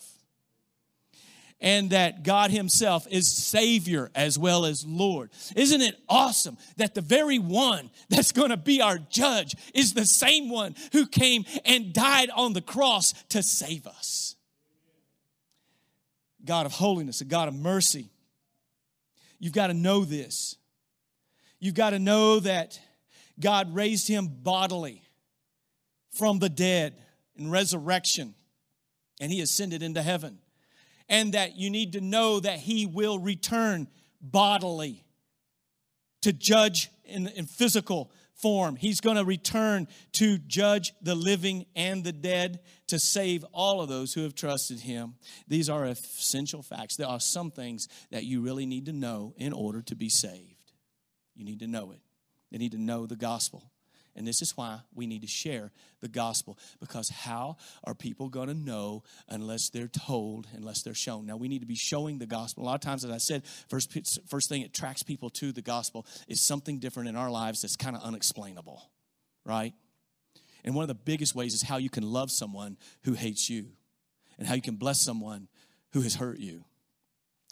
And 1.59 1.89
that 1.89 2.23
God 2.23 2.51
Himself 2.51 3.07
is 3.09 3.35
Savior 3.35 4.11
as 4.13 4.37
well 4.37 4.63
as 4.63 4.85
Lord. 4.85 5.31
Isn't 5.55 5.81
it 5.81 5.95
awesome 6.07 6.55
that 6.77 6.93
the 6.93 7.01
very 7.01 7.39
one 7.39 7.89
that's 8.09 8.31
going 8.31 8.51
to 8.51 8.57
be 8.57 8.79
our 8.79 8.99
judge 8.99 9.55
is 9.73 9.93
the 9.93 10.05
same 10.05 10.49
one 10.49 10.75
who 10.91 11.07
came 11.07 11.45
and 11.65 11.93
died 11.93 12.29
on 12.29 12.53
the 12.53 12.61
cross 12.61 13.13
to 13.29 13.41
save 13.41 13.87
us? 13.87 14.35
God 16.45 16.67
of 16.67 16.73
holiness, 16.73 17.21
a 17.21 17.25
God 17.25 17.47
of 17.47 17.55
mercy. 17.55 18.09
You've 19.39 19.53
got 19.53 19.67
to 19.67 19.73
know 19.73 20.05
this. 20.05 20.55
You've 21.59 21.75
got 21.75 21.89
to 21.89 21.99
know 21.99 22.39
that 22.39 22.79
God 23.39 23.73
raised 23.73 24.07
him 24.07 24.27
bodily 24.27 25.01
from 26.17 26.39
the 26.39 26.49
dead 26.49 26.95
in 27.35 27.49
resurrection, 27.51 28.35
and 29.19 29.31
he 29.31 29.41
ascended 29.41 29.83
into 29.83 30.01
heaven. 30.01 30.39
And 31.09 31.33
that 31.33 31.55
you 31.55 31.69
need 31.69 31.93
to 31.93 32.01
know 32.01 32.41
that 32.41 32.59
he 32.59 32.85
will 32.85 33.17
return 33.17 33.87
bodily 34.19 35.05
to 36.21 36.33
judge 36.33 36.89
in, 37.05 37.27
in 37.27 37.45
physical 37.45 38.11
form. 38.37 38.75
He's 38.75 39.01
going 39.01 39.17
to 39.17 39.25
return 39.25 39.87
to 40.13 40.37
judge 40.37 40.91
the 41.01 41.15
living 41.15 41.65
and 41.75 42.03
the 42.03 42.11
dead 42.11 42.59
to 42.87 42.99
save 42.99 43.43
all 43.53 43.81
of 43.81 43.89
those 43.89 44.13
who 44.13 44.23
have 44.23 44.35
trusted 44.35 44.81
him. 44.81 45.15
These 45.47 45.69
are 45.69 45.85
essential 45.85 46.61
facts. 46.61 46.95
There 46.97 47.07
are 47.07 47.19
some 47.19 47.51
things 47.51 47.87
that 48.11 48.25
you 48.25 48.41
really 48.41 48.65
need 48.65 48.85
to 48.85 48.93
know 48.93 49.33
in 49.37 49.53
order 49.53 49.81
to 49.83 49.95
be 49.95 50.09
saved. 50.09 50.73
You 51.35 51.45
need 51.45 51.59
to 51.59 51.67
know 51.67 51.91
it. 51.91 52.01
You 52.49 52.59
need 52.59 52.71
to 52.71 52.77
know 52.77 53.05
the 53.05 53.15
gospel. 53.15 53.71
And 54.17 54.27
this 54.27 54.41
is 54.41 54.57
why 54.57 54.79
we 54.95 55.05
need 55.05 55.21
to 55.21 55.27
share 55.27 55.71
the 56.01 56.07
gospel 56.07 56.57
because 56.79 57.09
how 57.09 57.57
are 57.83 57.93
people 57.93 58.29
going 58.29 58.47
to 58.47 58.53
know 58.55 59.03
unless 59.29 59.69
they're 59.69 59.87
told, 59.87 60.47
unless 60.53 60.81
they're 60.81 60.95
shown? 60.95 61.27
Now, 61.27 61.37
we 61.37 61.47
need 61.47 61.59
to 61.59 61.67
be 61.67 61.75
showing 61.75 62.17
the 62.17 62.25
gospel. 62.25 62.63
A 62.63 62.65
lot 62.65 62.75
of 62.75 62.81
times, 62.81 63.05
as 63.05 63.11
I 63.11 63.19
said, 63.19 63.43
first, 63.69 63.95
first 64.27 64.49
thing 64.49 64.63
that 64.63 64.69
attracts 64.69 65.03
people 65.03 65.29
to 65.31 65.51
the 65.51 65.61
gospel 65.61 66.05
is 66.27 66.41
something 66.41 66.79
different 66.79 67.09
in 67.09 67.15
our 67.15 67.29
lives 67.29 67.61
that's 67.61 67.75
kind 67.75 67.95
of 67.95 68.01
unexplainable, 68.01 68.81
right? 69.45 69.73
And 70.63 70.73
one 70.73 70.83
of 70.83 70.89
the 70.89 70.95
biggest 70.95 71.35
ways 71.35 71.53
is 71.53 71.61
how 71.61 71.77
you 71.77 71.89
can 71.89 72.03
love 72.03 72.31
someone 72.31 72.77
who 73.03 73.13
hates 73.13 73.49
you 73.49 73.67
and 74.39 74.47
how 74.47 74.55
you 74.55 74.61
can 74.61 74.75
bless 74.75 75.01
someone 75.01 75.47
who 75.93 76.01
has 76.01 76.15
hurt 76.15 76.39
you. 76.39 76.63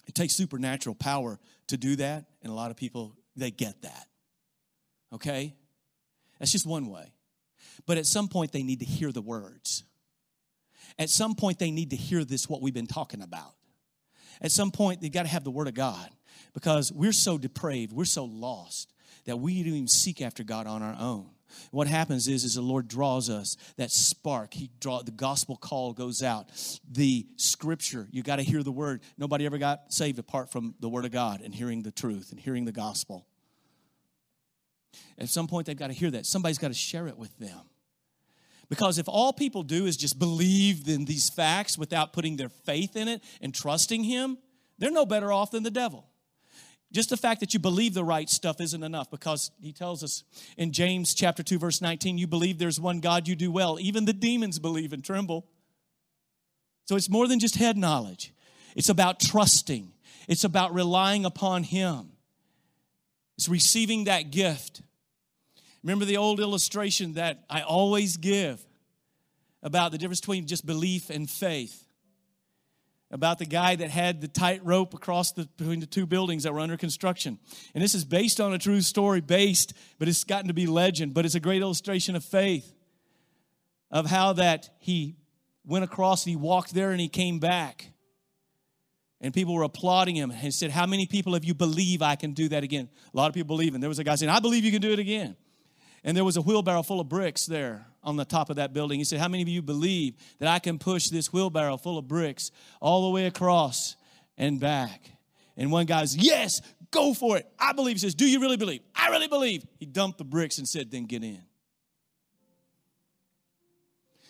It 0.07 0.15
takes 0.15 0.33
supernatural 0.33 0.95
power 0.95 1.39
to 1.67 1.77
do 1.77 1.95
that, 1.97 2.25
and 2.41 2.51
a 2.51 2.55
lot 2.55 2.71
of 2.71 2.77
people, 2.77 3.15
they 3.35 3.51
get 3.51 3.83
that. 3.83 4.07
Okay? 5.13 5.55
That's 6.39 6.51
just 6.51 6.65
one 6.65 6.87
way. 6.87 7.13
But 7.85 7.97
at 7.97 8.05
some 8.05 8.27
point, 8.27 8.51
they 8.51 8.63
need 8.63 8.79
to 8.79 8.85
hear 8.85 9.11
the 9.11 9.21
words. 9.21 9.83
At 10.97 11.09
some 11.09 11.35
point, 11.35 11.59
they 11.59 11.71
need 11.71 11.89
to 11.89 11.95
hear 11.95 12.23
this, 12.23 12.47
what 12.47 12.61
we've 12.61 12.73
been 12.73 12.87
talking 12.87 13.21
about. 13.21 13.53
At 14.41 14.51
some 14.51 14.71
point, 14.71 15.01
they've 15.01 15.11
got 15.11 15.23
to 15.23 15.29
have 15.29 15.43
the 15.43 15.51
Word 15.51 15.67
of 15.67 15.73
God 15.73 16.09
because 16.53 16.91
we're 16.91 17.11
so 17.11 17.37
depraved, 17.37 17.93
we're 17.93 18.05
so 18.05 18.25
lost 18.25 18.93
that 19.25 19.37
we 19.37 19.61
don't 19.63 19.73
even 19.73 19.87
seek 19.87 20.21
after 20.21 20.43
God 20.43 20.67
on 20.67 20.81
our 20.81 20.95
own. 20.99 21.29
What 21.71 21.87
happens 21.87 22.27
is, 22.27 22.43
is 22.43 22.55
the 22.55 22.61
Lord 22.61 22.87
draws 22.87 23.29
us 23.29 23.55
that 23.77 23.91
spark. 23.91 24.53
He 24.53 24.71
draw 24.79 25.01
the 25.01 25.11
gospel 25.11 25.55
call 25.55 25.93
goes 25.93 26.21
out. 26.21 26.49
The 26.89 27.25
scripture, 27.37 28.07
you 28.11 28.23
got 28.23 28.37
to 28.37 28.43
hear 28.43 28.61
the 28.63 28.71
word. 28.71 29.01
Nobody 29.17 29.45
ever 29.45 29.57
got 29.57 29.93
saved 29.93 30.19
apart 30.19 30.51
from 30.51 30.75
the 30.79 30.89
word 30.89 31.05
of 31.05 31.11
God 31.11 31.41
and 31.41 31.53
hearing 31.55 31.81
the 31.81 31.91
truth 31.91 32.31
and 32.31 32.39
hearing 32.39 32.65
the 32.65 32.71
gospel. 32.71 33.25
At 35.17 35.29
some 35.29 35.47
point, 35.47 35.67
they've 35.67 35.77
got 35.77 35.87
to 35.87 35.93
hear 35.93 36.11
that. 36.11 36.25
Somebody's 36.25 36.57
got 36.57 36.69
to 36.69 36.73
share 36.73 37.07
it 37.07 37.17
with 37.17 37.37
them. 37.37 37.61
Because 38.69 38.97
if 38.97 39.07
all 39.07 39.31
people 39.31 39.63
do 39.63 39.85
is 39.85 39.95
just 39.95 40.17
believe 40.17 40.87
in 40.87 41.05
these 41.05 41.29
facts 41.29 41.77
without 41.77 42.13
putting 42.13 42.35
their 42.35 42.49
faith 42.49 42.95
in 42.95 43.07
it 43.07 43.21
and 43.41 43.53
trusting 43.53 44.03
Him, 44.03 44.37
they're 44.77 44.91
no 44.91 45.05
better 45.05 45.31
off 45.31 45.51
than 45.51 45.63
the 45.63 45.71
devil. 45.71 46.07
Just 46.91 47.09
the 47.09 47.17
fact 47.17 47.41
that 47.41 47.53
you 47.53 47.59
believe 47.59 47.93
the 47.93 48.03
right 48.03 48.29
stuff 48.29 48.61
isn't 48.61 48.83
enough 48.83 49.11
because 49.11 49.51
he 49.59 49.73
tells 49.73 50.03
us 50.03 50.23
in 50.55 50.71
James 50.71 51.13
chapter 51.13 51.43
2 51.43 51.59
verse 51.59 51.81
19 51.81 52.17
you 52.17 52.27
believe 52.27 52.57
there's 52.57 52.79
one 52.79 53.01
God 53.01 53.27
you 53.27 53.35
do 53.35 53.51
well 53.51 53.77
even 53.81 54.05
the 54.05 54.13
demons 54.13 54.59
believe 54.59 54.93
and 54.93 55.03
tremble. 55.03 55.45
So 56.85 56.95
it's 56.95 57.09
more 57.09 57.27
than 57.27 57.39
just 57.39 57.55
head 57.55 57.75
knowledge. 57.75 58.33
It's 58.75 58.87
about 58.87 59.19
trusting. 59.19 59.91
It's 60.27 60.43
about 60.43 60.73
relying 60.73 61.25
upon 61.25 61.63
him. 61.63 62.11
It's 63.37 63.49
receiving 63.49 64.05
that 64.05 64.31
gift. 64.31 64.81
Remember 65.83 66.05
the 66.05 66.17
old 66.17 66.39
illustration 66.39 67.13
that 67.13 67.43
I 67.49 67.61
always 67.61 68.17
give 68.17 68.65
about 69.61 69.91
the 69.91 69.97
difference 69.97 70.19
between 70.19 70.47
just 70.47 70.65
belief 70.65 71.09
and 71.09 71.29
faith. 71.29 71.83
About 73.11 73.37
the 73.37 73.45
guy 73.45 73.75
that 73.75 73.89
had 73.89 74.19
the 74.19 74.27
tight 74.27 74.65
rope 74.65 74.93
across 74.93 75.31
the, 75.31 75.47
between 75.57 75.79
the 75.79 75.85
two 75.85 76.05
buildings 76.05 76.43
that 76.43 76.53
were 76.53 76.59
under 76.59 76.75
construction. 76.75 77.37
And 77.73 77.83
this 77.83 77.93
is 77.93 78.03
based 78.03 78.41
on 78.41 78.53
a 78.53 78.57
true 78.57 78.81
story, 78.81 79.21
based, 79.21 79.73
but 79.99 80.07
it's 80.07 80.23
gotten 80.23 80.47
to 80.47 80.53
be 80.53 80.65
legend. 80.65 81.13
But 81.13 81.25
it's 81.25 81.35
a 81.35 81.39
great 81.39 81.61
illustration 81.61 82.15
of 82.15 82.23
faith, 82.23 82.73
of 83.91 84.07
how 84.07 84.33
that 84.33 84.69
he 84.79 85.15
went 85.65 85.83
across 85.83 86.25
and 86.25 86.31
he 86.31 86.35
walked 86.35 86.73
there 86.73 86.91
and 86.91 86.99
he 86.99 87.07
came 87.07 87.39
back. 87.39 87.91
And 89.21 89.33
people 89.33 89.53
were 89.53 89.63
applauding 89.63 90.15
him 90.15 90.31
and 90.31 90.53
said, 90.53 90.71
How 90.71 90.85
many 90.85 91.05
people 91.05 91.35
of 91.35 91.45
you 91.45 91.53
believe 91.53 92.01
I 92.01 92.15
can 92.15 92.33
do 92.33 92.49
that 92.49 92.63
again? 92.63 92.89
A 93.13 93.17
lot 93.17 93.27
of 93.27 93.33
people 93.33 93.55
believe. 93.55 93.73
And 93.73 93.81
there 93.81 93.89
was 93.89 93.99
a 93.99 94.03
guy 94.03 94.15
saying, 94.15 94.29
I 94.29 94.39
believe 94.39 94.65
you 94.65 94.71
can 94.71 94.81
do 94.81 94.91
it 94.91 94.99
again. 94.99 95.35
And 96.03 96.15
there 96.15 96.23
was 96.23 96.37
a 96.37 96.41
wheelbarrow 96.41 96.83
full 96.83 96.99
of 96.99 97.09
bricks 97.09 97.45
there 97.45 97.87
on 98.03 98.17
the 98.17 98.25
top 98.25 98.49
of 98.49 98.57
that 98.57 98.73
building. 98.73 98.99
He 98.99 99.05
said, 99.05 99.19
How 99.19 99.27
many 99.27 99.41
of 99.41 99.49
you 99.49 99.61
believe 99.61 100.15
that 100.39 100.49
I 100.49 100.59
can 100.59 100.77
push 100.77 101.07
this 101.07 101.31
wheelbarrow 101.31 101.77
full 101.77 101.97
of 101.97 102.07
bricks 102.07 102.51
all 102.81 103.05
the 103.05 103.09
way 103.09 103.25
across 103.25 103.95
and 104.37 104.59
back? 104.59 105.09
And 105.57 105.71
one 105.71 105.85
guy 105.85 106.01
says, 106.01 106.17
Yes, 106.17 106.61
go 106.91 107.13
for 107.13 107.37
it. 107.37 107.47
I 107.57 107.71
believe. 107.73 107.95
He 107.95 107.99
says, 107.99 108.15
Do 108.15 108.29
you 108.29 108.41
really 108.41 108.57
believe? 108.57 108.81
I 108.93 109.09
really 109.09 109.27
believe. 109.27 109.65
He 109.79 109.85
dumped 109.85 110.17
the 110.17 110.25
bricks 110.25 110.57
and 110.57 110.67
said, 110.67 110.91
Then 110.91 111.05
get 111.05 111.23
in. 111.23 111.41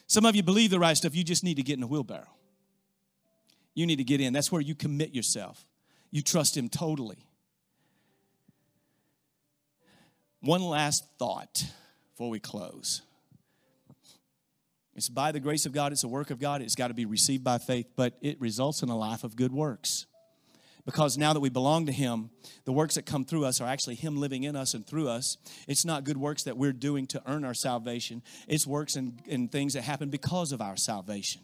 Some 0.08 0.26
of 0.26 0.36
you 0.36 0.44
believe 0.44 0.70
the 0.70 0.80
right 0.80 0.96
stuff, 0.96 1.16
you 1.16 1.24
just 1.24 1.44
need 1.44 1.56
to 1.56 1.64
get 1.64 1.78
in 1.78 1.84
a 1.84 1.88
wheelbarrow 1.88 2.28
you 3.76 3.86
need 3.86 3.98
to 3.98 4.04
get 4.04 4.22
in. 4.22 4.34
That's 4.34 4.52
where 4.52 4.62
you 4.62 4.74
commit 4.74 5.14
yourself. 5.14 5.66
You 6.10 6.22
trust 6.22 6.58
Him 6.58 6.70
totally. 6.70 7.28
One 10.40 10.64
last 10.64 11.04
thought 11.20 11.64
before 12.12 12.30
we 12.30 12.40
close. 12.40 13.02
It's 14.96 15.10
by 15.10 15.34
the 15.34 15.42
grace 15.42 15.66
of 15.66 15.74
God, 15.74 15.92
it's 15.92 16.06
a 16.06 16.08
work 16.08 16.32
of 16.32 16.40
God, 16.40 16.62
it's 16.62 16.76
got 16.76 16.88
to 16.88 16.94
be 16.94 17.06
received 17.06 17.44
by 17.44 17.58
faith, 17.58 17.88
but 17.98 18.14
it 18.22 18.40
results 18.40 18.82
in 18.82 18.90
a 18.90 18.98
life 18.98 19.26
of 19.26 19.36
good 19.36 19.52
works. 19.52 20.06
Because 20.86 21.18
now 21.18 21.34
that 21.34 21.40
we 21.40 21.50
belong 21.50 21.88
to 21.88 21.92
Him, 21.92 22.30
the 22.64 22.72
works 22.72 22.96
that 22.96 23.06
come 23.08 23.26
through 23.26 23.44
us 23.44 23.60
are 23.60 23.68
actually 23.68 23.96
Him 23.96 24.18
living 24.18 24.44
in 24.44 24.56
us 24.56 24.74
and 24.76 24.86
through 24.86 25.10
us. 25.10 25.38
It's 25.68 25.84
not 25.84 26.04
good 26.04 26.16
works 26.16 26.44
that 26.44 26.58
we're 26.58 26.74
doing 26.74 27.08
to 27.08 27.22
earn 27.26 27.44
our 27.44 27.56
salvation, 27.56 28.22
it's 28.48 28.66
works 28.66 28.96
and, 28.96 29.20
and 29.28 29.52
things 29.52 29.74
that 29.74 29.82
happen 29.82 30.10
because 30.10 30.52
of 30.52 30.62
our 30.62 30.78
salvation. 30.78 31.42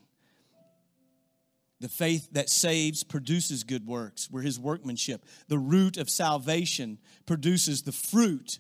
The 1.82 1.90
faith 1.90 2.30
that 2.34 2.48
saves 2.48 3.04
produces 3.04 3.64
good 3.64 3.88
works. 3.88 4.30
We're 4.30 4.44
his 4.44 4.60
workmanship. 4.60 5.26
The 5.48 5.58
root 5.58 5.98
of 5.98 6.12
salvation 6.12 7.00
produces 7.26 7.82
the 7.82 7.92
fruit 7.92 8.60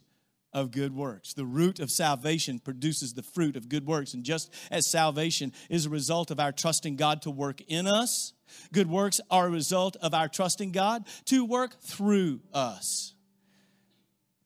of 0.51 0.71
good 0.71 0.95
works. 0.95 1.33
The 1.33 1.45
root 1.45 1.79
of 1.79 1.91
salvation 1.91 2.57
produces 2.57 3.13
the 3.13 3.21
fruit 3.21 3.55
of 3.55 3.69
good 3.69 3.85
works. 3.85 4.15
And 4.15 4.23
just 4.23 4.51
as 4.71 4.89
salvation 4.89 5.53
is 5.69 5.85
a 5.85 5.89
result 5.91 6.31
of 6.31 6.39
our 6.39 6.51
trusting 6.51 6.95
God 6.95 7.21
to 7.21 7.29
work 7.29 7.61
in 7.67 7.85
us, 7.85 8.33
good 8.73 8.89
works 8.89 9.21
are 9.29 9.45
a 9.45 9.51
result 9.51 9.97
of 10.01 10.15
our 10.15 10.27
trusting 10.27 10.71
God 10.71 11.05
to 11.25 11.45
work 11.45 11.79
through 11.79 12.41
us. 12.51 13.13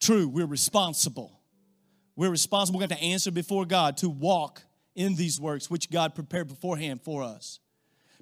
True, 0.01 0.27
we're 0.27 0.45
responsible. 0.45 1.39
We're 2.17 2.29
responsible. 2.29 2.79
We 2.79 2.83
have 2.83 2.91
to 2.91 3.01
answer 3.01 3.31
before 3.31 3.65
God 3.65 3.95
to 3.97 4.09
walk 4.09 4.63
in 4.95 5.15
these 5.15 5.39
works 5.39 5.69
which 5.69 5.89
God 5.89 6.13
prepared 6.13 6.49
beforehand 6.49 7.01
for 7.03 7.23
us. 7.23 7.61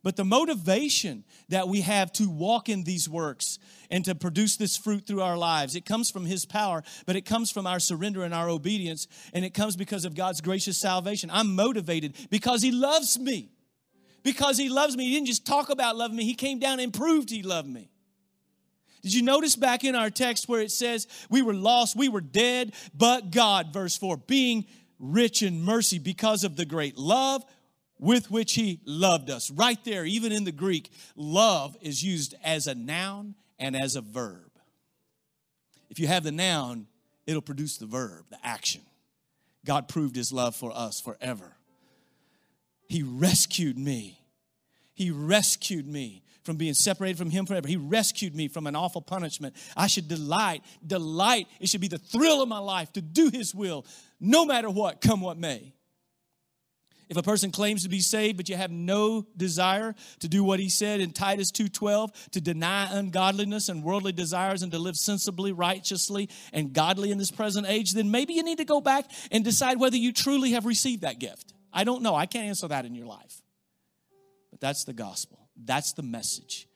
But 0.03 0.17
the 0.17 0.25
motivation 0.25 1.23
that 1.47 1.69
we 1.69 1.81
have 1.81 2.11
to 2.13 2.29
walk 2.29 2.67
in 2.67 2.83
these 2.83 3.07
works 3.07 3.57
and 3.89 4.03
to 4.03 4.13
produce 4.13 4.57
this 4.57 4.75
fruit 4.75 5.07
through 5.07 5.21
our 5.21 5.37
lives, 5.37 5.75
it 5.75 5.85
comes 5.85 6.11
from 6.11 6.25
His 6.25 6.45
power, 6.45 6.83
but 7.05 7.15
it 7.15 7.21
comes 7.21 7.49
from 7.49 7.65
our 7.65 7.79
surrender 7.79 8.23
and 8.23 8.33
our 8.33 8.49
obedience, 8.49 9.07
and 9.33 9.45
it 9.45 9.53
comes 9.53 9.77
because 9.77 10.03
of 10.03 10.13
God's 10.13 10.41
gracious 10.41 10.77
salvation. 10.77 11.29
I'm 11.31 11.55
motivated 11.55 12.15
because 12.29 12.61
He 12.61 12.71
loves 12.71 13.17
me. 13.17 13.49
Because 14.23 14.57
He 14.57 14.67
loves 14.67 14.97
me. 14.97 15.05
He 15.05 15.13
didn't 15.13 15.27
just 15.27 15.45
talk 15.45 15.69
about 15.69 15.95
loving 15.95 16.17
me, 16.17 16.25
He 16.25 16.35
came 16.35 16.59
down 16.59 16.81
and 16.81 16.93
proved 16.93 17.29
He 17.29 17.41
loved 17.41 17.69
me. 17.69 17.89
Did 19.03 19.13
you 19.13 19.21
notice 19.21 19.55
back 19.55 19.85
in 19.85 19.95
our 19.95 20.09
text 20.09 20.49
where 20.49 20.61
it 20.61 20.71
says, 20.71 21.07
We 21.29 21.41
were 21.41 21.53
lost, 21.53 21.95
we 21.95 22.09
were 22.09 22.21
dead, 22.21 22.73
but 22.93 23.31
God, 23.31 23.71
verse 23.71 23.97
4, 23.97 24.17
being 24.17 24.65
rich 24.99 25.43
in 25.43 25.61
mercy 25.61 25.99
because 25.99 26.43
of 26.43 26.57
the 26.57 26.65
great 26.65 26.97
love 26.97 27.43
with 28.03 28.29
which 28.29 28.53
he 28.53 28.81
loved 28.85 29.29
us. 29.29 29.49
Right 29.49 29.81
there, 29.85 30.03
even 30.03 30.33
in 30.33 30.43
the 30.43 30.51
Greek, 30.51 30.91
love 31.15 31.77
is 31.81 32.03
used 32.03 32.35
as 32.43 32.67
a 32.67 32.75
noun 32.75 33.33
and 33.57 33.77
as 33.77 33.95
a 33.95 34.01
verb. 34.01 34.51
If 35.89 35.99
you 35.99 36.07
have 36.07 36.23
the 36.23 36.31
noun, 36.31 36.87
it'll 37.25 37.41
produce 37.41 37.77
the 37.77 37.85
verb, 37.85 38.25
the 38.29 38.37
action. 38.43 38.81
God 39.65 39.87
proved 39.87 40.17
his 40.17 40.33
love 40.33 40.53
for 40.53 40.75
us 40.75 40.99
forever. 40.99 41.55
He 42.87 43.03
rescued 43.03 43.77
me. 43.77 44.19
He 44.93 45.09
rescued 45.09 45.87
me 45.87 46.23
from 46.43 46.57
being 46.57 46.73
separated 46.73 47.17
from 47.17 47.29
him 47.29 47.45
forever. 47.45 47.69
He 47.69 47.77
rescued 47.77 48.35
me 48.35 48.49
from 48.49 48.67
an 48.67 48.75
awful 48.75 49.01
punishment. 49.01 49.55
I 49.77 49.87
should 49.87 50.09
delight, 50.09 50.61
delight. 50.85 51.47
It 51.61 51.69
should 51.69 51.79
be 51.79 51.87
the 51.87 51.99
thrill 51.99 52.41
of 52.41 52.49
my 52.49 52.59
life 52.59 52.91
to 52.93 53.01
do 53.01 53.29
his 53.29 53.55
will, 53.55 53.85
no 54.19 54.43
matter 54.43 54.69
what, 54.69 54.99
come 54.99 55.21
what 55.21 55.37
may. 55.37 55.73
If 57.09 57.17
a 57.17 57.23
person 57.23 57.51
claims 57.51 57.83
to 57.83 57.89
be 57.89 57.99
saved 57.99 58.37
but 58.37 58.49
you 58.49 58.55
have 58.55 58.71
no 58.71 59.25
desire 59.35 59.95
to 60.19 60.27
do 60.27 60.43
what 60.43 60.59
he 60.59 60.69
said 60.69 60.99
in 60.99 61.11
Titus 61.11 61.51
2:12 61.51 62.11
to 62.31 62.41
deny 62.41 62.87
ungodliness 62.91 63.69
and 63.69 63.83
worldly 63.83 64.11
desires 64.11 64.61
and 64.61 64.71
to 64.71 64.79
live 64.79 64.95
sensibly, 64.95 65.51
righteously 65.51 66.29
and 66.51 66.73
godly 66.73 67.11
in 67.11 67.17
this 67.17 67.31
present 67.31 67.67
age, 67.67 67.91
then 67.91 68.11
maybe 68.11 68.33
you 68.33 68.43
need 68.43 68.57
to 68.57 68.65
go 68.65 68.81
back 68.81 69.09
and 69.31 69.43
decide 69.43 69.79
whether 69.79 69.97
you 69.97 70.11
truly 70.11 70.51
have 70.51 70.65
received 70.65 71.01
that 71.01 71.19
gift. 71.19 71.53
I 71.71 71.83
don't 71.83 72.01
know. 72.01 72.15
I 72.15 72.25
can't 72.25 72.45
answer 72.45 72.67
that 72.67 72.85
in 72.85 72.95
your 72.95 73.07
life. 73.07 73.41
But 74.51 74.59
that's 74.59 74.83
the 74.83 74.93
gospel. 74.93 75.49
That's 75.55 75.93
the 75.93 76.03
message 76.03 76.67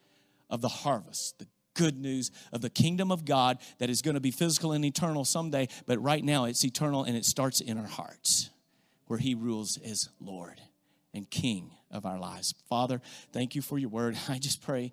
of 0.49 0.61
the 0.61 0.69
harvest, 0.69 1.39
the 1.39 1.47
good 1.73 1.97
news 1.97 2.32
of 2.51 2.61
the 2.61 2.69
kingdom 2.69 3.11
of 3.11 3.23
God 3.23 3.59
that 3.78 3.89
is 3.89 4.01
going 4.01 4.15
to 4.15 4.19
be 4.19 4.32
physical 4.32 4.71
and 4.71 4.84
eternal 4.84 5.23
someday, 5.23 5.67
but 5.86 6.01
right 6.01 6.23
now 6.23 6.45
it's 6.45 6.65
eternal 6.65 7.03
and 7.03 7.15
it 7.15 7.23
starts 7.23 7.61
in 7.61 7.78
our 7.78 7.86
hearts 7.86 8.49
where 9.08 9.20
He 9.20 9.36
rules 9.36 9.78
as 9.84 10.10
Lord 10.20 10.62
and 11.14 11.30
King 11.30 11.72
of 11.89 12.05
our 12.05 12.20
lives. 12.20 12.53
Father, 12.70 13.01
thank 13.32 13.55
you 13.55 13.62
for 13.62 13.78
your 13.78 13.89
word. 13.89 14.18
I 14.30 14.38
just 14.38 14.62
pray 14.62 14.91